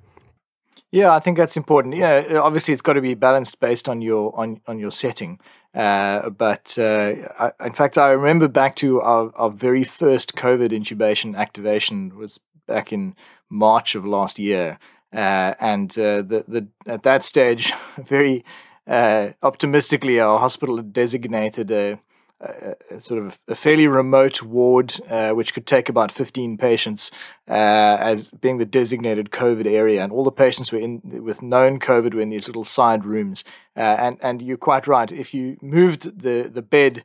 Yeah, 0.94 1.12
I 1.12 1.18
think 1.18 1.38
that's 1.38 1.56
important. 1.56 1.96
Yeah, 1.96 2.38
obviously 2.40 2.72
it's 2.72 2.80
got 2.80 2.92
to 2.92 3.00
be 3.00 3.14
balanced 3.14 3.58
based 3.58 3.88
on 3.88 4.00
your 4.00 4.32
on 4.38 4.60
on 4.68 4.78
your 4.78 4.92
setting. 4.92 5.40
Uh, 5.74 6.30
but 6.30 6.78
uh, 6.78 7.14
I, 7.36 7.66
in 7.66 7.72
fact, 7.72 7.98
I 7.98 8.10
remember 8.10 8.46
back 8.46 8.76
to 8.76 9.00
our, 9.00 9.32
our 9.34 9.50
very 9.50 9.82
first 9.82 10.36
COVID 10.36 10.70
intubation 10.70 11.36
activation 11.36 12.16
was 12.16 12.38
back 12.68 12.92
in 12.92 13.16
March 13.50 13.96
of 13.96 14.06
last 14.06 14.38
year, 14.38 14.78
uh, 15.12 15.54
and 15.58 15.90
uh, 15.98 16.22
the 16.22 16.44
the 16.46 16.68
at 16.86 17.02
that 17.02 17.24
stage, 17.24 17.72
very 17.98 18.44
uh, 18.86 19.30
optimistically, 19.42 20.20
our 20.20 20.38
hospital 20.38 20.76
had 20.76 20.92
designated 20.92 21.72
a, 21.72 21.98
a, 22.40 22.74
a, 22.90 23.00
sort 23.00 23.24
of 23.24 23.38
a 23.48 23.54
fairly 23.54 23.86
remote 23.86 24.42
ward, 24.42 24.94
uh, 25.08 25.30
which 25.30 25.54
could 25.54 25.66
take 25.66 25.88
about 25.88 26.12
15 26.12 26.56
patients, 26.58 27.10
uh, 27.48 27.52
as 28.00 28.30
being 28.30 28.58
the 28.58 28.66
designated 28.66 29.30
COVID 29.30 29.66
area, 29.66 30.02
and 30.02 30.12
all 30.12 30.24
the 30.24 30.32
patients 30.32 30.72
were 30.72 30.78
in 30.78 31.00
with 31.04 31.42
known 31.42 31.78
COVID 31.78 32.14
were 32.14 32.20
in 32.20 32.30
these 32.30 32.48
little 32.48 32.64
side 32.64 33.04
rooms. 33.04 33.44
Uh, 33.76 33.80
and 33.80 34.18
and 34.20 34.42
you're 34.42 34.56
quite 34.56 34.86
right. 34.86 35.10
If 35.10 35.34
you 35.34 35.56
moved 35.60 36.20
the 36.20 36.50
the 36.52 36.62
bed 36.62 37.04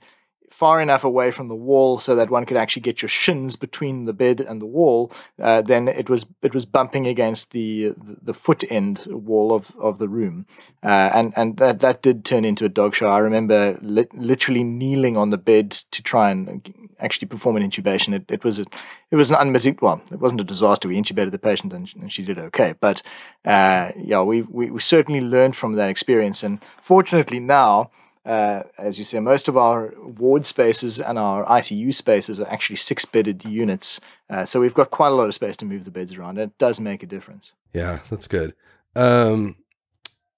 far 0.49 0.81
enough 0.81 1.03
away 1.03 1.31
from 1.31 1.47
the 1.47 1.55
wall 1.55 1.99
so 1.99 2.15
that 2.15 2.29
one 2.29 2.45
could 2.45 2.57
actually 2.57 2.81
get 2.81 3.01
your 3.01 3.09
shins 3.09 3.55
between 3.55 4.05
the 4.05 4.13
bed 4.13 4.39
and 4.39 4.61
the 4.61 4.65
wall, 4.65 5.11
uh, 5.41 5.61
then 5.61 5.87
it 5.87 6.09
was 6.09 6.25
it 6.41 6.53
was 6.53 6.65
bumping 6.65 7.07
against 7.07 7.51
the 7.51 7.93
the 7.97 8.33
foot 8.33 8.63
end 8.69 9.05
wall 9.07 9.53
of, 9.53 9.71
of 9.79 9.97
the 9.99 10.07
room, 10.07 10.45
uh, 10.83 11.09
and 11.13 11.33
and 11.35 11.57
that 11.57 11.79
that 11.79 12.01
did 12.01 12.25
turn 12.25 12.45
into 12.45 12.65
a 12.65 12.69
dog 12.69 12.95
show. 12.95 13.07
I 13.07 13.19
remember 13.19 13.77
li- 13.81 14.07
literally 14.13 14.63
kneeling 14.63 15.17
on 15.17 15.29
the 15.29 15.37
bed 15.37 15.71
to 15.71 16.01
try 16.01 16.31
and 16.31 16.73
actually 16.99 17.27
perform 17.27 17.55
an 17.55 17.69
intubation. 17.69 18.13
It, 18.13 18.25
it 18.29 18.43
was 18.43 18.59
a, 18.59 18.65
it 19.11 19.15
was 19.15 19.31
an 19.31 19.37
unmitigated 19.39 19.81
well, 19.81 20.01
it 20.11 20.19
wasn't 20.19 20.41
a 20.41 20.43
disaster. 20.43 20.87
We 20.87 21.01
intubated 21.01 21.31
the 21.31 21.39
patient 21.39 21.73
and, 21.73 21.91
and 21.99 22.11
she 22.11 22.23
did 22.23 22.39
okay, 22.39 22.73
but 22.79 23.01
uh, 23.45 23.91
yeah, 23.97 24.21
we, 24.21 24.41
we 24.43 24.71
we 24.71 24.79
certainly 24.79 25.21
learned 25.21 25.55
from 25.55 25.73
that 25.73 25.89
experience, 25.89 26.43
and 26.43 26.59
fortunately 26.81 27.39
now 27.39 27.91
uh, 28.29 28.61
as 28.77 28.99
you 28.99 29.03
say, 29.03 29.19
most 29.19 29.47
of 29.47 29.57
our 29.57 29.91
ward 29.97 30.45
spaces 30.45 31.01
and 31.01 31.17
our 31.17 31.43
ICU 31.45 31.93
spaces 31.95 32.39
are 32.39 32.47
actually 32.47 32.75
six 32.75 33.03
bedded 33.03 33.43
units. 33.43 33.99
Uh, 34.29 34.45
so 34.45 34.59
we've 34.59 34.75
got 34.75 34.91
quite 34.91 35.07
a 35.07 35.15
lot 35.15 35.27
of 35.27 35.33
space 35.33 35.57
to 35.57 35.65
move 35.65 35.83
the 35.83 35.89
beds 35.89 36.13
around. 36.13 36.37
And 36.37 36.51
It 36.51 36.57
does 36.59 36.79
make 36.79 37.01
a 37.01 37.07
difference. 37.07 37.53
Yeah, 37.73 37.99
that's 38.07 38.27
good. 38.27 38.53
Um, 38.95 39.55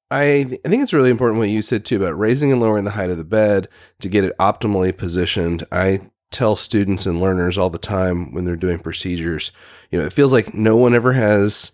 I, 0.09 0.45
th- 0.47 0.61
I 0.65 0.69
think 0.69 0.83
it's 0.83 0.93
really 0.93 1.09
important 1.09 1.39
what 1.39 1.49
you 1.49 1.61
said 1.61 1.83
too 1.83 1.97
about 1.97 2.17
raising 2.17 2.53
and 2.53 2.61
lowering 2.61 2.85
the 2.85 2.91
height 2.91 3.09
of 3.09 3.17
the 3.17 3.25
bed 3.25 3.67
to 3.99 4.07
get 4.07 4.23
it 4.23 4.37
optimally 4.37 4.97
positioned. 4.97 5.65
I 5.69 6.09
tell 6.31 6.55
students 6.55 7.05
and 7.05 7.19
learners 7.19 7.57
all 7.57 7.69
the 7.69 7.77
time 7.77 8.33
when 8.33 8.45
they're 8.45 8.55
doing 8.55 8.79
procedures, 8.79 9.51
you 9.89 9.99
know, 9.99 10.05
it 10.05 10.13
feels 10.13 10.31
like 10.31 10.53
no 10.53 10.77
one 10.77 10.93
ever 10.93 11.11
has 11.11 11.73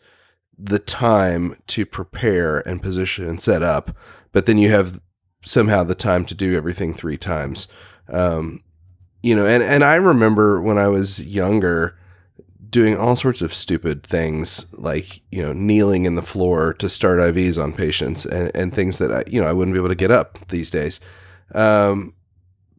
the 0.58 0.80
time 0.80 1.56
to 1.68 1.86
prepare 1.86 2.68
and 2.68 2.82
position 2.82 3.28
and 3.28 3.40
set 3.40 3.62
up, 3.62 3.96
but 4.32 4.48
then 4.48 4.58
you 4.58 4.72
have 4.72 5.00
somehow 5.42 5.84
the 5.84 5.96
time 5.96 6.26
to 6.26 6.36
do 6.36 6.56
everything 6.56 6.94
three 6.94 7.18
times. 7.18 7.68
Um, 8.10 8.64
you 9.24 9.36
know, 9.36 9.46
and, 9.46 9.64
and 9.64 9.84
I 9.84 9.96
remember 9.96 10.62
when 10.62 10.78
I 10.78 10.88
was 10.88 11.24
younger 11.24 11.98
doing 12.70 12.98
all 12.98 13.16
sorts 13.16 13.42
of 13.42 13.54
stupid 13.54 14.04
things 14.04 14.74
like, 14.78 15.22
you 15.32 15.42
know, 15.42 15.54
kneeling 15.54 16.06
in 16.06 16.16
the 16.16 16.22
floor 16.22 16.74
to 16.76 16.90
start 16.90 17.20
IVs 17.20 17.62
on 17.62 17.74
patients 17.74 18.26
and, 18.26 18.52
and 18.56 18.74
things 18.74 18.98
that 18.98 19.12
I, 19.12 19.24
you 19.28 19.42
know, 19.42 19.48
I 19.48 19.54
wouldn't 19.54 19.74
be 19.74 19.80
able 19.80 19.90
to 19.90 19.96
get 19.96 20.12
up 20.12 20.38
these 20.50 20.70
days. 20.70 21.00
Um, 21.54 22.14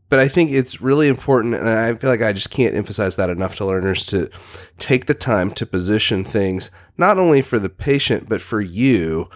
but 0.08 0.18
I 0.18 0.28
think 0.28 0.50
it's 0.50 0.80
really 0.80 1.08
important, 1.08 1.54
and 1.54 1.68
I 1.68 1.94
feel 1.94 2.08
like 2.08 2.22
I 2.22 2.32
just 2.32 2.50
can't 2.50 2.74
emphasize 2.74 3.16
that 3.16 3.28
enough 3.28 3.56
to 3.56 3.66
learners 3.66 4.06
to 4.06 4.30
take 4.78 5.04
the 5.04 5.14
time 5.14 5.50
to 5.52 5.66
position 5.66 6.24
things 6.24 6.70
not 6.96 7.18
only 7.18 7.42
for 7.42 7.58
the 7.58 7.68
patient 7.68 8.28
but 8.28 8.40
for 8.40 8.60
you 8.60 9.28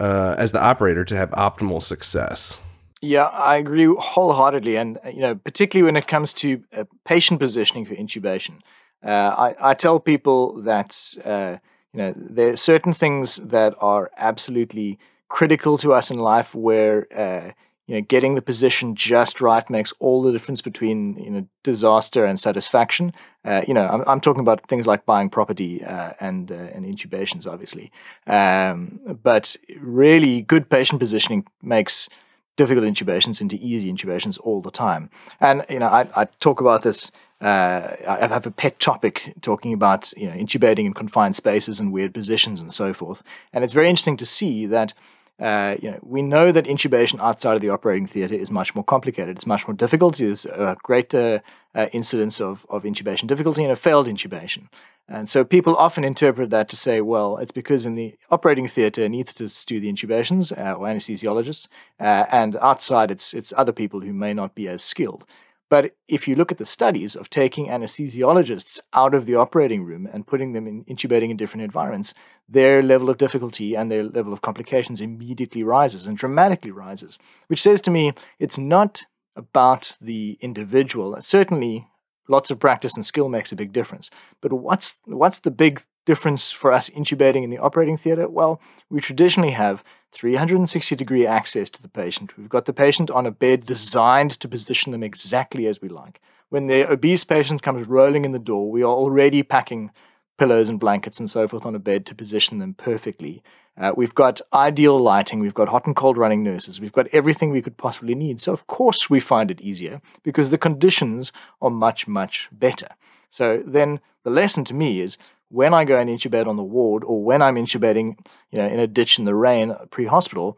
uh, 0.00 0.34
as 0.38 0.52
the 0.52 0.62
operator 0.62 1.04
to 1.04 1.16
have 1.16 1.30
optimal 1.30 1.82
success. 1.82 2.58
Yeah, 3.02 3.26
I 3.26 3.56
agree 3.56 3.86
wholeheartedly, 3.86 4.76
and 4.76 4.98
uh, 5.04 5.08
you 5.08 5.20
know, 5.20 5.34
particularly 5.34 5.86
when 5.86 5.96
it 5.96 6.08
comes 6.08 6.32
to 6.34 6.62
uh, 6.76 6.84
patient 7.04 7.40
positioning 7.40 7.86
for 7.86 7.94
intubation. 7.94 8.60
Uh, 9.04 9.54
I, 9.60 9.70
I 9.70 9.74
tell 9.74 9.98
people 9.98 10.60
that 10.62 11.14
uh, 11.24 11.56
you 11.94 11.98
know 11.98 12.14
there 12.16 12.52
are 12.52 12.56
certain 12.56 12.92
things 12.92 13.36
that 13.36 13.74
are 13.80 14.10
absolutely 14.18 14.98
critical 15.28 15.78
to 15.78 15.94
us 15.94 16.10
in 16.10 16.18
life, 16.18 16.54
where 16.54 17.06
uh, 17.16 17.52
you 17.90 17.96
know 17.96 18.02
getting 18.02 18.36
the 18.36 18.42
position 18.42 18.94
just 18.94 19.40
right 19.40 19.68
makes 19.68 19.92
all 19.98 20.22
the 20.22 20.30
difference 20.30 20.62
between 20.62 21.16
you 21.18 21.28
know 21.28 21.46
disaster 21.64 22.24
and 22.24 22.38
satisfaction. 22.38 23.12
Uh, 23.44 23.62
you 23.66 23.74
know, 23.74 23.84
I'm, 23.84 24.04
I'm 24.06 24.20
talking 24.20 24.42
about 24.42 24.68
things 24.68 24.86
like 24.86 25.04
buying 25.06 25.28
property 25.28 25.82
and 25.82 26.52
and 26.52 26.86
intubations, 26.86 27.48
obviously, 27.48 27.90
um, 28.28 29.00
but 29.24 29.56
really 29.80 30.42
good 30.42 30.70
patient 30.70 31.00
positioning 31.00 31.44
makes 31.62 32.08
difficult 32.54 32.84
intubations 32.84 33.40
into 33.40 33.56
easy 33.56 33.92
intubations 33.92 34.38
all 34.44 34.60
the 34.60 34.70
time. 34.70 35.10
And 35.40 35.66
you 35.68 35.80
know, 35.80 35.88
I, 35.88 36.06
I 36.14 36.24
talk 36.38 36.60
about 36.60 36.82
this. 36.82 37.10
Uh, 37.40 37.96
I 38.06 38.28
have 38.28 38.46
a 38.46 38.52
pet 38.52 38.78
topic 38.78 39.34
talking 39.42 39.72
about 39.72 40.12
you 40.16 40.28
know 40.28 40.36
intubating 40.36 40.84
in 40.84 40.94
confined 40.94 41.34
spaces 41.34 41.80
and 41.80 41.92
weird 41.92 42.14
positions 42.14 42.60
and 42.60 42.72
so 42.72 42.94
forth. 42.94 43.24
And 43.52 43.64
it's 43.64 43.72
very 43.72 43.88
interesting 43.88 44.16
to 44.18 44.26
see 44.26 44.66
that. 44.66 44.94
Uh, 45.40 45.76
you 45.80 45.90
know, 45.90 45.98
we 46.02 46.22
know 46.22 46.52
that 46.52 46.66
intubation 46.66 47.18
outside 47.20 47.54
of 47.54 47.62
the 47.62 47.70
operating 47.70 48.06
theater 48.06 48.34
is 48.34 48.50
much 48.50 48.74
more 48.74 48.84
complicated. 48.84 49.36
It's 49.36 49.46
much 49.46 49.66
more 49.66 49.74
difficult. 49.74 50.18
There's 50.18 50.44
a 50.44 50.76
greater 50.82 51.42
uh, 51.74 51.86
incidence 51.92 52.40
of, 52.40 52.66
of 52.68 52.82
intubation 52.82 53.26
difficulty 53.26 53.62
and 53.62 53.72
a 53.72 53.76
failed 53.76 54.06
intubation. 54.06 54.68
And 55.08 55.28
so 55.28 55.42
people 55.42 55.74
often 55.74 56.04
interpret 56.04 56.50
that 56.50 56.68
to 56.68 56.76
say, 56.76 57.00
well, 57.00 57.36
it's 57.38 57.50
because 57.50 57.84
in 57.84 57.96
the 57.96 58.14
operating 58.30 58.68
theatre, 58.68 59.02
anaesthetists 59.02 59.64
do 59.64 59.80
the 59.80 59.92
intubations 59.92 60.56
uh, 60.56 60.74
or 60.74 60.86
anesthesiologists, 60.86 61.66
uh, 61.98 62.26
and 62.30 62.56
outside 62.56 63.10
it's 63.10 63.34
it's 63.34 63.52
other 63.56 63.72
people 63.72 64.00
who 64.00 64.12
may 64.12 64.32
not 64.32 64.54
be 64.54 64.68
as 64.68 64.84
skilled. 64.84 65.24
But 65.70 65.94
if 66.08 66.26
you 66.26 66.34
look 66.34 66.50
at 66.50 66.58
the 66.58 66.66
studies 66.66 67.14
of 67.14 67.30
taking 67.30 67.68
anesthesiologists 67.68 68.80
out 68.92 69.14
of 69.14 69.24
the 69.24 69.36
operating 69.36 69.84
room 69.84 70.08
and 70.12 70.26
putting 70.26 70.52
them 70.52 70.66
in 70.66 70.84
intubating 70.84 71.30
in 71.30 71.36
different 71.36 71.62
environments, 71.62 72.12
their 72.48 72.82
level 72.82 73.08
of 73.08 73.18
difficulty 73.18 73.76
and 73.76 73.90
their 73.90 74.02
level 74.02 74.32
of 74.32 74.42
complications 74.42 75.00
immediately 75.00 75.62
rises 75.62 76.06
and 76.06 76.18
dramatically 76.18 76.72
rises, 76.72 77.18
which 77.46 77.62
says 77.62 77.80
to 77.82 77.90
me 77.90 78.12
it's 78.40 78.58
not 78.58 79.04
about 79.36 79.96
the 80.00 80.36
individual. 80.40 81.16
Certainly, 81.20 81.86
lots 82.28 82.50
of 82.50 82.58
practice 82.58 82.96
and 82.96 83.06
skill 83.06 83.28
makes 83.28 83.52
a 83.52 83.56
big 83.56 83.72
difference. 83.72 84.10
But 84.40 84.52
what's 84.52 84.96
what's 85.04 85.38
the 85.38 85.52
big 85.52 85.84
difference 86.04 86.50
for 86.50 86.72
us 86.72 86.90
intubating 86.90 87.44
in 87.44 87.50
the 87.50 87.58
operating 87.58 87.96
theater? 87.96 88.28
Well, 88.28 88.60
we 88.90 89.00
traditionally 89.00 89.52
have 89.52 89.84
360 90.12 90.96
degree 90.96 91.26
access 91.26 91.70
to 91.70 91.82
the 91.82 91.88
patient. 91.88 92.36
We've 92.36 92.48
got 92.48 92.64
the 92.64 92.72
patient 92.72 93.10
on 93.10 93.26
a 93.26 93.30
bed 93.30 93.66
designed 93.66 94.32
to 94.40 94.48
position 94.48 94.92
them 94.92 95.02
exactly 95.02 95.66
as 95.66 95.80
we 95.80 95.88
like. 95.88 96.20
When 96.48 96.66
the 96.66 96.90
obese 96.90 97.24
patient 97.24 97.62
comes 97.62 97.86
rolling 97.86 98.24
in 98.24 98.32
the 98.32 98.38
door, 98.38 98.70
we 98.70 98.82
are 98.82 98.86
already 98.86 99.42
packing 99.42 99.90
pillows 100.36 100.68
and 100.68 100.80
blankets 100.80 101.20
and 101.20 101.30
so 101.30 101.46
forth 101.46 101.64
on 101.64 101.74
a 101.74 101.78
bed 101.78 102.06
to 102.06 102.14
position 102.14 102.58
them 102.58 102.74
perfectly. 102.74 103.42
Uh, 103.78 103.92
we've 103.96 104.14
got 104.14 104.40
ideal 104.52 104.98
lighting, 104.98 105.38
we've 105.38 105.54
got 105.54 105.68
hot 105.68 105.86
and 105.86 105.94
cold 105.94 106.16
running 106.18 106.42
nurses, 106.42 106.80
we've 106.80 106.92
got 106.92 107.06
everything 107.12 107.50
we 107.50 107.62
could 107.62 107.76
possibly 107.76 108.14
need. 108.14 108.40
So, 108.40 108.52
of 108.52 108.66
course, 108.66 109.08
we 109.08 109.20
find 109.20 109.50
it 109.50 109.60
easier 109.60 110.00
because 110.22 110.50
the 110.50 110.58
conditions 110.58 111.30
are 111.62 111.70
much, 111.70 112.08
much 112.08 112.48
better. 112.50 112.88
So, 113.28 113.62
then 113.64 114.00
the 114.24 114.30
lesson 114.30 114.64
to 114.64 114.74
me 114.74 115.00
is 115.00 115.16
when 115.50 115.74
I 115.74 115.84
go 115.84 115.98
and 115.98 116.08
intubate 116.08 116.46
on 116.46 116.56
the 116.56 116.62
ward 116.62 117.04
or 117.04 117.22
when 117.22 117.42
I'm 117.42 117.56
intubating, 117.56 118.18
you 118.50 118.58
know, 118.58 118.66
in 118.66 118.78
a 118.78 118.86
ditch 118.86 119.18
in 119.18 119.24
the 119.24 119.34
rain 119.34 119.74
pre-hospital, 119.90 120.56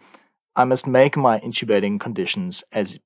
I 0.55 0.65
must 0.65 0.87
make 0.87 1.17
my 1.17 1.41
intubating 1.41 1.99
conditions 1.99 2.63
as 2.73 2.99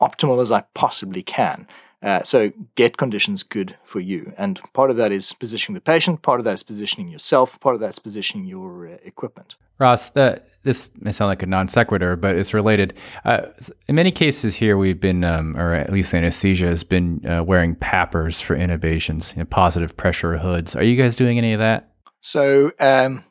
optimal 0.00 0.40
as 0.40 0.52
I 0.52 0.64
possibly 0.74 1.22
can. 1.22 1.66
Uh, 2.02 2.22
so 2.24 2.50
get 2.74 2.96
conditions 2.96 3.42
good 3.42 3.76
for 3.84 4.00
you. 4.00 4.32
And 4.36 4.60
part 4.72 4.90
of 4.90 4.96
that 4.96 5.12
is 5.12 5.32
positioning 5.32 5.74
the 5.74 5.80
patient, 5.80 6.22
part 6.22 6.40
of 6.40 6.44
that 6.44 6.54
is 6.54 6.62
positioning 6.62 7.08
yourself, 7.08 7.60
part 7.60 7.74
of 7.74 7.80
that 7.80 7.90
is 7.90 7.98
positioning 7.98 8.46
your 8.46 8.88
uh, 8.88 8.96
equipment. 9.04 9.54
Ross, 9.78 10.10
the, 10.10 10.42
this 10.64 10.90
may 11.00 11.12
sound 11.12 11.28
like 11.28 11.42
a 11.42 11.46
non 11.46 11.68
sequitur, 11.68 12.16
but 12.16 12.34
it's 12.36 12.52
related. 12.52 12.94
Uh, 13.24 13.42
in 13.86 13.94
many 13.94 14.10
cases 14.10 14.56
here, 14.56 14.76
we've 14.76 15.00
been, 15.00 15.24
um, 15.24 15.56
or 15.56 15.74
at 15.74 15.92
least 15.92 16.12
anesthesia 16.12 16.66
has 16.66 16.82
been 16.82 17.24
uh, 17.26 17.44
wearing 17.44 17.76
PAPRs 17.76 18.42
for 18.42 18.56
intubations, 18.56 19.34
you 19.36 19.40
know, 19.40 19.46
positive 19.46 19.96
pressure 19.96 20.38
hoods. 20.38 20.74
Are 20.74 20.84
you 20.84 20.96
guys 20.96 21.14
doing 21.14 21.38
any 21.38 21.52
of 21.52 21.60
that? 21.60 21.92
So 22.20 22.72
um, 22.80 23.24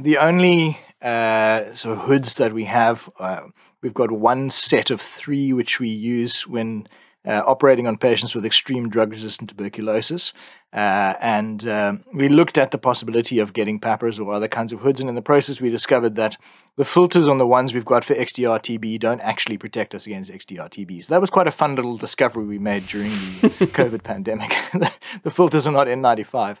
the 0.00 0.18
only 0.18 0.78
uh, 1.02 1.74
sort 1.74 1.98
of 1.98 2.04
hoods 2.04 2.36
that 2.36 2.52
we 2.52 2.64
have, 2.64 3.08
uh, 3.18 3.42
we've 3.82 3.94
got 3.94 4.10
one 4.10 4.50
set 4.50 4.90
of 4.90 5.00
three 5.00 5.52
which 5.52 5.80
we 5.80 5.88
use 5.88 6.46
when 6.46 6.86
uh, 7.26 7.42
operating 7.46 7.86
on 7.86 7.98
patients 7.98 8.34
with 8.34 8.46
extreme 8.46 8.88
drug 8.88 9.12
resistant 9.12 9.50
tuberculosis. 9.50 10.32
Uh, 10.72 11.14
and 11.20 11.68
um, 11.68 12.04
we 12.14 12.28
looked 12.28 12.56
at 12.56 12.70
the 12.70 12.78
possibility 12.78 13.38
of 13.38 13.52
getting 13.52 13.80
PAPRs 13.80 14.18
or 14.18 14.32
other 14.32 14.48
kinds 14.48 14.72
of 14.72 14.80
hoods. 14.80 15.00
And 15.00 15.08
in 15.08 15.16
the 15.16 15.22
process, 15.22 15.60
we 15.60 15.68
discovered 15.68 16.14
that 16.16 16.36
the 16.76 16.84
filters 16.84 17.26
on 17.26 17.38
the 17.38 17.46
ones 17.46 17.74
we've 17.74 17.84
got 17.84 18.04
for 18.04 18.14
XDR 18.14 18.58
TB 18.60 19.00
don't 19.00 19.20
actually 19.20 19.58
protect 19.58 19.94
us 19.94 20.06
against 20.06 20.30
XDR 20.30 20.70
TB. 20.70 21.04
So 21.04 21.14
that 21.14 21.20
was 21.20 21.28
quite 21.28 21.48
a 21.48 21.50
fun 21.50 21.74
little 21.74 21.98
discovery 21.98 22.46
we 22.46 22.58
made 22.58 22.86
during 22.86 23.10
the 23.10 23.48
COVID 23.72 24.02
pandemic. 24.02 24.56
the 25.22 25.30
filters 25.30 25.66
are 25.66 25.72
not 25.72 25.88
N95. 25.88 26.56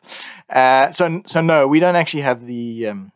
Uh, 0.50 0.92
so, 0.92 1.22
so, 1.26 1.40
no, 1.40 1.66
we 1.66 1.80
don't 1.80 1.96
actually 1.96 2.22
have 2.22 2.44
the. 2.46 2.88
Um, 2.88 3.12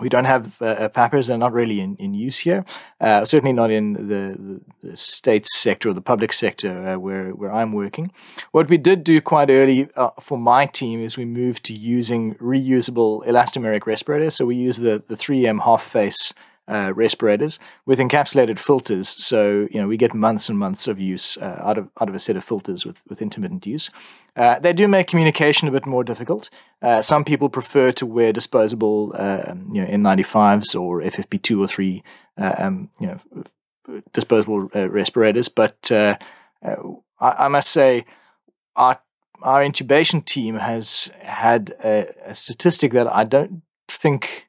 we 0.00 0.08
don't 0.08 0.24
have 0.24 0.60
uh, 0.60 0.64
uh, 0.64 0.88
PAPRs; 0.88 1.28
they're 1.28 1.38
not 1.38 1.52
really 1.52 1.80
in, 1.80 1.96
in 1.96 2.14
use 2.14 2.38
here. 2.38 2.64
Uh, 3.00 3.24
certainly 3.24 3.52
not 3.52 3.70
in 3.70 3.92
the, 3.94 4.00
the, 4.02 4.60
the, 4.90 4.96
state 4.96 5.46
sector 5.46 5.90
or 5.90 5.92
the 5.92 6.00
public 6.00 6.32
sector 6.32 6.86
uh, 6.86 6.98
where 6.98 7.30
where 7.30 7.52
I'm 7.52 7.72
working. 7.72 8.10
What 8.52 8.68
we 8.68 8.76
did 8.76 9.04
do 9.04 9.20
quite 9.20 9.50
early 9.50 9.88
uh, 9.96 10.10
for 10.20 10.38
my 10.38 10.66
team 10.66 11.00
is 11.00 11.16
we 11.16 11.24
moved 11.24 11.64
to 11.66 11.74
using 11.74 12.34
reusable 12.36 13.26
elastomeric 13.26 13.86
respirators. 13.86 14.36
So 14.36 14.46
we 14.46 14.56
use 14.56 14.78
the 14.78 15.02
the 15.06 15.16
3M 15.16 15.64
half 15.64 15.82
face 15.82 16.32
uh, 16.66 16.92
respirators 16.94 17.58
with 17.84 17.98
encapsulated 17.98 18.58
filters. 18.58 19.08
So 19.08 19.68
you 19.70 19.80
know 19.80 19.86
we 19.86 19.96
get 19.96 20.14
months 20.14 20.48
and 20.48 20.58
months 20.58 20.86
of 20.86 20.98
use 20.98 21.36
uh, 21.36 21.60
out 21.62 21.78
of 21.78 21.88
out 22.00 22.08
of 22.08 22.14
a 22.14 22.18
set 22.18 22.36
of 22.36 22.44
filters 22.44 22.86
with 22.86 23.02
with 23.08 23.20
intermittent 23.20 23.66
use. 23.66 23.90
Uh, 24.36 24.58
they 24.58 24.72
do 24.72 24.88
make 24.88 25.06
communication 25.06 25.68
a 25.68 25.70
bit 25.70 25.86
more 25.86 26.02
difficult. 26.02 26.50
Uh, 26.82 27.00
some 27.00 27.24
people 27.24 27.48
prefer 27.48 27.92
to 27.92 28.06
wear 28.06 28.32
disposable, 28.32 29.14
um, 29.16 29.70
you 29.72 29.80
know, 29.80 29.88
N95s 29.88 30.78
or 30.78 31.00
FFP2 31.02 31.60
or 31.60 31.68
three, 31.68 32.02
uh, 32.36 32.54
um, 32.58 32.90
you 32.98 33.06
know, 33.06 34.02
disposable 34.12 34.68
uh, 34.74 34.88
respirators. 34.88 35.48
But 35.48 35.90
I, 35.92 36.16
I, 37.20 37.48
must 37.48 37.70
say, 37.70 38.04
our 38.74 38.98
our 39.42 39.62
intubation 39.62 40.24
team 40.24 40.56
has 40.56 41.10
had 41.20 41.74
a, 41.84 42.06
a 42.24 42.34
statistic 42.34 42.92
that 42.92 43.06
I 43.06 43.24
don't 43.24 43.62
think 43.86 44.43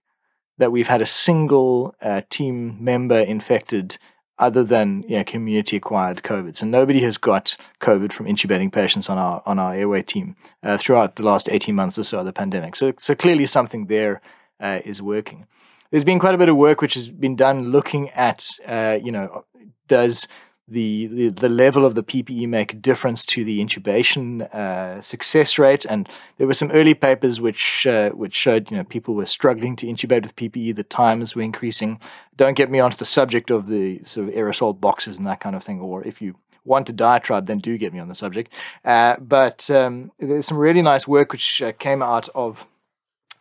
that 0.58 0.72
we've 0.72 0.88
had 0.88 1.02
a 1.02 1.06
single 1.06 1.96
uh, 2.02 2.22
team 2.30 2.78
member 2.80 3.20
infected 3.20 3.98
other 4.38 4.64
than 4.64 5.04
you 5.08 5.18
know, 5.18 5.24
community 5.24 5.78
acquired 5.78 6.24
COVID. 6.24 6.58
So 6.58 6.66
nobody 6.66 7.02
has 7.02 7.18
got 7.18 7.56
COVID 7.80 8.12
from 8.12 8.26
intubating 8.26 8.72
patients 8.72 9.10
on 9.10 9.18
our 9.18 9.42
on 9.46 9.60
our 9.60 9.74
airway 9.74 10.02
team 10.02 10.36
uh, 10.64 10.78
throughout 10.78 11.16
the 11.16 11.24
last 11.24 11.50
18 11.50 11.74
months 11.74 11.98
or 11.98 12.04
so 12.04 12.20
of 12.20 12.26
the 12.26 12.34
pandemic. 12.34 12.76
So 12.76 12.94
so 13.00 13.16
clearly 13.16 13.46
something 13.46 13.88
there 13.88 14.22
uh, 14.60 14.80
is 14.84 15.02
working. 15.02 15.48
There's 15.92 16.04
been 16.04 16.20
quite 16.20 16.36
a 16.36 16.38
bit 16.38 16.50
of 16.50 16.58
work 16.58 16.82
which 16.82 16.96
has 16.96 17.08
been 17.08 17.36
done 17.36 17.72
looking 17.72 18.10
at 18.10 18.48
uh, 18.68 18.98
you 19.02 19.12
know 19.12 19.46
does 19.88 20.28
the, 20.68 21.30
the, 21.30 21.50
level 21.50 21.86
of 21.86 21.94
the 21.94 22.04
PPE 22.04 22.48
make 22.48 22.74
a 22.74 22.76
difference 22.76 23.24
to 23.28 23.44
the 23.44 23.64
intubation 23.64 24.42
uh, 24.54 25.00
success 25.00 25.60
rate. 25.60 25.86
And 25.86 26.10
there 26.38 26.48
were 26.48 26.56
some 26.56 26.72
early 26.72 26.96
papers 26.96 27.40
which 27.40 27.86
uh, 27.86 28.10
which 28.12 28.34
showed 28.34 28.72
you 28.72 28.78
know 28.78 28.84
people 28.84 29.14
were 29.14 29.28
struggling 29.28 29.76
to 29.78 29.86
intubate 29.86 30.24
with 30.24 30.36
PPE. 30.36 30.76
The 30.76 30.84
times 30.84 31.36
were 31.36 31.44
increasing. 31.44 32.00
Don't 32.36 32.56
get 32.56 32.72
me 32.72 32.80
onto 32.80 32.98
the 32.98 33.06
subject 33.06 33.52
of 33.52 33.68
the 33.68 34.02
sort 34.06 34.28
of 34.28 34.34
aerosol 34.34 34.80
boxes 34.80 35.18
and 35.20 35.28
that 35.28 35.40
kind 35.40 35.56
of 35.56 35.64
thing. 35.64 35.80
Or 35.82 36.04
if 36.04 36.20
you 36.22 36.36
want 36.64 36.88
to 36.88 36.94
diatribe, 36.94 37.46
then 37.46 37.60
do 37.60 37.78
get 37.78 37.94
me 37.94 38.00
on 38.00 38.08
the 38.08 38.16
subject. 38.16 38.52
Uh, 38.84 39.18
but 39.20 39.70
um, 39.70 40.12
there's 40.18 40.48
some 40.48 40.58
really 40.58 40.82
nice 40.82 41.08
work 41.08 41.32
which 41.32 41.62
uh, 41.62 41.74
came 41.74 42.02
out 42.02 42.28
of 42.34 42.66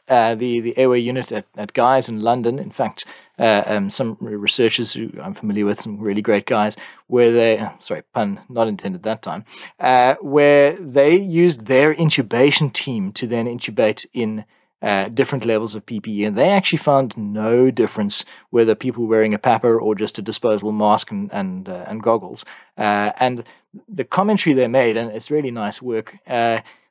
uh, 0.09 0.35
the 0.35 0.61
the 0.61 0.77
airway 0.77 1.01
unit 1.01 1.33
at, 1.33 1.47
at 1.57 1.73
Guy's 1.73 2.09
in 2.09 2.21
London. 2.21 2.59
In 2.59 2.71
fact, 2.71 3.07
uh, 3.39 3.63
um, 3.67 3.91
some 3.91 4.17
researchers 4.21 4.93
who 4.93 5.11
I'm 5.21 5.35
familiar 5.35 5.67
with, 5.67 5.81
some 5.81 5.99
really 5.99 6.23
great 6.23 6.47
guys, 6.47 6.77
where 7.09 7.33
they 7.33 7.69
sorry 7.81 8.03
pun 8.13 8.41
not 8.49 8.69
intended 8.69 9.03
that 9.03 9.23
time, 9.23 9.45
uh, 9.81 10.15
where 10.21 10.77
they 10.77 11.17
used 11.17 11.67
their 11.67 11.95
intubation 11.95 12.73
team 12.73 13.13
to 13.13 13.27
then 13.27 13.47
intubate 13.47 14.07
in. 14.13 14.45
Uh, 14.83 15.09
different 15.09 15.47
levels 15.47 15.75
of 15.75 15.87
PPE, 15.87 16.27
and 16.27 16.37
they 16.37 16.51
actually 16.51 16.77
found 16.77 17.17
no 17.17 17.71
difference 17.71 18.23
whether 18.51 18.75
people 18.75 19.05
were 19.05 19.09
wearing 19.09 19.33
a 19.33 19.39
PAPR 19.39 19.81
or 19.81 19.95
just 19.95 20.19
a 20.19 20.23
disposable 20.23 20.73
mask 20.73 21.11
and 21.11 21.33
and, 21.33 21.71
uh, 21.71 21.87
and 21.89 22.03
goggles. 22.03 22.45
and 22.77 23.45
the 23.89 24.05
commentary 24.05 24.53
they 24.53 24.69
made, 24.69 24.99
and 24.99 25.11
it's 25.11 25.31
really 25.31 25.51
nice 25.51 25.81
work, 25.81 26.19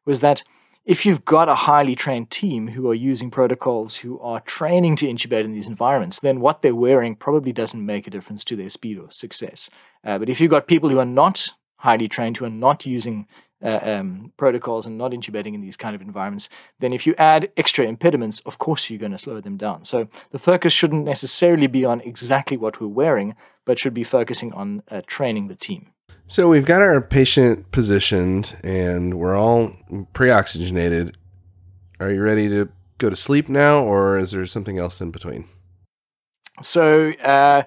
was 0.05 0.21
that 0.21 0.41
if 0.85 1.05
you've 1.05 1.23
got 1.23 1.47
a 1.47 1.55
highly 1.55 1.95
trained 1.95 2.29
team 2.29 2.67
who 2.67 2.89
are 2.89 2.93
using 2.93 3.31
protocols, 3.31 3.95
who 3.95 4.19
are 4.19 4.41
training 4.41 4.97
to 4.97 5.07
intubate 5.07 5.45
in 5.45 5.53
these 5.53 5.69
environments, 5.69 6.19
then 6.19 6.41
what 6.41 6.61
they're 6.61 6.75
wearing 6.75 7.15
probably 7.15 7.53
doesn't 7.53 7.85
make 7.85 8.05
a 8.05 8.09
difference 8.09 8.43
to 8.43 8.55
their 8.57 8.69
speed 8.69 8.97
or 8.97 9.09
success. 9.09 9.69
Uh, 10.03 10.17
but 10.17 10.29
if 10.29 10.41
you've 10.41 10.51
got 10.51 10.67
people 10.67 10.89
who 10.89 10.99
are 10.99 11.05
not 11.05 11.49
highly 11.77 12.09
trained, 12.09 12.35
who 12.37 12.45
are 12.45 12.49
not 12.49 12.85
using 12.85 13.27
uh, 13.63 13.79
um, 13.81 14.33
protocols 14.35 14.85
and 14.85 14.97
not 14.97 15.11
intubating 15.11 15.53
in 15.53 15.61
these 15.61 15.77
kind 15.77 15.95
of 15.95 16.01
environments, 16.01 16.49
then 16.79 16.91
if 16.91 17.07
you 17.07 17.15
add 17.17 17.49
extra 17.55 17.85
impediments, 17.85 18.41
of 18.41 18.57
course 18.57 18.89
you're 18.89 18.99
going 18.99 19.13
to 19.13 19.17
slow 19.17 19.39
them 19.39 19.55
down. 19.55 19.85
So 19.85 20.09
the 20.31 20.39
focus 20.39 20.73
shouldn't 20.73 21.05
necessarily 21.05 21.67
be 21.67 21.85
on 21.85 22.01
exactly 22.01 22.57
what 22.57 22.81
we're 22.81 22.87
wearing, 22.87 23.35
but 23.65 23.79
should 23.79 23.93
be 23.93 24.03
focusing 24.03 24.51
on 24.51 24.83
uh, 24.91 25.01
training 25.07 25.47
the 25.47 25.55
team. 25.55 25.92
So 26.27 26.49
we've 26.49 26.65
got 26.65 26.81
our 26.81 27.01
patient 27.01 27.71
positioned 27.71 28.55
and 28.63 29.15
we're 29.15 29.35
all 29.35 29.73
pre 30.13 30.31
oxygenated. 30.31 31.17
Are 31.99 32.11
you 32.11 32.21
ready 32.21 32.49
to 32.49 32.69
go 32.97 33.09
to 33.09 33.15
sleep 33.15 33.49
now, 33.49 33.83
or 33.83 34.17
is 34.17 34.31
there 34.31 34.45
something 34.45 34.79
else 34.79 35.01
in 35.01 35.11
between? 35.11 35.45
So 36.61 37.11
uh, 37.23 37.63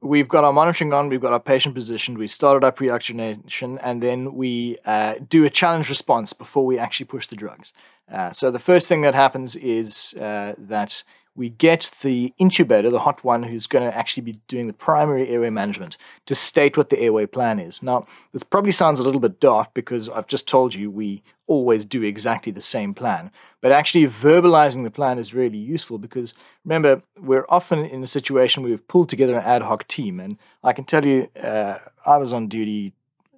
we've 0.00 0.28
got 0.28 0.44
our 0.44 0.52
monitoring 0.52 0.92
on, 0.92 1.08
we've 1.08 1.20
got 1.20 1.32
our 1.32 1.40
patient 1.40 1.74
positioned, 1.74 2.18
we've 2.18 2.32
started 2.32 2.64
our 2.64 2.72
pre 2.72 2.88
oxygenation, 2.88 3.78
and 3.78 4.02
then 4.02 4.34
we 4.34 4.78
uh, 4.84 5.14
do 5.28 5.44
a 5.44 5.50
challenge 5.50 5.88
response 5.88 6.32
before 6.32 6.64
we 6.64 6.78
actually 6.78 7.06
push 7.06 7.26
the 7.26 7.36
drugs. 7.36 7.72
Uh, 8.12 8.30
so 8.30 8.50
the 8.50 8.58
first 8.58 8.88
thing 8.88 9.02
that 9.02 9.14
happens 9.14 9.56
is 9.56 10.14
uh, 10.14 10.54
that 10.58 11.04
we 11.34 11.48
get 11.48 11.90
the 12.02 12.34
intubator, 12.40 12.90
the 12.90 13.00
hot 13.00 13.24
one 13.24 13.42
who's 13.42 13.66
going 13.66 13.88
to 13.88 13.96
actually 13.96 14.22
be 14.22 14.38
doing 14.48 14.66
the 14.66 14.72
primary 14.72 15.28
airway 15.28 15.50
management, 15.50 15.96
to 16.26 16.34
state 16.34 16.76
what 16.76 16.90
the 16.90 16.98
airway 16.98 17.26
plan 17.26 17.58
is. 17.58 17.82
Now, 17.82 18.06
this 18.32 18.42
probably 18.42 18.72
sounds 18.72 19.00
a 19.00 19.02
little 19.02 19.20
bit 19.20 19.40
daft 19.40 19.72
because 19.72 20.08
I've 20.08 20.26
just 20.26 20.46
told 20.46 20.74
you 20.74 20.90
we 20.90 21.22
always 21.46 21.84
do 21.84 22.02
exactly 22.02 22.52
the 22.52 22.60
same 22.60 22.92
plan. 22.92 23.30
But 23.60 23.72
actually, 23.72 24.06
verbalizing 24.06 24.84
the 24.84 24.90
plan 24.90 25.18
is 25.18 25.32
really 25.32 25.58
useful 25.58 25.98
because 25.98 26.34
remember, 26.64 27.02
we're 27.18 27.46
often 27.48 27.84
in 27.84 28.02
a 28.04 28.08
situation 28.08 28.62
where 28.62 28.70
we've 28.70 28.88
pulled 28.88 29.08
together 29.08 29.38
an 29.38 29.44
ad 29.44 29.62
hoc 29.62 29.88
team. 29.88 30.20
And 30.20 30.36
I 30.62 30.72
can 30.72 30.84
tell 30.84 31.04
you, 31.04 31.28
uh, 31.42 31.78
I 32.04 32.18
was 32.18 32.32
on 32.32 32.48
duty 32.48 32.92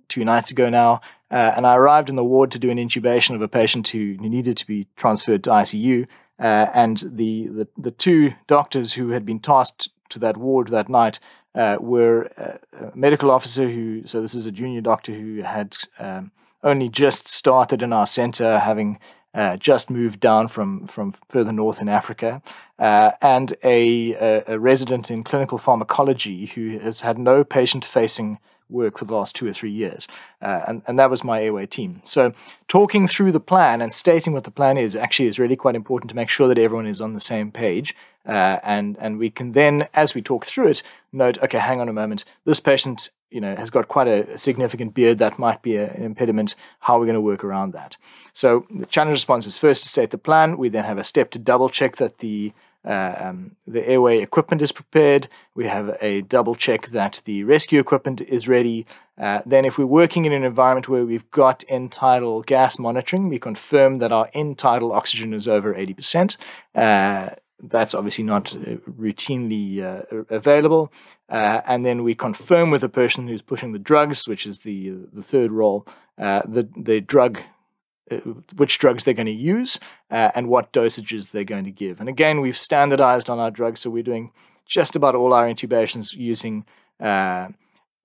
two 0.09 0.25
nights 0.25 0.51
ago 0.51 0.69
now, 0.69 1.01
uh, 1.31 1.53
and 1.57 1.67
I 1.67 1.77
arrived 1.77 2.09
in 2.09 2.17
the 2.17 2.25
ward 2.25 2.51
to 2.53 2.59
do 2.59 2.71
an 2.71 2.79
intubation 2.79 3.35
of 3.35 3.43
a 3.43 3.49
patient 3.49 3.89
who 3.89 4.17
needed 4.19 4.57
to 4.59 4.67
be 4.67 4.87
transferred 4.97 5.45
to 5.45 5.51
ICU. 5.51 6.07
Uh, 6.39 6.67
and 6.75 6.99
the, 7.07 7.49
the, 7.49 7.69
the 7.77 7.91
two 7.91 8.35
doctors 8.47 8.95
who 8.95 9.11
had 9.11 9.25
been 9.25 9.39
tasked 9.39 9.89
to 10.09 10.19
that 10.19 10.37
ward 10.37 10.69
that 10.69 10.89
night 10.89 11.19
uh, 11.55 11.77
were 11.81 12.31
uh, 12.37 12.87
a 12.87 12.97
medical 12.97 13.31
officer 13.31 13.69
who, 13.69 14.07
so 14.07 14.21
this 14.21 14.35
is 14.35 14.47
a 14.47 14.51
junior 14.51 14.81
doctor 14.81 15.13
who 15.13 15.43
had 15.43 15.77
um, 15.99 16.33
only 16.63 16.89
just 16.89 17.29
started 17.29 17.83
in 17.83 17.93
our 17.93 18.07
center, 18.07 18.59
having 18.59 18.99
uh, 19.35 19.57
just 19.57 19.91
moved 19.91 20.21
down 20.21 20.49
from, 20.49 20.87
from 20.87 21.15
further 21.29 21.53
north 21.53 21.81
in 21.81 21.89
Africa, 21.89 22.43
uh, 22.79 23.13
and 23.21 23.53
a, 23.65 24.15
a, 24.15 24.55
a, 24.55 24.59
resident 24.59 25.11
in 25.11 25.25
clinical 25.25 25.59
pharmacology 25.59 26.47
who 26.47 26.79
has 26.79 27.01
had 27.01 27.19
no 27.19 27.45
patient 27.45 27.85
facing 27.85 28.39
work 28.71 28.99
for 28.99 29.05
the 29.05 29.15
last 29.15 29.35
two 29.35 29.47
or 29.47 29.53
three 29.53 29.71
years. 29.71 30.09
Uh, 30.41 30.63
and, 30.67 30.83
and 30.87 30.99
that 30.99 31.11
was 31.11 31.25
my 31.25 31.43
airway 31.43 31.67
team. 31.67 32.01
So, 32.05 32.33
talking 32.69 33.07
through 33.07 33.33
the 33.33 33.41
plan 33.41 33.81
and 33.81 33.93
stating 33.93 34.33
what 34.33 34.45
the 34.45 34.51
plan 34.51 34.77
is 34.77 34.97
actually 34.97 35.29
is 35.29 35.39
really 35.39 35.57
quite 35.57 35.75
important 35.75 36.09
to 36.11 36.17
make 36.17 36.29
sure 36.29 36.49
that 36.49 36.59
everyone 36.59 36.87
is 36.87 37.01
on 37.01 37.15
the 37.15 37.21
same 37.21 37.51
page. 37.51 37.95
Uh, 38.27 38.59
and, 38.63 38.97
and 39.01 39.19
we 39.19 39.31
can 39.31 39.53
then, 39.53 39.87
as 39.93 40.15
we 40.15 40.23
talk 40.23 40.47
through 40.47 40.69
it, 40.69 40.83
note 41.13 41.39
okay, 41.43 41.59
hang 41.59 41.81
on 41.81 41.89
a 41.89 41.93
moment, 41.93 42.25
this 42.45 42.61
patient 42.61 43.11
you 43.31 43.41
know 43.41 43.57
has 43.57 43.69
got 43.69 43.89
quite 43.89 44.07
a, 44.07 44.39
significant 44.39 44.95
beard 44.95 45.19
that 45.19 45.39
might 45.39 45.61
be 45.61 45.75
a, 45.77 45.91
an 45.91 46.03
impediment 46.03 46.55
how 46.79 46.97
are 46.97 47.01
we 47.01 47.07
going 47.07 47.15
to 47.15 47.21
work 47.21 47.43
around 47.43 47.73
that 47.73 47.97
so 48.33 48.65
the 48.71 48.87
challenge 48.87 49.17
response 49.17 49.45
is 49.45 49.59
first 49.59 49.83
to 49.83 49.89
state 49.89 50.11
the 50.11 50.19
plan 50.19 50.57
we 50.57 50.69
then 50.69 50.85
have 50.85 50.99
a 50.99 51.05
step 51.05 51.31
to 51.31 51.39
double 51.39 51.69
check 51.69 51.97
that 51.97 52.19
the 52.19 52.53
uh, 52.85 53.15
um, 53.19 53.57
the 53.67 53.87
airway 53.89 54.21
equipment 54.21 54.61
is 54.61 54.73
prepared. 54.73 55.29
We 55.55 55.67
have 55.67 55.97
a 56.01 56.21
double 56.23 56.55
check 56.55 56.89
that 56.89 57.23
the 57.25 57.45
rescue 57.45 57.81
equipment 57.81 58.21
is 58.21 58.47
ready. 58.47 58.87
Uh, 59.19 59.41
then, 59.47 59.65
if 59.65 59.79
we're 59.79 59.87
working 59.87 60.25
in 60.25 60.33
an 60.33 60.45
environment 60.45 60.89
where 60.89 61.07
we've 61.07 61.31
got 61.31 61.65
end 61.69 61.93
tidal 61.93 62.43
gas 62.43 62.79
monitoring, 62.79 63.29
we 63.29 63.39
confirm 63.39 63.99
that 63.99 64.13
our 64.13 64.29
end 64.35 64.59
tidal 64.59 64.93
oxygen 64.93 65.33
is 65.33 65.49
over 65.49 65.73
80%. 65.73 66.37
Uh, 66.75 67.31
that's 67.63 67.95
obviously 67.95 68.25
not 68.25 68.55
uh, 68.55 68.77
routinely 68.99 69.83
uh, 69.83 70.25
available. 70.29 70.93
And 71.29 71.85
then 71.85 72.03
we 72.05 72.15
confirm 72.15 72.71
with 72.71 72.83
the 72.83 72.89
person 72.89 73.29
who's 73.29 73.41
pushing 73.41 73.73
the 73.73 73.79
drugs, 73.79 74.29
which 74.29 74.47
is 74.47 74.59
the 74.59 74.93
the 75.13 75.23
third 75.23 75.51
role, 75.51 75.87
the 76.19 76.69
the 76.77 77.01
drug 77.01 77.41
which 78.57 78.79
drugs 78.79 79.05
they're 79.05 79.15
going 79.15 79.27
to 79.27 79.33
use 79.33 79.79
uh, 80.11 80.31
and 80.35 80.49
what 80.49 80.73
dosages 80.73 81.31
they're 81.31 81.45
going 81.45 81.65
to 81.65 81.71
give. 81.71 82.01
And 82.01 82.09
again, 82.09 82.41
we've 82.41 82.57
standardized 82.57 83.31
on 83.31 83.39
our 83.39 83.51
drugs, 83.51 83.81
so 83.81 83.91
we're 83.91 84.03
doing 84.03 84.33
just 84.67 84.97
about 84.97 85.15
all 85.15 85.33
our 85.33 85.47
intubations 85.47 86.15
using 86.15 86.65
uh, 87.01 87.49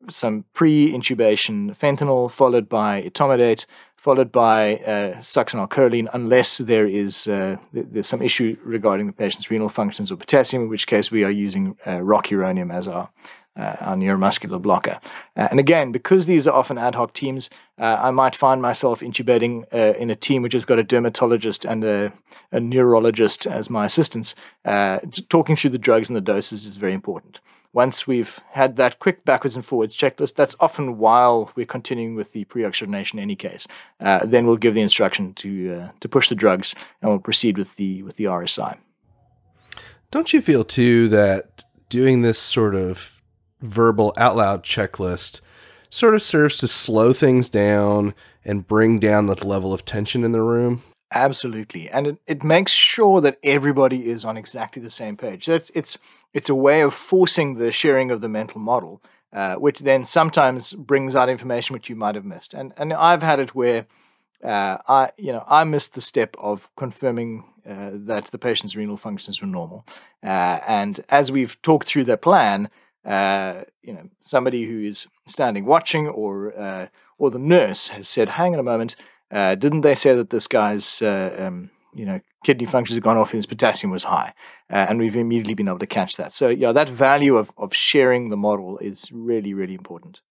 some 0.10 0.46
pre-intubation 0.54 1.76
fentanyl, 1.78 2.32
followed 2.32 2.70
by 2.70 3.02
etomidate, 3.02 3.66
followed 3.98 4.32
by 4.32 4.78
uh, 4.78 5.18
succinylcholine, 5.18 6.08
unless 6.14 6.60
there 6.60 6.88
is 6.88 7.28
uh, 7.28 7.58
there's 7.74 8.08
some 8.08 8.22
issue 8.22 8.58
regarding 8.64 9.08
the 9.08 9.14
patient's 9.14 9.52
renal 9.52 9.68
functions 9.68 10.12
or 10.12 10.16
potassium, 10.16 10.64
in 10.64 10.70
which 10.70 10.88
case 10.88 11.12
we 11.12 11.26
are 11.26 11.32
using 11.32 11.76
uh, 11.86 11.98
rocuronium 11.98 12.74
as 12.74 12.88
our 12.88 13.10
uh, 13.60 13.76
our 13.82 13.96
neuromuscular 13.96 14.62
blocker. 14.62 15.00
Uh, 15.36 15.50
and 15.52 15.60
again, 15.60 15.92
because 15.92 16.26
these 16.26 16.48
are 16.48 16.56
often 16.56 16.78
ad 16.78 16.96
hoc 16.96 17.14
teams, 17.14 17.50
uh, 17.78 17.98
I 18.00 18.12
might 18.12 18.36
find 18.36 18.62
myself 18.62 19.02
intubating 19.02 19.66
uh, 19.74 19.98
in 19.98 20.10
a 20.10 20.16
team 20.16 20.42
which 20.42 20.54
has 20.54 20.66
got 20.66 20.80
a 20.80 20.84
dermatologist 20.84 21.66
and 21.66 21.84
a, 21.84 22.14
a 22.52 22.60
neurologist 22.60 23.46
as 23.46 23.70
my 23.70 23.86
assistants. 23.86 24.34
Uh, 24.64 25.00
talking 25.28 25.56
through 25.56 25.72
the 25.72 25.78
drugs 25.78 26.10
and 26.10 26.16
the 26.16 26.22
doses 26.22 26.66
is 26.66 26.78
very 26.78 26.94
important. 26.94 27.40
Once 27.72 28.08
we've 28.08 28.40
had 28.54 28.78
that 28.78 28.98
quick 28.98 29.24
backwards 29.26 29.56
and 29.56 29.64
forwards 29.64 29.96
checklist, 29.96 30.34
that's 30.34 30.56
often 30.60 30.98
while 30.98 31.52
we're 31.56 31.66
continuing 31.66 32.16
with 32.16 32.32
the 32.32 32.44
pre-oxygenation 32.46 33.20
in 33.20 33.24
any 33.24 33.36
case. 33.36 33.68
Uh, 34.00 34.26
then 34.26 34.48
we'll 34.48 34.58
give 34.58 34.74
the 34.74 34.82
instruction 34.82 35.34
to 35.36 35.88
to 36.00 36.10
push 36.10 36.30
the 36.30 36.36
drugs 36.36 36.74
and 37.02 37.12
we'll 37.12 37.20
proceed 37.20 37.60
with 37.60 37.76
the 37.76 38.02
with 38.02 38.16
the 38.16 38.24
RSI. 38.24 38.76
Don't 40.10 40.34
you 40.34 40.42
feel 40.42 40.64
too 40.64 41.10
that 41.10 41.64
doing 41.90 42.24
this 42.24 42.40
sort 42.40 42.74
of 42.74 43.19
verbal 43.62 44.14
out 44.18 44.36
loud 44.36 44.64
checklist 44.64 45.42
sort 45.90 46.16
of 46.16 46.22
serves 46.22 46.58
to 46.60 46.68
slow 46.68 47.14
things 47.14 47.50
down 47.50 48.14
and 48.46 48.68
bring 48.68 49.00
down 49.00 49.26
the 49.26 49.48
level 49.48 49.74
of 49.74 49.86
tension 49.86 50.24
in 50.24 50.32
the 50.32 50.42
room. 50.42 50.84
Absolutely, 51.12 51.90
and 51.90 52.06
it, 52.06 52.18
it 52.28 52.44
makes 52.44 52.72
sure 52.72 53.20
that 53.22 53.40
everybody 53.44 54.08
is 54.08 54.24
on 54.24 54.38
exactly 54.38 54.82
the 54.82 54.92
same 54.92 55.18
page. 55.18 55.46
So 55.46 55.56
it's 55.56 55.72
it's 55.74 55.98
it's 56.36 56.50
a 56.50 56.56
way 56.56 56.82
of 56.82 56.94
forcing 56.94 57.56
the 57.56 57.72
sharing 57.72 58.12
of 58.12 58.22
the 58.22 58.30
mental 58.30 58.62
model, 58.62 59.02
uh, 59.34 59.56
which 59.56 59.80
then 59.80 60.06
sometimes 60.06 60.74
brings 60.74 61.16
out 61.16 61.28
information 61.28 61.74
which 61.74 61.90
you 61.90 61.96
might 61.96 62.14
have 62.14 62.26
missed. 62.26 62.54
And 62.54 62.74
and 62.78 62.94
I've 62.94 63.24
had 63.24 63.40
it 63.40 63.56
where 63.56 63.88
uh, 64.44 64.78
I 64.88 65.12
you 65.18 65.32
know 65.32 65.44
I 65.48 65.64
missed 65.64 65.96
the 65.96 66.02
step 66.02 66.36
of 66.38 66.70
confirming 66.76 67.44
uh, 67.68 67.90
that 67.94 68.26
the 68.26 68.38
patient's 68.38 68.76
renal 68.76 68.98
functions 68.98 69.42
were 69.42 69.48
normal, 69.48 69.88
uh, 70.24 70.60
and 70.68 71.04
as 71.10 71.32
we've 71.32 71.60
talked 71.64 71.88
through 71.88 72.04
the 72.04 72.18
plan 72.18 72.70
uh, 73.06 73.64
you 73.82 73.94
know, 73.94 74.10
somebody 74.22 74.66
who 74.66 74.82
is 74.82 75.08
standing 75.28 75.66
watching, 75.66 76.08
or 76.08 76.58
uh, 76.60 76.88
or 77.18 77.32
the 77.32 77.40
nurse 77.40 77.90
has 77.90 78.08
said, 78.08 78.30
"Hang 78.30 78.54
on 78.54 78.60
a 78.60 78.64
moment, 78.64 78.96
uh, 79.32 79.56
didn't 79.56 79.82
they 79.82 79.96
say 79.96 80.16
that 80.16 80.30
this 80.30 80.48
guy's 80.48 81.02
uh, 81.02 81.36
um, 81.40 81.70
you 81.94 82.06
know 82.06 82.20
kidney 82.46 82.66
functions 82.66 82.96
have 82.96 83.04
gone 83.04 83.18
off 83.18 83.32
and 83.32 83.38
his 83.38 83.46
potassium 83.46 83.92
was 83.92 84.04
high?" 84.06 84.34
Uh, 84.72 84.86
and 84.90 85.00
we've 85.00 85.16
immediately 85.16 85.54
been 85.54 85.68
able 85.68 85.80
to 85.80 85.88
catch 85.88 86.18
that. 86.18 86.34
So 86.34 86.50
yeah, 86.50 86.72
that 86.72 86.90
value 86.90 87.38
of 87.38 87.52
of 87.58 87.74
sharing 87.74 88.30
the 88.30 88.38
model 88.38 88.78
is 88.80 89.12
really 89.12 89.54
really 89.54 89.76
important. 89.76 90.22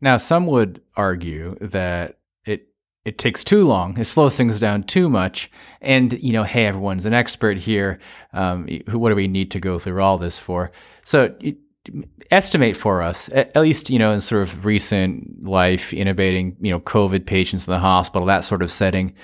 Now, 0.00 0.16
some 0.18 0.46
would 0.46 0.82
argue 0.96 1.56
that 1.60 2.18
it 2.44 2.68
it 3.04 3.18
takes 3.18 3.44
too 3.44 3.66
long. 3.66 3.98
It 3.98 4.06
slows 4.06 4.36
things 4.36 4.58
down 4.58 4.82
too 4.84 5.08
much. 5.08 5.50
And, 5.80 6.12
you 6.22 6.32
know, 6.32 6.42
hey, 6.42 6.66
everyone's 6.66 7.06
an 7.06 7.14
expert 7.14 7.58
here. 7.58 7.98
Um, 8.32 8.66
what 8.90 9.10
do 9.10 9.14
we 9.14 9.28
need 9.28 9.50
to 9.52 9.60
go 9.60 9.78
through 9.78 10.02
all 10.02 10.18
this 10.18 10.38
for? 10.38 10.70
So 11.04 11.34
it, 11.40 11.56
estimate 12.30 12.76
for 12.76 13.02
us, 13.02 13.28
at 13.32 13.56
least 13.56 13.90
you 13.90 13.98
know 13.98 14.12
in 14.12 14.20
sort 14.20 14.42
of 14.42 14.64
recent 14.64 15.44
life, 15.44 15.90
intubating 15.90 16.56
you 16.60 16.70
know 16.70 16.80
COVID 16.80 17.26
patients 17.26 17.66
in 17.66 17.72
the 17.72 17.78
hospital, 17.78 18.26
that 18.26 18.44
sort 18.44 18.62
of 18.62 18.70
setting. 18.70 19.14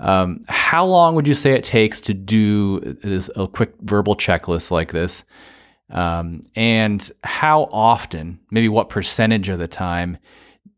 Um, 0.00 0.40
how 0.48 0.86
long 0.86 1.14
would 1.14 1.26
you 1.26 1.34
say 1.34 1.52
it 1.52 1.64
takes 1.64 2.00
to 2.02 2.14
do 2.14 2.80
this 2.80 3.30
a 3.36 3.46
quick 3.46 3.74
verbal 3.82 4.16
checklist 4.16 4.70
like 4.70 4.92
this? 4.92 5.24
Um, 5.90 6.40
and 6.54 7.10
how 7.24 7.68
often, 7.72 8.38
maybe 8.50 8.68
what 8.68 8.88
percentage 8.88 9.48
of 9.48 9.58
the 9.58 9.68
time, 9.68 10.16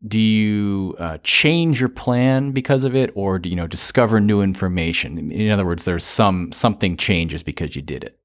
do 0.05 0.19
you 0.19 0.95
uh, 0.99 1.19
change 1.23 1.79
your 1.79 1.89
plan 1.89 2.51
because 2.51 2.83
of 2.83 2.95
it, 2.95 3.11
or 3.15 3.39
do 3.39 3.47
you 3.47 3.55
know 3.55 3.67
discover 3.67 4.19
new 4.19 4.41
information? 4.41 5.31
In 5.31 5.51
other 5.51 5.65
words, 5.65 5.85
there's 5.85 6.03
some 6.03 6.51
something 6.51 6.97
changes 6.97 7.43
because 7.43 7.75
you 7.75 7.81
did 7.81 8.03
it. 8.03 8.19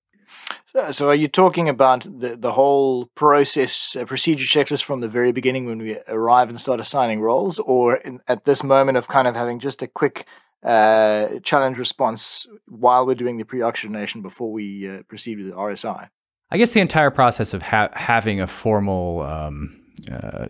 So, 0.79 0.93
so 0.93 1.09
are 1.09 1.15
you 1.15 1.27
talking 1.27 1.69
about 1.69 2.03
the, 2.03 2.37
the 2.37 2.53
whole 2.53 3.07
process, 3.17 3.97
uh, 3.97 4.05
procedure 4.05 4.47
checklist 4.47 4.85
from 4.85 5.01
the 5.01 5.09
very 5.09 5.33
beginning 5.33 5.67
when 5.67 5.79
we 5.79 5.99
arrive 6.07 6.49
and 6.51 6.61
start 6.61 6.79
assigning 6.79 7.21
roles, 7.21 7.59
or 7.59 7.97
in, 7.97 8.21
at 8.29 8.45
this 8.45 8.63
moment 8.63 8.97
of 8.97 9.09
kind 9.09 9.27
of 9.27 9.35
having 9.35 9.59
just 9.59 9.83
a 9.83 9.89
quick 9.89 10.25
uh, 10.63 11.41
challenge 11.43 11.79
response 11.79 12.47
while 12.67 13.05
we're 13.05 13.17
doing 13.17 13.39
the 13.39 13.45
pre-oxygenation 13.45 14.23
before 14.23 14.53
we 14.53 14.89
uh, 14.89 15.03
proceed 15.09 15.39
with 15.39 15.49
the 15.49 15.53
RSI? 15.53 16.11
I 16.53 16.59
guess 16.59 16.75
the 16.75 16.81
entire 16.81 17.11
process 17.11 17.55
of 17.55 17.63
ha- 17.63 17.91
having 17.95 18.41
a 18.41 18.47
formal 18.47 19.23
um, 19.23 19.81
uh, 20.13 20.47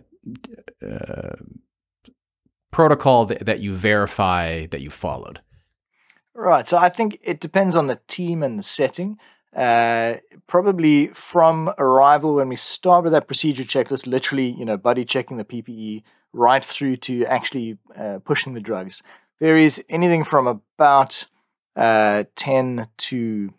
uh, 0.87 1.35
protocol 2.69 3.25
that, 3.25 3.47
that 3.47 3.61
you 3.61 3.75
verify 3.75 4.67
that 4.67 4.81
you 4.81 4.91
followed. 4.91 5.41
Right. 6.35 6.67
So 6.67 6.77
I 6.77 6.89
think 6.89 7.17
it 7.23 7.39
depends 7.39 7.75
on 7.75 7.87
the 7.87 7.99
team 8.07 8.43
and 8.43 8.59
the 8.59 8.63
setting. 8.63 9.17
Uh, 9.55 10.15
probably 10.47 11.07
from 11.07 11.73
arrival 11.77 12.35
when 12.35 12.49
we 12.49 12.55
start 12.55 13.03
with 13.03 13.13
that 13.13 13.27
procedure 13.27 13.63
checklist, 13.63 14.05
literally, 14.05 14.51
you 14.51 14.65
know, 14.65 14.77
buddy 14.77 15.03
checking 15.03 15.37
the 15.37 15.43
PPE 15.43 16.03
right 16.33 16.63
through 16.63 16.95
to 16.97 17.25
actually 17.25 17.77
uh, 17.95 18.19
pushing 18.23 18.53
the 18.53 18.59
drugs. 18.59 19.01
There 19.39 19.57
is 19.57 19.81
anything 19.89 20.23
from 20.23 20.47
about 20.47 21.25
uh, 21.75 22.25
10 22.35 22.87
to 22.97 23.53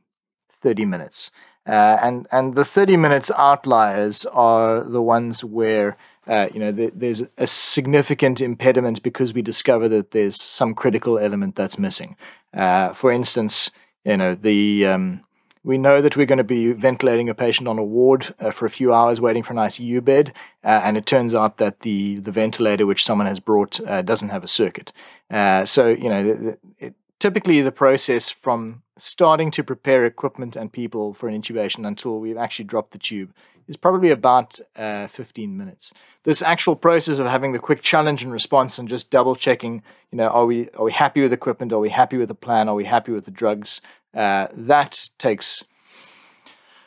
30 0.62 0.84
minutes. 0.84 1.30
Uh, 1.66 1.98
and, 2.02 2.26
and 2.30 2.54
the 2.54 2.64
30 2.64 2.96
minutes 2.96 3.30
outliers 3.36 4.24
are 4.26 4.82
the 4.82 5.02
ones 5.02 5.44
where 5.44 5.96
uh, 6.26 6.48
you 6.52 6.60
know, 6.60 6.72
th- 6.72 6.92
there's 6.94 7.22
a 7.38 7.46
significant 7.46 8.40
impediment 8.40 9.02
because 9.02 9.34
we 9.34 9.42
discover 9.42 9.88
that 9.88 10.12
there's 10.12 10.40
some 10.40 10.74
critical 10.74 11.18
element 11.18 11.56
that's 11.56 11.78
missing. 11.78 12.16
Uh, 12.54 12.92
for 12.92 13.10
instance, 13.10 13.70
you 14.04 14.16
know, 14.16 14.36
the 14.36 14.86
um, 14.86 15.22
we 15.62 15.76
know 15.76 16.00
that 16.00 16.16
we're 16.16 16.26
going 16.26 16.38
to 16.38 16.44
be 16.44 16.72
ventilating 16.72 17.28
a 17.28 17.34
patient 17.34 17.68
on 17.68 17.78
a 17.78 17.84
ward 17.84 18.34
uh, 18.40 18.50
for 18.50 18.66
a 18.66 18.70
few 18.70 18.94
hours 18.94 19.20
waiting 19.20 19.42
for 19.42 19.52
an 19.52 19.58
ICU 19.58 20.02
bed, 20.02 20.32
uh, 20.64 20.80
and 20.84 20.96
it 20.96 21.06
turns 21.06 21.34
out 21.34 21.58
that 21.58 21.80
the, 21.80 22.16
the 22.16 22.32
ventilator 22.32 22.86
which 22.86 23.04
someone 23.04 23.26
has 23.26 23.40
brought 23.40 23.80
uh, 23.86 24.02
doesn't 24.02 24.30
have 24.30 24.42
a 24.42 24.48
circuit. 24.48 24.92
Uh, 25.30 25.64
so, 25.64 25.88
you 25.88 26.08
know, 26.08 26.56
it, 26.78 26.94
typically 27.18 27.60
the 27.60 27.72
process 27.72 28.30
from 28.30 28.82
starting 28.96 29.50
to 29.50 29.62
prepare 29.62 30.04
equipment 30.04 30.56
and 30.56 30.72
people 30.72 31.12
for 31.14 31.28
an 31.28 31.40
intubation 31.40 31.86
until 31.86 32.18
we've 32.18 32.36
actually 32.36 32.64
dropped 32.64 32.92
the 32.92 32.98
tube 32.98 33.32
is 33.68 33.76
probably 33.76 34.10
about 34.10 34.58
uh, 34.74 35.06
15 35.06 35.56
minutes. 35.56 35.92
This 36.24 36.42
actual 36.42 36.74
process 36.74 37.18
of 37.18 37.26
having 37.26 37.52
the 37.52 37.58
quick 37.60 37.82
challenge 37.82 38.22
and 38.24 38.32
response 38.32 38.78
and 38.78 38.88
just 38.88 39.10
double 39.10 39.36
checking, 39.36 39.82
you 40.10 40.18
know, 40.18 40.26
are 40.26 40.44
we 40.44 40.68
are 40.70 40.84
we 40.84 40.92
happy 40.92 41.22
with 41.22 41.32
equipment? 41.32 41.72
Are 41.72 41.78
we 41.78 41.88
happy 41.88 42.16
with 42.16 42.28
the 42.28 42.34
plan? 42.34 42.68
Are 42.68 42.74
we 42.74 42.84
happy 42.84 43.12
with 43.12 43.26
the 43.26 43.30
drugs? 43.30 43.80
Uh, 44.14 44.48
that 44.52 45.10
takes 45.18 45.64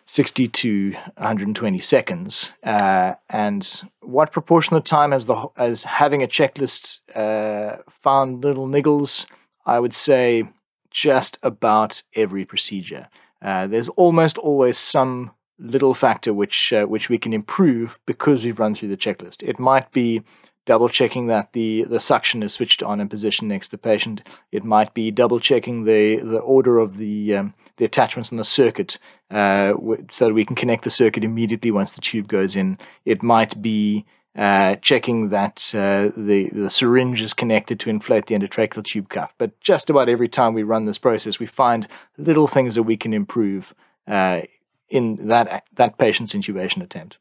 60 0.06 0.48
to 0.48 0.92
120 0.92 1.80
seconds. 1.80 2.54
Uh, 2.64 3.14
and 3.30 3.84
what 4.02 4.32
proportion 4.32 4.76
of 4.76 4.84
time 4.84 5.12
has 5.12 5.26
the 5.26 5.48
as 5.58 5.84
having 5.84 6.22
a 6.22 6.28
checklist 6.28 7.00
uh, 7.16 7.82
found 7.90 8.44
little 8.44 8.68
niggles? 8.68 9.26
I 9.66 9.80
would 9.80 9.96
say 9.96 10.44
just 10.92 11.40
about 11.42 12.04
every 12.16 12.46
procedure. 12.46 13.08
Uh, 13.42 13.68
there's 13.68 13.90
almost 13.90 14.38
always 14.38 14.78
some 14.78 15.32
little 15.60 15.94
factor 15.94 16.34
which 16.34 16.74
uh, 16.74 16.86
which 16.86 17.10
we 17.10 17.18
can 17.18 17.34
improve 17.34 18.00
because 18.06 18.44
we've 18.44 18.60
run 18.60 18.76
through 18.76 18.90
the 18.90 18.98
checklist. 18.98 19.42
It 19.44 19.60
might 19.60 19.92
be 19.92 20.22
double 20.66 20.90
checking 20.90 21.28
that 21.28 21.54
the, 21.54 21.84
the 21.84 22.00
suction 22.00 22.44
is 22.44 22.54
switched 22.54 22.82
on 22.82 23.00
and 23.00 23.10
positioned 23.10 23.50
next 23.50 23.68
to 23.68 23.72
the 23.72 23.78
patient. 23.78 24.28
It 24.52 24.64
might 24.64 24.94
be 24.94 25.12
double 25.12 25.40
checking 25.40 25.84
the, 25.84 26.18
the 26.18 26.40
order 26.40 26.78
of 26.80 26.98
the 26.98 27.36
um, 27.36 27.54
the 27.78 27.86
attachments 27.86 28.32
on 28.32 28.38
the 28.38 28.44
circuit 28.44 29.00
uh, 29.32 29.74
so 30.12 30.28
that 30.28 30.34
we 30.34 30.46
can 30.46 30.56
connect 30.56 30.84
the 30.84 30.92
circuit 30.92 31.24
immediately 31.24 31.72
once 31.72 31.94
the 31.94 32.02
tube 32.02 32.28
goes 32.28 32.56
in. 32.56 32.78
It 33.04 33.24
might 33.24 33.62
be 33.62 34.06
uh, 34.36 34.76
checking 34.78 35.30
that 35.30 35.74
uh, 35.76 36.12
the, 36.16 36.50
the 36.52 36.70
syringe 36.70 37.22
is 37.22 37.34
connected 37.34 37.80
to 37.80 37.90
inflate 37.90 38.28
the 38.28 38.36
endotracheal 38.36 38.84
tube 38.84 39.10
cuff. 39.10 39.34
But 39.38 39.60
just 39.60 39.90
about 39.90 40.10
every 40.10 40.28
time 40.28 40.54
we 40.54 40.64
run 40.64 40.86
this 40.86 40.98
process, 40.98 41.40
we 41.40 41.46
find 41.46 41.88
little 42.18 42.48
things 42.48 42.76
that 42.76 42.84
we 42.84 42.98
can 42.98 43.14
improve 43.14 43.74
uh, 44.08 44.42
in 44.90 45.28
that 45.28 45.64
that 45.74 45.98
patient's 45.98 46.34
intubation 46.34 46.84
attempt. 46.84 47.18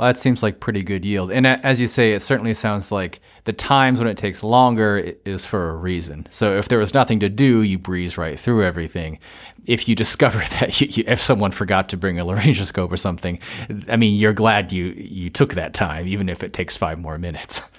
Well, 0.00 0.06
that 0.06 0.16
seems 0.16 0.42
like 0.42 0.60
pretty 0.60 0.82
good 0.82 1.04
yield. 1.04 1.30
And 1.30 1.46
as 1.46 1.78
you 1.78 1.86
say, 1.86 2.14
it 2.14 2.20
certainly 2.22 2.54
sounds 2.54 2.90
like 2.90 3.20
the 3.44 3.52
times 3.52 3.98
when 3.98 4.08
it 4.08 4.16
takes 4.16 4.42
longer 4.42 5.12
is 5.26 5.44
for 5.44 5.68
a 5.68 5.76
reason. 5.76 6.26
So 6.30 6.56
if 6.56 6.68
there 6.68 6.78
was 6.78 6.94
nothing 6.94 7.20
to 7.20 7.28
do, 7.28 7.60
you 7.60 7.78
breeze 7.78 8.16
right 8.16 8.40
through 8.40 8.64
everything. 8.64 9.18
If 9.66 9.90
you 9.90 9.94
discover 10.04 10.38
that 10.58 10.80
you, 10.80 10.86
you, 10.90 11.04
if 11.06 11.20
someone 11.20 11.50
forgot 11.50 11.90
to 11.90 11.98
bring 11.98 12.18
a 12.18 12.24
laryngoscope 12.24 12.90
or 12.90 12.96
something, 12.96 13.40
I 13.88 13.96
mean, 13.96 14.18
you're 14.18 14.32
glad 14.32 14.72
you 14.72 14.86
you 14.96 15.28
took 15.28 15.52
that 15.52 15.74
time, 15.74 16.08
even 16.08 16.30
if 16.30 16.42
it 16.42 16.54
takes 16.54 16.78
five 16.78 16.98
more 16.98 17.18
minutes. 17.18 17.60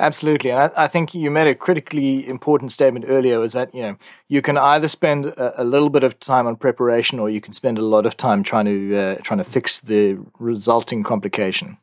Absolutely, 0.00 0.50
and 0.50 0.60
I, 0.60 0.84
I, 0.84 0.86
think 0.86 1.12
you 1.12 1.28
made 1.28 1.48
a 1.48 1.56
critically 1.56 2.26
important 2.28 2.70
statement 2.70 3.06
earlier. 3.08 3.40
Was 3.40 3.54
that 3.54 3.74
you 3.74 3.82
know 3.82 3.96
you 4.28 4.40
can 4.40 4.56
either 4.56 4.86
spend 4.86 5.26
a, 5.26 5.62
a, 5.62 5.64
little 5.64 5.90
bit 5.90 6.04
of 6.04 6.20
time 6.20 6.46
on 6.46 6.54
preparation, 6.54 7.18
or 7.18 7.28
you 7.28 7.40
can 7.40 7.52
spend 7.52 7.78
a 7.78 7.82
lot 7.82 8.06
of 8.06 8.16
time 8.16 8.44
trying 8.44 8.66
to 8.66 8.96
uh, 8.96 9.14
trying 9.24 9.38
to 9.38 9.44
fix 9.44 9.80
the 9.80 10.18
resulting 10.38 11.02
complication. 11.02 11.78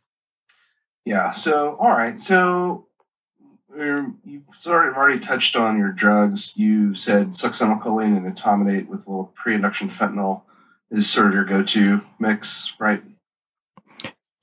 Yeah. 1.03 1.33
So 1.33 1.75
all 1.77 1.89
right. 1.89 2.17
So 2.17 2.87
you've 3.77 4.43
sort 4.57 4.87
of 4.87 4.95
already 4.95 5.19
touched 5.19 5.57
on 5.57 5.77
your 5.77 5.91
drugs. 5.91 6.53
You 6.55 6.95
said 6.95 7.31
succinylcholine 7.31 8.15
and 8.15 8.33
etomidate 8.33 8.87
with 8.87 9.05
a 9.05 9.09
little 9.09 9.33
pre-induction 9.35 9.89
fentanyl 9.89 10.43
is 10.89 11.09
sort 11.09 11.27
of 11.27 11.33
your 11.33 11.43
go-to 11.43 12.01
mix, 12.17 12.71
right? 12.79 13.03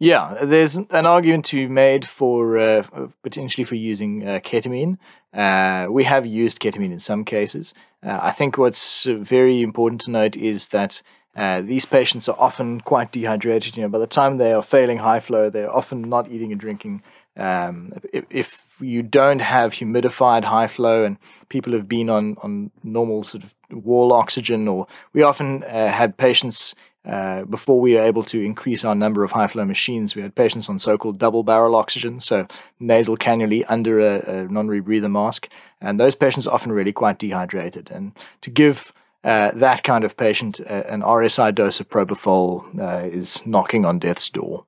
Yeah, 0.03 0.37
there's 0.43 0.75
an 0.75 1.07
argument 1.07 1.45
to 1.45 1.57
be 1.57 1.69
made 1.69 2.05
for 2.09 2.59
uh, 2.59 2.83
potentially 3.23 3.63
for 3.63 3.77
using 3.77 4.27
uh, 4.27 4.41
ketamine. 4.41 4.99
Uh, 5.33 5.87
we 5.93 6.03
have 6.03 6.27
used 6.27 6.59
ketamine 6.59 6.91
in 6.91 6.99
some 6.99 7.25
cases. 7.25 7.73
Uh, 8.05 8.19
I 8.21 8.33
think 8.33 8.59
what's 8.59 9.05
very 9.05 9.63
important 9.63 10.01
to 10.01 10.11
note 10.11 10.35
is 10.37 10.67
that 10.69 11.03
uh, 11.37 11.61
these 11.61 11.85
patients 11.85 12.29
are 12.29 12.35
often 12.37 12.81
quite 12.81 13.13
dehydrated. 13.13 13.77
You 13.77 13.85
know, 13.85 13.91
by 13.91 14.01
the 14.01 14.09
time 14.09 14.39
they 14.39 14.53
are 14.53 14.63
failing 14.65 14.99
high 14.99 15.21
flow, 15.21 15.51
they're 15.51 15.73
often 15.73 16.03
not 16.03 16.29
eating 16.29 16.51
and 16.51 16.61
drinking. 16.61 17.05
Um, 17.37 17.93
if, 18.13 18.25
if, 18.29 18.73
you 18.81 19.05
don't 19.05 19.39
have 19.39 19.75
humidified 19.75 20.43
high 20.43 20.67
flow 20.67 21.05
and 21.05 21.17
people 21.49 21.73
have 21.75 21.89
been 21.89 22.11
on, 22.11 22.37
on 22.43 22.73
normal 22.83 23.23
sort 23.23 23.45
of 23.45 23.55
wall 23.71 24.13
oxygen, 24.13 24.67
or 24.67 24.89
we 25.13 25.23
often 25.23 25.63
uh, 25.63 25.93
had 25.93 26.17
patients 26.17 26.75
uh, 27.05 27.45
before 27.45 27.81
we 27.81 27.95
were 27.95 28.03
able 28.03 28.23
to 28.23 28.41
increase 28.41 28.85
our 28.85 28.95
number 28.95 29.25
of 29.25 29.33
high 29.33 29.49
flow 29.49 29.65
machines, 29.65 30.15
we 30.15 30.23
had 30.23 30.35
patients 30.35 30.69
on 30.69 30.79
so 30.79 30.97
called 30.97 31.19
double 31.19 31.43
barrel 31.43 31.75
oxygen, 31.75 32.21
so 32.21 32.47
nasal 32.79 33.17
cannulae 33.17 33.65
under 33.69 33.99
a, 33.99 34.19
a 34.21 34.49
non 34.49 34.69
rebreather 34.69 35.11
mask. 35.11 35.49
And 35.81 35.99
those 35.99 36.15
patients 36.15 36.47
are 36.47 36.55
often 36.55 36.71
really 36.71 36.93
quite 36.93 37.19
dehydrated. 37.19 37.91
And 37.91 38.13
to 38.43 38.51
give 38.51 38.93
uh, 39.25 39.51
that 39.55 39.83
kind 39.83 40.05
of 40.05 40.17
patient 40.17 40.61
uh, 40.61 40.85
an 40.89 41.03
RSI 41.03 41.55
dose 41.55 41.81
of 41.81 41.89
propofol 41.89 42.79
uh, 42.81 43.07
is 43.07 43.45
knocking 43.47 43.85
on 43.85 43.99
death's 43.99 44.29
door. 44.29 44.65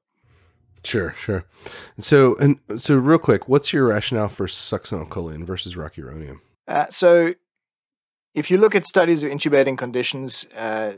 Sure, 0.84 1.14
sure. 1.16 1.44
So, 1.98 2.36
and 2.36 2.58
so, 2.76 2.96
real 2.96 3.18
quick, 3.18 3.48
what's 3.48 3.72
your 3.72 3.86
rationale 3.86 4.28
for 4.28 4.46
succinylcholine 4.46 5.44
versus 5.44 5.76
rocuronium? 5.76 6.40
Uh, 6.68 6.86
so, 6.90 7.34
if 8.34 8.50
you 8.50 8.58
look 8.58 8.74
at 8.74 8.86
studies 8.86 9.22
of 9.22 9.30
intubating 9.30 9.78
conditions, 9.78 10.46
uh, 10.56 10.92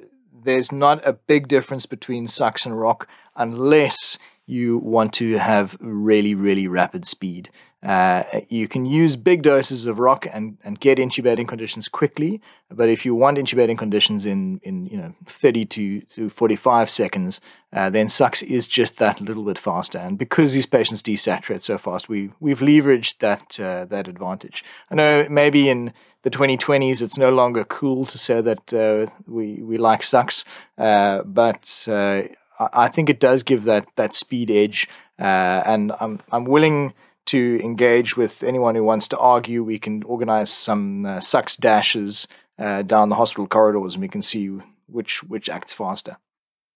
there's 0.47 0.73
not 0.73 1.07
a 1.07 1.13
big 1.13 1.49
difference 1.49 1.85
between 1.85 2.29
Sux 2.29 2.65
and 2.65 2.81
roc 2.81 3.07
unless 3.35 4.17
you 4.47 4.79
want 4.79 5.13
to 5.15 5.37
have 5.39 5.77
really, 5.81 6.35
really 6.35 6.69
rapid 6.69 7.05
speed. 7.05 7.51
Uh, 7.87 8.41
you 8.49 8.67
can 8.67 8.85
use 8.85 9.15
big 9.15 9.43
doses 9.43 9.87
of 9.87 10.01
roc 10.01 10.27
and, 10.33 10.59
and 10.65 10.81
get 10.81 10.99
intubating 10.99 11.47
conditions 11.47 11.87
quickly, 11.87 12.41
but 12.69 12.89
if 12.89 13.07
you 13.07 13.15
want 13.15 13.39
intubating 13.39 13.79
conditions 13.79 14.27
in, 14.27 14.61
in 14.65 14.87
you 14.87 14.97
know 14.97 15.15
30 15.27 15.65
to, 15.67 16.01
to 16.01 16.29
45 16.29 16.91
seconds, 16.91 17.41
uh, 17.73 17.89
then 17.89 18.09
Sux 18.09 18.43
is 18.43 18.67
just 18.67 18.97
that 18.97 19.21
little 19.21 19.45
bit 19.45 19.57
faster. 19.57 19.99
And 19.99 20.19
because 20.19 20.53
these 20.53 20.67
patients 20.67 21.01
desaturate 21.01 21.63
so 21.63 21.79
fast, 21.79 22.09
we 22.09 22.31
we've 22.41 22.59
leveraged 22.59 23.19
that 23.19 23.61
uh, 23.61 23.85
that 23.85 24.09
advantage. 24.09 24.65
I 24.91 24.97
know 24.97 25.27
maybe 25.31 25.69
in 25.69 25.93
the 26.23 26.31
2020s, 26.31 27.01
it's 27.01 27.17
no 27.17 27.31
longer 27.31 27.63
cool 27.63 28.05
to 28.07 28.19
say 28.19 28.41
that 28.41 28.73
uh, 28.73 29.13
we 29.29 29.63
we 29.63 29.79
like 29.79 30.03
Sux, 30.03 30.45
uh, 30.77 31.23
but 31.23 31.87
uh, 31.87 32.23
I 32.59 32.89
think 32.89 33.09
it 33.09 33.21
does 33.21 33.45
give 33.45 33.63
that 33.63 33.87
that 33.95 34.13
speed 34.13 34.51
edge, 34.51 34.89
and 35.19 35.93
I'm 36.01 36.19
I'm 36.33 36.47
willing 36.47 36.93
to 37.27 37.61
engage 37.63 38.17
with 38.17 38.43
anyone 38.43 38.75
who 38.75 38.85
wants 38.85 39.09
to 39.09 39.19
argue. 39.19 39.63
We 39.63 39.79
can 39.79 40.03
organize 40.05 40.51
some 40.51 41.07
uh, 41.07 41.21
Sux 41.21 41.57
dashes 41.57 42.27
uh, 42.59 42.83
down 42.83 43.09
the 43.09 43.17
hospital 43.17 43.47
corridors, 43.47 43.95
and 43.95 44.03
we 44.03 44.09
can 44.09 44.23
see 44.23 44.59
which 44.87 45.23
which 45.25 45.49
acts 45.49 45.73
faster. 45.73 46.17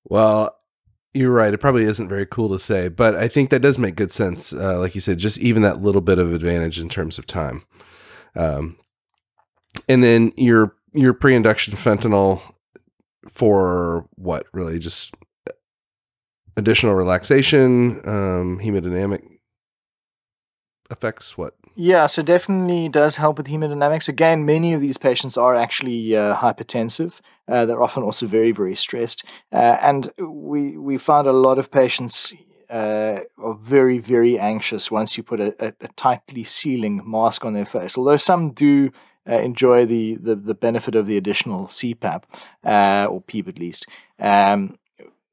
Well, 0.05 0.57
you're 1.14 1.32
right. 1.32 1.53
It 1.53 1.59
probably 1.59 1.84
isn't 1.84 2.09
very 2.09 2.26
cool 2.26 2.48
to 2.51 2.59
say, 2.59 2.88
but 2.88 3.14
I 3.14 3.28
think 3.28 3.51
that 3.51 3.61
does 3.61 3.78
make 3.78 3.96
good 3.96 4.11
sense. 4.11 4.53
like 4.53 4.94
you 4.94 5.01
said, 5.01 5.18
just 5.18 5.38
even 5.38 5.62
that 5.62 5.82
little 5.82 6.01
bit 6.01 6.18
of 6.18 6.32
advantage 6.32 6.78
in 6.78 6.88
terms 6.88 7.18
of 7.18 7.26
time. 7.26 7.62
Um, 8.36 8.76
and 9.88 10.03
then 10.03 10.32
your 10.36 10.76
your 10.92 11.12
pre-induction 11.12 11.74
fentanyl 11.74 12.42
for 13.28 14.09
what 14.16 14.46
really 14.53 14.78
just 14.78 15.14
additional 16.57 16.94
relaxation 16.94 18.01
um 18.09 18.59
hemodynamic 18.59 19.22
effects 20.91 21.36
what 21.38 21.55
yeah 21.74 22.07
so 22.07 22.22
definitely 22.22 22.88
does 22.88 23.16
help 23.16 23.38
with 23.38 23.47
hemodynamics 23.47 24.09
again 24.09 24.45
many 24.45 24.72
of 24.72 24.80
these 24.80 24.99
patients 24.99 25.36
are 25.36 25.55
actually 25.55 26.16
uh, 26.16 26.34
hypertensive 26.36 27.20
uh, 27.49 27.64
they're 27.64 27.82
often 27.82 28.03
also 28.03 28.26
very 28.26 28.53
very 28.53 28.74
stressed 28.74 29.24
uh, 29.53 29.76
and 29.80 30.11
we 30.18 30.76
we 30.76 30.99
found 30.99 31.26
a 31.26 31.32
lot 31.32 31.59
of 31.59 31.70
patients 31.70 32.32
uh, 32.70 33.20
are 33.38 33.55
very 33.55 33.99
very 33.99 34.38
anxious 34.38 34.91
once 34.91 35.16
you 35.16 35.22
put 35.22 35.41
a, 35.41 35.55
a, 35.64 35.72
a 35.80 35.88
tightly 35.97 36.45
sealing 36.45 37.01
mask 37.05 37.45
on 37.45 37.55
their 37.55 37.66
face 37.66 37.97
although 37.97 38.16
some 38.16 38.51
do 38.51 38.91
uh, 39.28 39.38
enjoy 39.41 39.86
the, 39.86 40.16
the, 40.16 40.34
the 40.34 40.55
benefit 40.55 40.95
of 40.95 41.07
the 41.07 41.16
additional 41.16 41.66
CPAP 41.66 42.22
uh, 42.64 43.07
or 43.07 43.20
PEEP 43.20 43.49
at 43.49 43.59
least. 43.59 43.86
Um, 44.18 44.78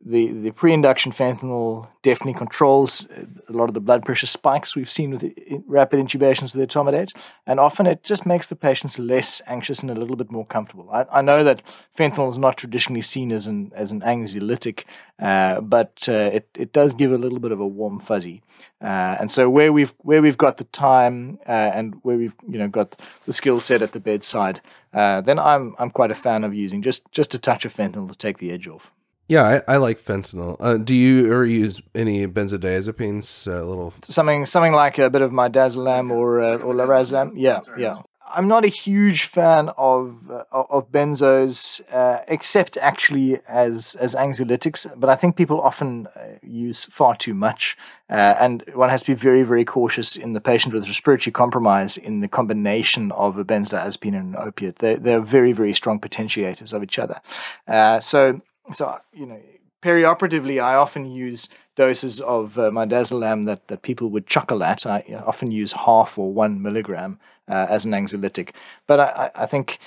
the, 0.06 0.32
the 0.32 0.52
pre-induction 0.52 1.12
fentanyl 1.12 1.88
definitely 2.04 2.36
controls 2.36 3.08
a 3.50 3.52
lot 3.52 3.68
of 3.68 3.74
the 3.74 3.80
blood 3.80 4.06
pressure 4.06 4.28
spikes 4.28 4.76
we've 4.76 4.92
seen 4.92 5.10
with 5.10 5.26
rapid 5.66 6.00
intubations 6.00 6.56
with 6.56 6.70
etomidate, 6.70 7.18
and 7.48 7.60
often 7.60 7.88
it 7.88 8.04
just 8.04 8.26
makes 8.26 8.48
the 8.48 8.56
patients 8.56 9.00
less 9.00 9.42
anxious 9.48 9.82
and 9.82 9.90
a 9.90 9.96
little 9.96 10.16
bit 10.16 10.32
more 10.32 10.46
comfortable. 10.46 10.90
I, 10.92 11.06
I 11.12 11.22
know 11.22 11.44
that 11.44 11.64
fentanyl 11.98 12.30
is 12.30 12.38
not 12.38 12.58
traditionally 12.58 13.02
seen 13.02 13.32
as 13.32 13.48
an 13.48 13.72
as 13.76 13.92
an 13.92 14.02
anxiolytic, 14.02 14.84
uh, 15.20 15.62
but 15.62 16.08
uh, 16.08 16.30
it 16.32 16.48
it 16.56 16.74
does 16.74 16.94
give 16.94 17.12
a 17.12 17.18
little 17.18 17.40
bit 17.40 17.52
of 17.52 17.60
a 17.60 17.68
warm 17.68 18.00
fuzzy, 18.00 18.44
uh, 18.82 19.18
and 19.20 19.32
so 19.32 19.50
where 19.50 19.74
we've 19.74 19.96
where 20.00 20.22
we've 20.22 20.38
got 20.38 20.58
the 20.58 20.66
time 20.66 21.40
uh, 21.48 21.52
and 21.52 21.96
where 22.04 22.18
we've 22.18 22.36
you 22.48 22.60
know 22.60 22.68
got 22.68 22.96
the 23.26 23.34
skill 23.34 23.60
set 23.60 23.82
at 23.82 23.94
the 23.94 24.00
bedside, 24.00 24.62
uh, 24.94 25.22
then 25.22 25.40
I'm 25.40 25.76
I'm 25.80 25.90
quite 25.90 26.12
a 26.12 26.16
fan 26.16 26.44
of 26.44 26.54
using 26.54 26.84
just 26.84 27.02
just 27.12 27.34
a 27.34 27.40
touch 27.40 27.66
of 27.66 27.76
fentanyl 27.76 28.10
to 28.10 28.18
take 28.18 28.38
the 28.38 28.52
edge 28.52 28.68
off. 28.68 28.92
Yeah, 29.30 29.62
I, 29.68 29.74
I 29.74 29.78
like 29.78 30.02
fentanyl. 30.02 30.56
Uh, 30.60 30.78
do 30.78 30.96
you 30.96 31.26
ever 31.26 31.46
use 31.46 31.82
any 31.94 32.28
benzodiazepines? 32.28 33.48
A 33.48 33.60
uh, 33.60 33.64
little 33.64 33.94
something, 34.04 34.46
something 34.46 34.74
like 34.74 34.98
a 34.98 35.10
bit 35.10 35.22
of 35.22 35.32
midazolam 35.32 36.12
or 36.12 36.42
uh, 36.42 36.58
or 36.58 36.74
lorazepam. 36.74 37.34
Yeah, 37.36 37.60
yeah. 37.78 38.02
I'm 38.30 38.48
not 38.48 38.66
a 38.66 38.68
huge 38.68 39.24
fan 39.24 39.70
of 39.78 40.30
uh, 40.30 40.44
of 40.52 40.92
benzos, 40.92 41.82
uh, 41.94 42.24
except 42.28 42.78
actually 42.78 43.40
as 43.48 43.96
as 44.00 44.16
anxiolytics. 44.16 44.88
But 45.00 45.10
I 45.10 45.16
think 45.16 45.36
people 45.36 45.62
often 45.62 46.08
uh, 46.08 46.20
use 46.42 46.86
far 46.86 47.16
too 47.16 47.34
much, 47.34 47.78
uh, 48.10 48.36
and 48.40 48.64
one 48.74 48.90
has 48.90 49.02
to 49.04 49.08
be 49.08 49.14
very 49.14 49.44
very 49.44 49.66
cautious 49.66 50.16
in 50.16 50.34
the 50.34 50.42
patient 50.42 50.74
with 50.74 50.88
respiratory 50.88 51.32
compromise 51.32 51.98
in 51.98 52.20
the 52.20 52.28
combination 52.28 53.12
of 53.14 53.38
a 53.38 53.46
benzodiazepine 53.46 54.18
and 54.18 54.36
an 54.36 54.38
opiate. 54.38 54.80
They 54.80 54.96
they're 54.96 55.22
very 55.22 55.54
very 55.54 55.74
strong 55.74 56.00
potentiators 56.00 56.74
of 56.74 56.84
each 56.84 57.00
other. 57.00 57.20
Uh, 57.68 58.00
so 58.00 58.42
so 58.72 59.00
you 59.14 59.26
know 59.26 59.40
perioperatively 59.82 60.62
i 60.62 60.76
often 60.76 61.06
use 61.06 61.50
doses 61.78 62.20
of 62.20 62.58
uh, 62.58 62.70
midazolam 62.72 63.46
that, 63.46 63.68
that 63.70 63.84
people 63.84 64.10
would 64.10 64.28
chuckle 64.28 64.64
at. 64.64 64.86
I 64.86 65.24
often 65.26 65.52
use 65.52 65.72
half 65.72 66.18
or 66.18 66.34
one 66.34 66.62
milligram 66.62 67.20
uh, 67.48 67.68
as 67.70 67.86
an 67.86 67.92
anxiolytic. 67.92 68.50
But 68.88 69.00
I, 69.00 69.32
I 69.36 69.46
think 69.46 69.80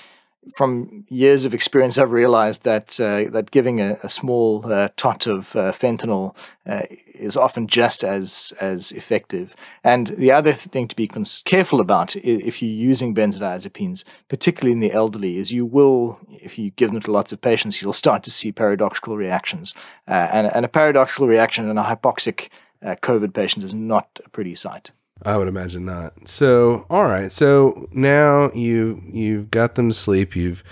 from 0.55 1.05
years 1.07 1.45
of 1.45 1.53
experience, 1.53 1.97
I've 1.97 2.11
realized 2.11 2.63
that 2.63 2.99
uh, 2.99 3.29
that 3.31 3.51
giving 3.51 3.79
a, 3.79 3.97
a 4.01 4.09
small 4.09 4.71
uh, 4.71 4.89
tot 4.97 5.27
of 5.27 5.55
uh, 5.55 5.71
fentanyl 5.71 6.35
uh, 6.65 6.81
is 7.13 7.37
often 7.37 7.67
just 7.67 8.03
as 8.03 8.51
as 8.59 8.91
effective. 8.91 9.55
And 9.83 10.07
the 10.07 10.31
other 10.31 10.53
thing 10.53 10.87
to 10.87 10.95
be 10.95 11.09
careful 11.45 11.79
about 11.79 12.15
if 12.15 12.61
you're 12.61 12.71
using 12.71 13.13
benzodiazepines, 13.13 14.03
particularly 14.29 14.71
in 14.71 14.79
the 14.79 14.91
elderly, 14.91 15.37
is 15.37 15.51
you 15.51 15.65
will, 15.65 16.19
if 16.29 16.57
you 16.57 16.71
give 16.71 16.91
them 16.91 17.01
to 17.01 17.11
lots 17.11 17.31
of 17.31 17.41
patients, 17.41 17.81
you'll 17.81 17.93
start 17.93 18.23
to 18.23 18.31
see 18.31 18.51
paradoxical 18.51 19.17
reactions. 19.17 19.73
Uh, 20.07 20.27
and, 20.31 20.47
and, 20.47 20.65
a 20.65 20.69
paradoxical 20.69 21.27
reaction 21.27 21.69
in 21.69 21.77
a 21.77 21.83
hypoxic 21.83 22.49
uh, 22.83 22.95
COVID 23.01 23.33
patient 23.33 23.63
is 23.63 23.73
not 23.73 24.19
a 24.25 24.29
pretty 24.29 24.55
sight. 24.55 24.91
I 25.23 25.37
would 25.37 25.47
imagine 25.47 25.85
not. 25.85 26.27
So, 26.27 26.85
all 26.89 27.03
right. 27.03 27.31
So 27.31 27.87
now 27.91 28.51
you 28.53 29.01
you've 29.11 29.51
got 29.51 29.75
them 29.75 29.89
to 29.89 29.95
sleep. 29.95 30.35
You've 30.35 30.63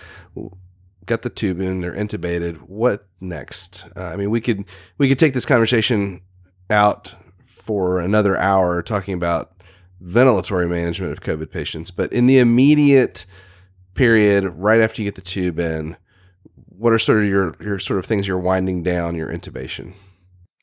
got 1.05 1.21
the 1.21 1.29
tube 1.29 1.59
in. 1.59 1.81
They're 1.81 1.93
intubated. 1.93 2.57
What 2.57 3.07
next? 3.21 3.85
Uh, 3.95 4.03
I 4.03 4.15
mean, 4.15 4.29
we 4.29 4.41
could 4.41 4.65
we 4.97 5.07
could 5.07 5.19
take 5.19 5.33
this 5.33 5.45
conversation 5.45 6.21
out 6.69 7.15
for 7.45 7.99
another 7.99 8.37
hour 8.37 8.81
talking 8.81 9.13
about 9.13 9.53
ventilatory 10.03 10.69
management 10.69 11.11
of 11.11 11.21
COVID 11.21 11.51
patients. 11.51 11.91
But 11.91 12.11
in 12.13 12.25
the 12.25 12.39
immediate 12.39 13.25
period, 13.93 14.45
right 14.45 14.79
after 14.79 15.01
you 15.01 15.07
get 15.07 15.15
the 15.15 15.21
tube 15.21 15.59
in, 15.59 15.97
what 16.67 16.93
are 16.93 16.99
sort 16.99 17.19
of 17.19 17.25
your 17.25 17.55
your 17.59 17.79
sort 17.79 17.99
of 17.99 18.05
things 18.05 18.27
you're 18.27 18.39
winding 18.39 18.83
down 18.83 19.15
your 19.15 19.31
intubation? 19.31 19.93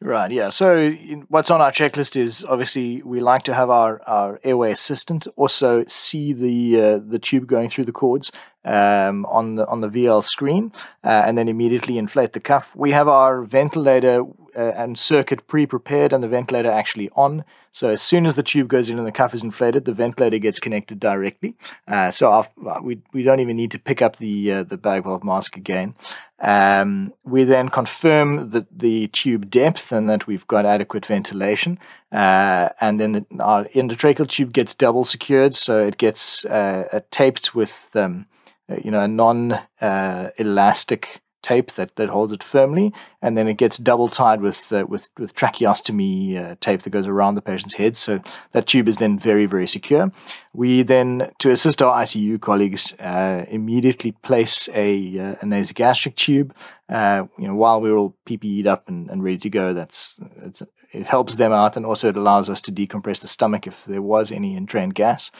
Right, 0.02 0.30
yeah. 0.30 0.50
So 0.50 0.90
what's 1.28 1.50
on 1.50 1.62
our 1.62 1.72
checklist 1.72 2.16
is 2.16 2.44
obviously 2.44 3.02
we 3.02 3.20
like 3.20 3.44
to 3.44 3.54
have 3.54 3.70
our, 3.70 4.02
our 4.06 4.38
airway 4.44 4.70
assistant 4.70 5.26
also 5.36 5.84
see 5.86 6.34
the 6.34 6.80
uh, 6.80 6.98
the 6.98 7.18
tube 7.18 7.46
going 7.46 7.70
through 7.70 7.86
the 7.86 7.92
cords 7.92 8.30
um, 8.66 9.24
on 9.24 9.54
the 9.54 9.66
on 9.66 9.80
the 9.80 9.88
VL 9.88 10.22
screen, 10.22 10.70
uh, 11.02 11.22
and 11.24 11.38
then 11.38 11.48
immediately 11.48 11.96
inflate 11.96 12.34
the 12.34 12.40
cuff. 12.40 12.76
We 12.76 12.90
have 12.92 13.08
our 13.08 13.42
ventilator 13.42 14.22
uh, 14.56 14.72
and 14.76 14.98
circuit 14.98 15.46
pre-prepared, 15.46 16.12
and 16.12 16.22
the 16.22 16.28
ventilator 16.28 16.70
actually 16.70 17.10
on. 17.14 17.44
So 17.72 17.90
as 17.90 18.00
soon 18.00 18.26
as 18.26 18.34
the 18.34 18.42
tube 18.42 18.68
goes 18.68 18.88
in 18.88 18.98
and 18.98 19.06
the 19.06 19.12
cuff 19.12 19.34
is 19.34 19.42
inflated, 19.42 19.84
the 19.84 19.92
ventilator 19.92 20.38
gets 20.38 20.58
connected 20.58 20.98
directly. 20.98 21.54
Uh, 21.86 22.10
so 22.10 22.32
our, 22.32 22.48
uh, 22.66 22.80
we 22.82 23.02
we 23.12 23.22
don't 23.22 23.40
even 23.40 23.56
need 23.56 23.70
to 23.72 23.78
pick 23.78 24.00
up 24.00 24.16
the 24.16 24.52
uh, 24.52 24.62
the 24.62 24.78
bag 24.78 25.04
valve 25.04 25.24
mask 25.24 25.56
again. 25.56 25.94
Um, 26.40 27.12
we 27.24 27.44
then 27.44 27.68
confirm 27.68 28.50
the, 28.50 28.66
the 28.70 29.08
tube 29.08 29.50
depth 29.50 29.92
and 29.92 30.08
that 30.10 30.26
we've 30.26 30.46
got 30.46 30.66
adequate 30.66 31.06
ventilation. 31.06 31.78
Uh, 32.12 32.68
and 32.80 33.00
then 33.00 33.12
the, 33.12 33.26
our 33.40 33.64
endotracheal 33.74 34.28
tube 34.28 34.52
gets 34.52 34.74
double 34.74 35.04
secured, 35.04 35.54
so 35.54 35.86
it 35.86 35.96
gets 35.96 36.44
uh, 36.44 37.00
taped 37.10 37.54
with 37.54 37.88
um, 37.94 38.26
uh, 38.68 38.76
you 38.82 38.90
know, 38.90 39.00
a 39.00 39.08
non-elastic 39.08 41.08
uh, 41.12 41.18
tape 41.46 41.72
that, 41.72 41.94
that 41.96 42.08
holds 42.08 42.32
it 42.32 42.42
firmly, 42.42 42.92
and 43.22 43.36
then 43.36 43.46
it 43.48 43.56
gets 43.56 43.78
double 43.78 44.08
tied 44.08 44.40
with 44.40 44.72
uh, 44.72 44.84
with 44.88 45.08
with 45.18 45.34
tracheostomy 45.34 46.36
uh, 46.36 46.56
tape 46.60 46.82
that 46.82 46.90
goes 46.90 47.06
around 47.06 47.34
the 47.36 47.42
patient's 47.42 47.74
head. 47.74 47.96
So 47.96 48.20
that 48.52 48.66
tube 48.66 48.88
is 48.88 48.96
then 48.96 49.18
very 49.18 49.46
very 49.46 49.68
secure. 49.68 50.10
We 50.52 50.82
then, 50.82 51.30
to 51.38 51.50
assist 51.50 51.82
our 51.82 52.02
ICU 52.02 52.40
colleagues, 52.40 52.94
uh, 52.94 53.44
immediately 53.48 54.12
place 54.12 54.70
a, 54.72 55.18
uh, 55.18 55.34
a 55.42 55.44
nasogastric 55.44 56.16
tube. 56.16 56.54
you 56.88 57.46
know, 57.46 57.54
while 57.54 57.80
we're 57.80 57.96
all 57.96 58.16
PPE'd 58.26 58.66
up 58.66 58.88
and, 58.88 59.10
and 59.10 59.22
ready 59.22 59.38
to 59.38 59.50
go, 59.50 59.74
that's, 59.74 60.18
that's 60.38 60.62
it 60.92 61.06
helps 61.06 61.36
them 61.36 61.52
out, 61.52 61.76
and 61.76 61.84
also 61.84 62.08
it 62.08 62.16
allows 62.16 62.48
us 62.48 62.60
to 62.62 62.72
decompress 62.72 63.20
the 63.20 63.28
stomach 63.28 63.66
if 63.66 63.84
there 63.84 64.02
was 64.02 64.32
any 64.32 64.56
entrained 64.56 64.94
gas. 64.94 65.30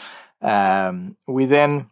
Um, 0.43 1.17
we 1.27 1.47
then 1.47 1.91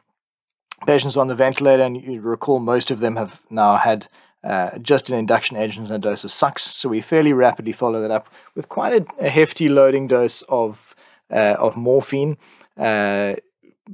patients 0.87 1.17
on 1.17 1.29
the 1.29 1.35
ventilator, 1.35 1.83
and 1.83 2.01
you 2.03 2.21
recall 2.21 2.59
most 2.59 2.91
of 2.91 3.01
them 3.01 3.17
have 3.17 3.41
now 3.51 3.77
had 3.77 4.07
uh, 4.43 4.79
just 4.79 5.09
an 5.09 5.17
induction 5.17 5.57
agent 5.57 5.87
and 5.87 5.97
a 5.97 5.99
dose 5.99 6.25
of 6.25 6.33
sux. 6.33 6.63
So 6.63 6.89
we 6.89 7.01
fairly 7.01 7.33
rapidly 7.33 7.73
follow 7.73 8.01
that 8.03 8.11
up 8.11 8.29
with 8.55 8.69
quite 8.69 8.93
a, 8.93 9.25
a 9.25 9.31
hefty 9.31 9.69
loading 9.69 10.07
dose 10.07 10.43
of 10.49 10.95
uh, 11.31 11.57
of 11.59 11.77
morphine. 11.77 12.37
Uh, 12.77 13.35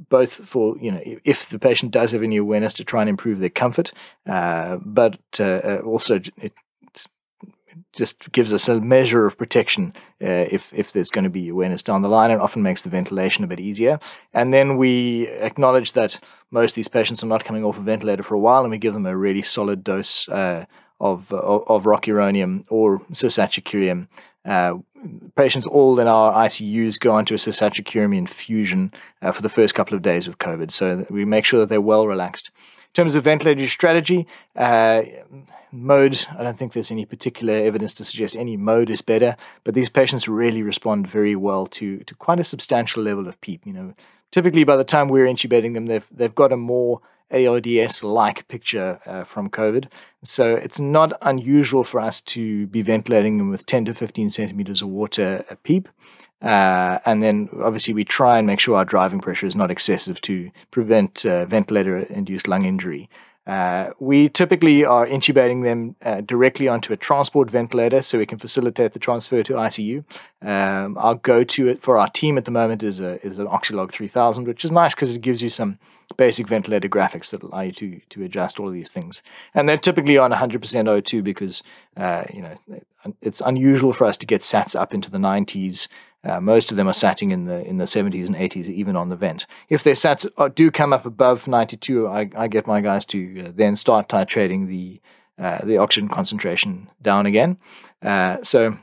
both 0.09 0.33
for 0.33 0.77
you 0.77 0.91
know 0.91 1.01
if 1.23 1.49
the 1.49 1.59
patient 1.59 1.91
does 1.91 2.11
have 2.11 2.23
any 2.23 2.37
awareness 2.37 2.73
to 2.75 2.83
try 2.83 3.01
and 3.01 3.09
improve 3.09 3.39
their 3.39 3.49
comfort, 3.49 3.91
uh, 4.27 4.77
but 4.85 5.19
uh, 5.39 5.43
uh, 5.43 5.81
also 5.85 6.19
it 6.37 6.53
just 7.93 8.31
gives 8.31 8.53
us 8.53 8.67
a 8.67 8.79
measure 8.79 9.25
of 9.25 9.37
protection 9.37 9.93
uh, 10.21 10.47
if 10.51 10.73
if 10.73 10.91
there's 10.91 11.09
going 11.09 11.23
to 11.23 11.29
be 11.29 11.49
awareness 11.49 11.83
down 11.83 12.01
the 12.01 12.09
line, 12.09 12.31
and 12.31 12.41
often 12.41 12.61
makes 12.61 12.81
the 12.81 12.89
ventilation 12.89 13.43
a 13.43 13.47
bit 13.47 13.59
easier. 13.59 13.99
And 14.33 14.53
then 14.53 14.77
we 14.77 15.27
acknowledge 15.27 15.93
that 15.93 16.19
most 16.49 16.71
of 16.71 16.75
these 16.75 16.87
patients 16.87 17.23
are 17.23 17.27
not 17.27 17.45
coming 17.45 17.63
off 17.63 17.77
a 17.77 17.81
ventilator 17.81 18.23
for 18.23 18.35
a 18.35 18.39
while, 18.39 18.61
and 18.61 18.71
we 18.71 18.77
give 18.77 18.93
them 18.93 19.05
a 19.05 19.17
really 19.17 19.41
solid 19.41 19.83
dose 19.83 20.27
uh, 20.29 20.65
of, 20.99 21.31
of, 21.33 21.63
of 21.67 21.83
rocuronium 21.83 22.65
or 22.69 22.99
cisatracurium. 23.11 24.07
Uh, 24.43 24.75
patients 25.35 25.67
all 25.67 25.99
in 25.99 26.07
our 26.07 26.33
ICUs 26.45 26.99
go 26.99 27.13
onto 27.13 27.33
a 27.33 27.37
cisatracurium 27.37 28.15
infusion 28.15 28.91
uh, 29.21 29.31
for 29.31 29.41
the 29.41 29.49
first 29.49 29.75
couple 29.75 29.95
of 29.95 30.01
days 30.01 30.27
with 30.27 30.37
COVID, 30.37 30.71
so 30.71 31.05
we 31.09 31.25
make 31.25 31.45
sure 31.45 31.59
that 31.59 31.69
they're 31.69 31.81
well 31.81 32.07
relaxed. 32.07 32.51
In 32.91 33.03
terms 33.03 33.15
of 33.15 33.23
ventilator 33.23 33.69
strategy, 33.69 34.27
uh, 34.53 35.03
mode, 35.71 36.25
I 36.37 36.43
don't 36.43 36.57
think 36.57 36.73
there's 36.73 36.91
any 36.91 37.05
particular 37.05 37.53
evidence 37.53 37.93
to 37.95 38.03
suggest 38.03 38.35
any 38.35 38.57
mode 38.57 38.89
is 38.89 39.01
better, 39.01 39.37
but 39.63 39.75
these 39.75 39.89
patients 39.89 40.27
really 40.27 40.61
respond 40.61 41.07
very 41.07 41.33
well 41.33 41.67
to, 41.67 41.99
to 41.99 42.15
quite 42.15 42.41
a 42.41 42.43
substantial 42.43 43.01
level 43.01 43.29
of 43.29 43.39
PEEP. 43.39 43.65
You 43.65 43.71
know, 43.71 43.93
typically 44.31 44.65
by 44.65 44.75
the 44.75 44.83
time 44.83 45.07
we're 45.07 45.25
intubating 45.25 45.73
them, 45.73 45.85
they've, 45.85 46.05
they've 46.11 46.35
got 46.35 46.51
a 46.51 46.57
more 46.57 46.99
ARDS 47.31 48.03
like 48.03 48.45
picture 48.49 48.99
uh, 49.05 49.23
from 49.23 49.49
COVID. 49.49 49.87
So 50.23 50.55
it's 50.55 50.79
not 50.79 51.13
unusual 51.21 51.85
for 51.85 52.01
us 52.01 52.19
to 52.21 52.67
be 52.67 52.81
ventilating 52.81 53.37
them 53.37 53.49
with 53.49 53.65
10 53.65 53.85
to 53.85 53.93
15 53.93 54.31
centimeters 54.31 54.81
of 54.81 54.89
water 54.89 55.45
a 55.49 55.55
PEEP. 55.55 55.87
Uh, 56.41 56.99
and 57.05 57.21
then 57.21 57.49
obviously 57.61 57.93
we 57.93 58.03
try 58.03 58.37
and 58.37 58.47
make 58.47 58.59
sure 58.59 58.75
our 58.75 58.85
driving 58.85 59.19
pressure 59.19 59.45
is 59.45 59.55
not 59.55 59.69
excessive 59.69 60.19
to 60.21 60.49
prevent 60.71 61.25
uh, 61.25 61.45
ventilator 61.45 61.99
induced 61.99 62.47
lung 62.47 62.65
injury. 62.65 63.09
Uh, 63.47 63.89
we 63.99 64.29
typically 64.29 64.85
are 64.85 65.07
intubating 65.07 65.63
them 65.63 65.95
uh, 66.03 66.21
directly 66.21 66.67
onto 66.67 66.93
a 66.93 66.97
transport 66.97 67.49
ventilator 67.49 68.01
so 68.01 68.19
we 68.19 68.25
can 68.25 68.37
facilitate 68.37 68.93
the 68.93 68.99
transfer 68.99 69.41
to 69.41 69.53
ICU. 69.53 70.03
Um, 70.43 70.95
our 70.97 71.15
go 71.15 71.43
to 71.43 71.67
it 71.67 71.81
for 71.81 71.97
our 71.97 72.07
team 72.07 72.37
at 72.37 72.45
the 72.45 72.51
moment 72.51 72.83
is, 72.83 72.99
a, 72.99 73.23
is 73.25 73.39
an 73.39 73.47
Oxylog 73.47 73.91
3000, 73.91 74.45
which 74.45 74.63
is 74.63 74.71
nice 74.71 74.93
because 74.93 75.11
it 75.11 75.21
gives 75.21 75.41
you 75.41 75.49
some 75.49 75.79
basic 76.17 76.47
ventilator 76.47 76.89
graphics 76.89 77.29
that 77.31 77.43
allow 77.43 77.61
you 77.61 77.71
to, 77.73 77.99
to 78.09 78.23
adjust 78.23 78.59
all 78.59 78.67
of 78.67 78.73
these 78.73 78.91
things. 78.91 79.21
And 79.53 79.67
they're 79.67 79.77
typically 79.77 80.17
on 80.17 80.31
100% 80.31 80.59
O2 80.59 81.23
because 81.23 81.63
uh, 81.97 82.23
you 82.33 82.41
know 82.41 82.57
it's 83.21 83.41
unusual 83.41 83.93
for 83.93 84.05
us 84.05 84.17
to 84.17 84.25
get 84.25 84.41
SATs 84.41 84.79
up 84.79 84.93
into 84.93 85.09
the 85.09 85.17
90s 85.17 85.87
uh, 86.23 86.39
most 86.39 86.69
of 86.69 86.77
them 86.77 86.87
are 86.87 86.93
satting 86.93 87.31
in 87.31 87.45
the 87.45 87.65
in 87.65 87.77
the 87.77 87.85
70s 87.85 88.27
and 88.27 88.35
80s, 88.35 88.67
even 88.67 88.95
on 88.95 89.09
the 89.09 89.15
vent. 89.15 89.47
If 89.69 89.83
their 89.83 89.95
sats 89.95 90.27
do 90.55 90.69
come 90.69 90.93
up 90.93 91.05
above 91.05 91.47
92, 91.47 92.07
I, 92.07 92.29
I 92.35 92.47
get 92.47 92.67
my 92.67 92.81
guys 92.81 93.05
to 93.05 93.45
uh, 93.47 93.51
then 93.55 93.75
start 93.75 94.07
titrating 94.07 94.67
the 94.67 95.01
uh, 95.39 95.65
the 95.65 95.77
oxygen 95.77 96.09
concentration 96.09 96.89
down 97.01 97.25
again. 97.25 97.57
Uh, 98.03 98.37
so 98.43 98.77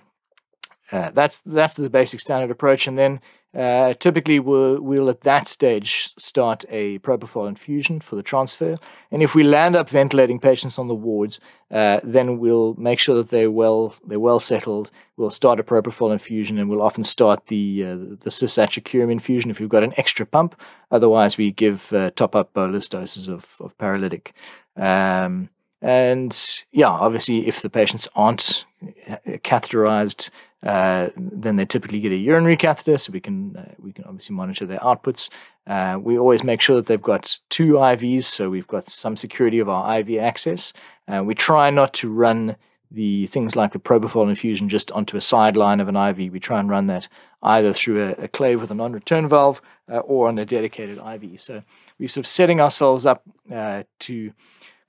uh, 0.91 1.11
that's 1.13 1.41
that's 1.41 1.77
the 1.77 1.91
basic 1.91 2.19
standard 2.19 2.51
approach, 2.51 2.89
and 2.89 2.99
then 2.99 3.21
uh, 3.59 3.93
typically 3.95 4.39
we'll, 4.39 4.81
we'll 4.81 5.11
at 5.11 5.23
that 5.23 5.49
stage 5.49 6.15
start 6.17 6.65
a 6.69 7.01
propofol 7.01 7.49
infusion 7.49 7.99
for 7.99 8.15
the 8.15 8.23
transfer, 8.23 8.79
and 9.11 9.21
if 9.21 9.35
we 9.35 9.43
land 9.43 9.75
up 9.75 9.91
ventilating 9.91 10.39
patients 10.39 10.79
on 10.79 10.87
the 10.87 10.95
wards, 10.95 11.41
uh, 11.73 11.99
then 12.05 12.39
we'll 12.39 12.75
make 12.75 13.01
sure 13.01 13.17
that 13.17 13.31
they're 13.31 13.51
well 13.51 13.93
they're 14.07 14.21
well 14.21 14.39
settled. 14.39 14.93
We'll 15.17 15.31
start 15.31 15.59
a 15.59 15.65
propofol 15.65 16.13
infusion, 16.13 16.57
and 16.59 16.71
we'll 16.71 16.83
often 16.83 17.03
start 17.03 17.49
the 17.49 17.85
uh, 17.85 17.97
the 18.21 19.11
infusion 19.11 19.51
if 19.51 19.59
we've 19.59 19.69
got 19.69 19.83
an 19.83 19.95
extra 19.97 20.25
pump. 20.25 20.55
Otherwise, 20.93 21.37
we 21.37 21.51
give 21.51 21.93
uh, 21.93 22.11
top 22.13 22.37
up 22.37 22.53
bolus 22.53 22.89
doses 22.89 23.27
of 23.27 23.57
of 23.59 23.77
paralytic. 23.77 24.35
Um, 24.77 25.51
and 25.81 26.65
yeah, 26.73 26.89
obviously, 26.89 27.47
if 27.47 27.63
the 27.63 27.71
patients 27.71 28.09
aren't 28.15 28.65
uh, 29.09 29.17
catheterized, 29.45 30.31
uh, 30.63 31.09
then 31.17 31.57
they 31.57 31.65
typically 31.65 32.01
get 32.01 32.13
a 32.13 32.17
urinary 32.17 32.57
catheter, 32.57 32.99
so 32.99 33.13
we 33.13 33.21
can 33.21 33.57
uh, 33.57 33.75
we 33.79 33.93
can 33.93 34.05
obviously 34.05 34.35
monitor 34.35 34.67
their 34.67 34.81
outputs. 34.81 35.29
Uh, 35.67 35.99
we 36.01 36.19
always 36.19 36.43
make 36.43 36.61
sure 36.61 36.77
that 36.77 36.87
they've 36.87 37.01
got 37.01 37.39
two 37.49 37.75
IVs, 37.75 38.25
so 38.25 38.51
we've 38.51 38.67
got 38.67 38.91
some 38.91 39.17
security 39.17 39.61
of 39.61 39.69
our 39.69 40.01
IV 40.01 40.19
access. 40.19 40.73
Uh, 41.07 41.23
we 41.25 41.35
try 41.35 41.71
not 41.71 41.95
to 41.95 42.11
run 42.11 42.57
the 42.91 43.27
things 43.27 43.55
like 43.55 43.73
the 43.73 43.79
propofol 43.79 44.29
infusion 44.29 44.69
just 44.69 44.91
onto 44.93 45.17
a 45.17 45.21
sideline 45.21 45.79
of 45.79 45.89
an 45.89 45.97
IV. 45.97 46.33
We 46.33 46.41
try 46.41 46.59
and 46.59 46.71
run 46.71 46.87
that 46.87 47.07
either 47.43 47.73
through 47.73 48.03
a, 48.03 48.25
a 48.25 48.29
clave 48.29 48.61
with 48.61 48.71
a 48.71 48.75
non-return 48.75 49.29
valve 49.29 49.61
uh, 49.93 49.99
or 49.99 50.27
on 50.27 50.39
a 50.39 50.47
dedicated 50.47 50.99
IV. 50.99 51.41
So 51.41 51.63
we're 51.99 52.09
sort 52.09 52.25
of 52.25 52.29
setting 52.29 52.61
ourselves 52.61 53.05
up 53.05 53.23
to 53.51 54.33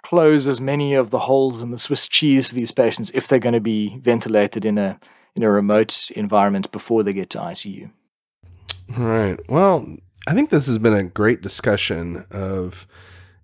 close 0.01 0.47
as 0.47 0.61
many 0.61 0.93
of 0.93 1.09
the 1.09 1.19
holes 1.19 1.61
in 1.61 1.71
the 1.71 1.77
Swiss 1.77 2.07
cheese 2.07 2.47
for 2.47 2.55
these 2.55 2.71
patients 2.71 3.11
if 3.13 3.27
they're 3.27 3.37
going 3.37 3.53
to 3.53 3.59
be 3.59 3.97
ventilated 3.97 4.65
in 4.65 4.77
a 4.77 4.97
in 5.39 5.43
a 5.43 5.49
remote 5.49 6.11
environment 6.11 6.69
before 6.69 7.01
they 7.01 7.13
get 7.13 7.29
to 7.29 7.37
ICU. 7.37 7.89
All 8.97 9.05
right. 9.05 9.39
Well, 9.47 9.95
I 10.27 10.33
think 10.33 10.49
this 10.49 10.67
has 10.67 10.77
been 10.77 10.93
a 10.93 11.03
great 11.03 11.41
discussion 11.41 12.25
of 12.29 12.85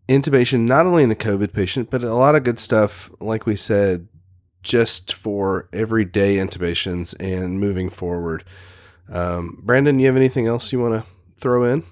intubation, 0.10 0.68
not 0.68 0.86
only 0.86 1.04
in 1.04 1.10
the 1.10 1.16
COVID 1.16 1.54
patient, 1.54 1.90
but 1.90 2.04
a 2.04 2.14
lot 2.14 2.36
of 2.36 2.44
good 2.44 2.60
stuff, 2.60 3.10
like 3.22 3.46
we 3.46 3.56
said, 3.56 4.10
just 4.62 5.14
for 5.14 5.70
everyday 5.72 6.36
intubations 6.36 7.16
and 7.18 7.62
moving 7.62 7.90
forward. 7.90 8.44
Um, 9.10 9.62
Brandon, 9.64 9.98
you 9.98 10.08
have 10.08 10.18
anything 10.18 10.48
else 10.48 10.74
you 10.74 10.82
want 10.82 10.96
to 10.96 11.10
throw 11.38 11.64
in? 11.64 11.84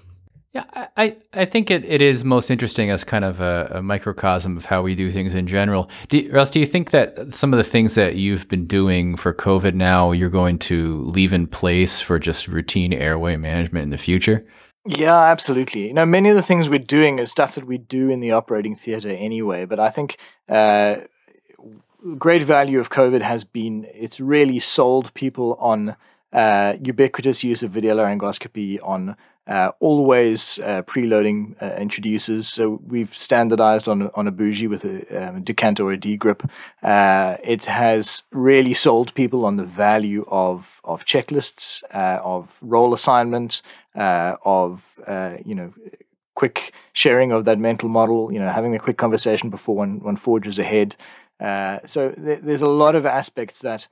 Yeah, 0.54 0.86
I, 0.96 1.16
I 1.32 1.46
think 1.46 1.68
it, 1.68 1.84
it 1.84 2.00
is 2.00 2.24
most 2.24 2.48
interesting 2.48 2.88
as 2.88 3.02
kind 3.02 3.24
of 3.24 3.40
a, 3.40 3.72
a 3.72 3.82
microcosm 3.82 4.56
of 4.56 4.66
how 4.66 4.82
we 4.82 4.94
do 4.94 5.10
things 5.10 5.34
in 5.34 5.48
general. 5.48 5.90
Do, 6.08 6.30
Ross, 6.32 6.48
do 6.48 6.60
you 6.60 6.66
think 6.66 6.92
that 6.92 7.34
some 7.34 7.52
of 7.52 7.56
the 7.56 7.64
things 7.64 7.96
that 7.96 8.14
you've 8.14 8.48
been 8.48 8.64
doing 8.66 9.16
for 9.16 9.34
COVID 9.34 9.74
now, 9.74 10.12
you're 10.12 10.30
going 10.30 10.60
to 10.60 11.02
leave 11.06 11.32
in 11.32 11.48
place 11.48 11.98
for 11.98 12.20
just 12.20 12.46
routine 12.46 12.92
airway 12.92 13.36
management 13.36 13.82
in 13.82 13.90
the 13.90 13.98
future? 13.98 14.46
Yeah, 14.86 15.18
absolutely. 15.18 15.88
You 15.88 15.94
know, 15.94 16.06
many 16.06 16.28
of 16.28 16.36
the 16.36 16.42
things 16.42 16.68
we're 16.68 16.78
doing 16.78 17.18
is 17.18 17.32
stuff 17.32 17.56
that 17.56 17.66
we 17.66 17.78
do 17.78 18.08
in 18.08 18.20
the 18.20 18.30
operating 18.30 18.76
theater 18.76 19.08
anyway. 19.08 19.64
But 19.64 19.80
I 19.80 19.90
think 19.90 20.18
uh, 20.48 20.98
great 22.16 22.44
value 22.44 22.78
of 22.78 22.90
COVID 22.90 23.22
has 23.22 23.42
been 23.42 23.88
it's 23.92 24.20
really 24.20 24.60
sold 24.60 25.12
people 25.14 25.56
on 25.58 25.96
uh, 26.34 26.76
ubiquitous 26.82 27.44
use 27.44 27.62
of 27.62 27.70
video 27.70 27.96
laryngoscopy 27.96 28.78
on 28.82 29.16
uh, 29.46 29.70
always 29.78 30.58
uh, 30.60 30.82
preloading 30.82 31.54
uh, 31.62 31.76
introducers. 31.76 32.48
So 32.48 32.80
we've 32.86 33.16
standardized 33.16 33.88
on 33.88 34.10
on 34.14 34.26
a 34.26 34.30
bougie 34.30 34.66
with 34.66 34.84
a 34.84 35.28
um, 35.28 35.44
or 35.80 35.92
a 35.92 35.96
D 35.96 36.16
grip. 36.16 36.42
Uh, 36.82 37.36
it 37.42 37.66
has 37.66 38.22
really 38.32 38.74
sold 38.74 39.14
people 39.14 39.44
on 39.44 39.56
the 39.56 39.64
value 39.64 40.24
of 40.28 40.80
of 40.82 41.04
checklists, 41.04 41.84
uh, 41.92 42.20
of 42.22 42.58
role 42.62 42.94
assignments, 42.94 43.62
uh, 43.94 44.36
of 44.44 44.98
you 45.44 45.54
know 45.54 45.72
quick 46.34 46.72
sharing 46.94 47.30
of 47.30 47.44
that 47.44 47.58
mental 47.58 47.88
model. 47.88 48.32
You 48.32 48.40
know, 48.40 48.48
having 48.48 48.74
a 48.74 48.78
quick 48.78 48.96
conversation 48.96 49.50
before 49.50 49.76
one 49.76 50.00
one 50.00 50.16
forges 50.16 50.58
ahead. 50.58 50.96
so 51.84 52.10
th- 52.12 52.40
there's 52.42 52.62
a 52.62 52.66
lot 52.82 52.94
of 52.94 53.04
aspects 53.04 53.60
that 53.60 53.88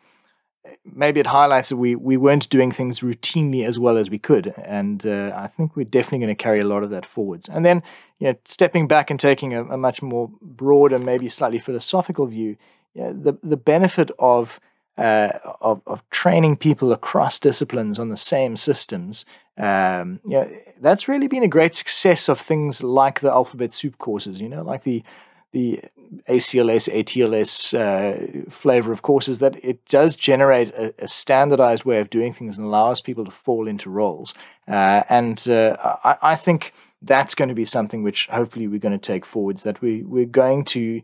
maybe 0.85 1.21
it 1.21 1.27
highlights 1.27 1.71
that 1.71 1.77
we, 1.77 1.95
we 1.95 2.17
weren't 2.17 2.49
doing 2.49 2.73
things 2.73 3.01
routinely 3.01 3.65
as 3.65 3.79
well 3.79 3.97
as 3.97 4.11
we 4.11 4.19
could. 4.19 4.55
And 4.65 5.05
uh, 5.07 5.33
I 5.35 5.47
think 5.47 5.77
we're 5.77 5.85
definitely 5.85 6.21
going 6.21 6.37
to 6.37 6.43
carry 6.43 6.61
a 6.61 6.67
lot 6.67 6.83
of 6.83 6.91
that 6.91 7.07
forwards. 7.07 7.49
And 7.49 7.65
then, 7.65 7.83
you 8.19 8.29
know, 8.29 8.37
stepping 8.45 8.87
back 8.87 9.11
and 9.11 9.19
taking 9.19 9.55
a, 9.55 9.65
a 9.65 9.77
much 9.77 10.03
more 10.03 10.31
broad 10.41 10.93
and 10.93 11.05
maybe 11.05 11.29
slightly 11.29 11.59
philosophical 11.59 12.27
view, 12.27 12.57
you 12.95 13.03
know, 13.03 13.13
the, 13.13 13.39
the 13.43 13.57
benefit 13.57 14.11
of, 14.19 14.61
uh, 14.99 15.31
of, 15.61 15.83
of 15.87 16.09
training 16.11 16.57
people 16.57 16.93
across 16.93 17.39
disciplines 17.39 17.99
on 17.99 18.09
the 18.09 18.17
same 18.17 18.57
systems, 18.57 19.25
um, 19.59 20.21
you 20.25 20.33
know, 20.33 20.51
that's 20.81 21.09
really 21.09 21.29
been 21.29 21.43
a 21.43 21.49
great 21.49 21.75
success 21.75 22.29
of 22.29 22.41
things 22.41 22.83
like 22.83 23.21
the 23.21 23.31
alphabet 23.31 23.73
soup 23.73 23.99
courses, 23.99 24.41
you 24.41 24.49
know, 24.49 24.63
like 24.63 24.85
the 24.85 25.03
the 25.53 25.81
ACLS, 26.29 26.93
ATLS 26.93 27.75
uh, 27.75 28.51
flavor 28.51 28.93
of 28.93 29.03
course 29.03 29.29
is 29.29 29.39
that 29.39 29.63
it 29.65 29.87
does 29.89 30.17
generate 30.17 30.71
a, 30.75 30.95
a, 30.99 31.09
standardized 31.09 31.85
way 31.85 32.01
of 32.01 32.11
doing 32.11 32.33
things 32.33 32.57
and 32.57 32.67
allows 32.67 33.01
people 33.01 33.25
to 33.25 33.31
fall 33.31 33.67
into 33.67 33.89
roles. 33.89 34.35
Uh, 34.69 35.03
and 35.09 35.49
uh, 35.49 35.77
I, 36.05 36.17
I, 36.23 36.37
think 36.37 36.73
that's 37.01 37.35
going 37.35 37.49
to 37.49 37.55
be 37.55 37.65
something 37.65 38.03
which 38.03 38.27
hopefully 38.29 38.69
we're 38.69 38.79
going 38.79 38.99
to 38.99 39.13
take 39.13 39.25
forwards. 39.25 39.63
That 39.63 39.81
we 39.81 40.03
we're 40.03 40.27
going 40.27 40.65
to 40.67 41.03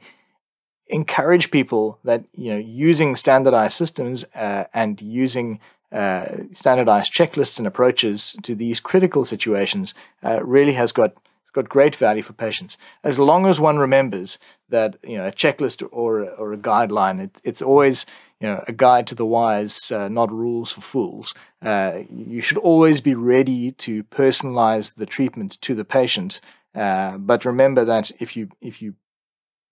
encourage 0.89 1.51
people 1.51 1.99
that 2.05 2.25
you 2.35 2.53
know 2.53 2.59
using 2.59 3.17
standardized 3.17 3.77
systems 3.77 4.25
uh, 4.35 4.65
and 4.75 5.01
using 5.01 5.61
uh, 5.93 6.27
standardized 6.53 7.13
checklists 7.13 7.59
and 7.59 7.67
approaches 7.67 8.37
to 8.43 8.55
these 8.55 8.81
critical 8.81 9.25
situations 9.25 9.95
uh, 10.23 10.43
really 10.45 10.75
has 10.75 10.93
got 10.93 11.15
it's 11.49 11.55
got 11.55 11.69
great 11.71 11.97
value 11.97 12.23
for 12.23 12.35
patients 12.35 12.77
as 13.03 13.19
long 13.19 13.47
as 13.47 13.59
one 13.59 13.79
remembers 13.79 14.39
that 14.69 14.99
you 15.03 15.17
know 15.17 15.27
a 15.27 15.33
checklist 15.33 15.87
or 15.91 16.29
or 16.29 16.53
a 16.53 16.59
guideline. 16.59 17.21
It, 17.21 17.41
it's 17.43 17.63
always 17.63 18.05
you 18.39 18.49
know 18.49 18.63
a 18.69 18.73
guide 18.73 19.07
to 19.07 19.15
the 19.15 19.25
wise, 19.25 19.91
uh, 19.91 20.09
not 20.09 20.31
rules 20.31 20.73
for 20.73 20.83
fools. 20.83 21.33
Uh, 21.65 22.01
you 22.11 22.43
should 22.43 22.59
always 22.59 23.01
be 23.01 23.15
ready 23.15 23.73
to 23.73 24.05
personalize 24.05 24.97
the 24.97 25.07
treatment 25.07 25.59
to 25.63 25.75
the 25.75 25.87
patient. 25.87 26.43
Uh, 26.75 27.17
but 27.17 27.47
remember 27.47 27.83
that 27.83 28.13
if 28.21 28.37
you 28.37 28.51
if 28.61 28.83
you 28.83 28.95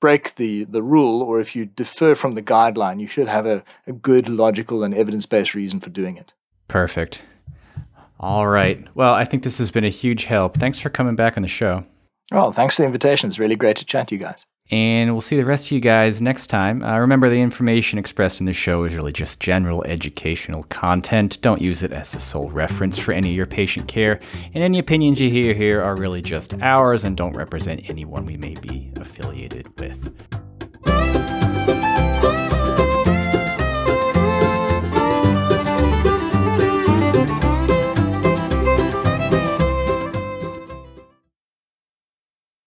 break 0.01 0.37
the, 0.37 0.65
the 0.65 0.83
rule 0.83 1.23
or 1.23 1.41
if 1.41 1.55
you 1.55 1.67
defer 1.67 2.15
from 2.15 2.35
the 2.35 2.43
guideline, 2.43 3.01
you 3.01 3.07
should 3.07 3.29
have 3.29 3.47
a, 3.47 3.63
a 3.87 3.93
good, 3.93 4.29
logical, 4.29 4.83
and 4.83 4.95
evidence 4.95 5.27
based 5.27 5.55
reason 5.55 5.81
for 5.81 5.91
doing 5.91 6.17
it. 6.17 6.33
Perfect. 6.69 7.23
All 8.19 8.47
right. 8.47 8.87
Well, 8.95 9.15
I 9.15 9.25
think 9.25 9.43
this 9.43 9.59
has 9.59 9.71
been 9.71 9.85
a 9.85 9.91
huge 9.91 10.25
help. 10.25 10.57
Thanks 10.57 10.81
for 10.81 10.89
coming 10.89 11.17
back 11.17 11.37
on 11.37 11.43
the 11.43 11.49
show. 11.49 11.85
Well, 12.33 12.53
thanks 12.53 12.77
for 12.77 12.83
the 12.83 12.87
invitation. 12.87 13.29
It's 13.29 13.39
really 13.39 13.57
great 13.57 13.77
to 13.77 13.85
chat 13.85 14.09
to 14.09 14.15
you 14.15 14.21
guys. 14.21 14.45
And 14.71 15.13
we'll 15.13 15.21
see 15.21 15.37
the 15.37 15.45
rest 15.45 15.67
of 15.67 15.73
you 15.73 15.81
guys 15.81 16.21
next 16.21 16.49
time. 16.49 16.83
Uh, 16.83 16.99
remember, 16.99 17.31
the 17.31 17.41
information 17.41 18.01
expressed 18.01 18.41
in 18.41 18.47
the 18.47 18.53
show 18.53 18.83
is 18.83 18.97
really 18.97 19.13
just 19.13 19.39
general 19.39 19.85
educational 19.85 20.65
content. 20.65 21.41
Don't 21.41 21.63
use 21.63 21.85
it 21.85 21.93
as 21.93 22.11
the 22.11 22.19
sole 22.19 22.51
reference 22.51 22.99
for 22.99 23.13
any 23.13 23.31
of 23.31 23.37
your 23.37 23.47
patient 23.47 23.87
care. 23.87 24.19
And 24.55 24.65
any 24.65 24.81
opinions 24.81 25.21
you 25.21 25.31
hear 25.31 25.55
here 25.55 25.81
are 25.83 25.95
really 25.95 26.21
just 26.21 26.55
ours 26.55 27.05
and 27.05 27.17
don't 27.17 27.37
represent 27.37 27.89
anyone 27.89 28.27
we 28.27 28.37
may 28.37 28.55
be 28.55 28.91
affiliated 28.97 29.69
with. 29.79 30.11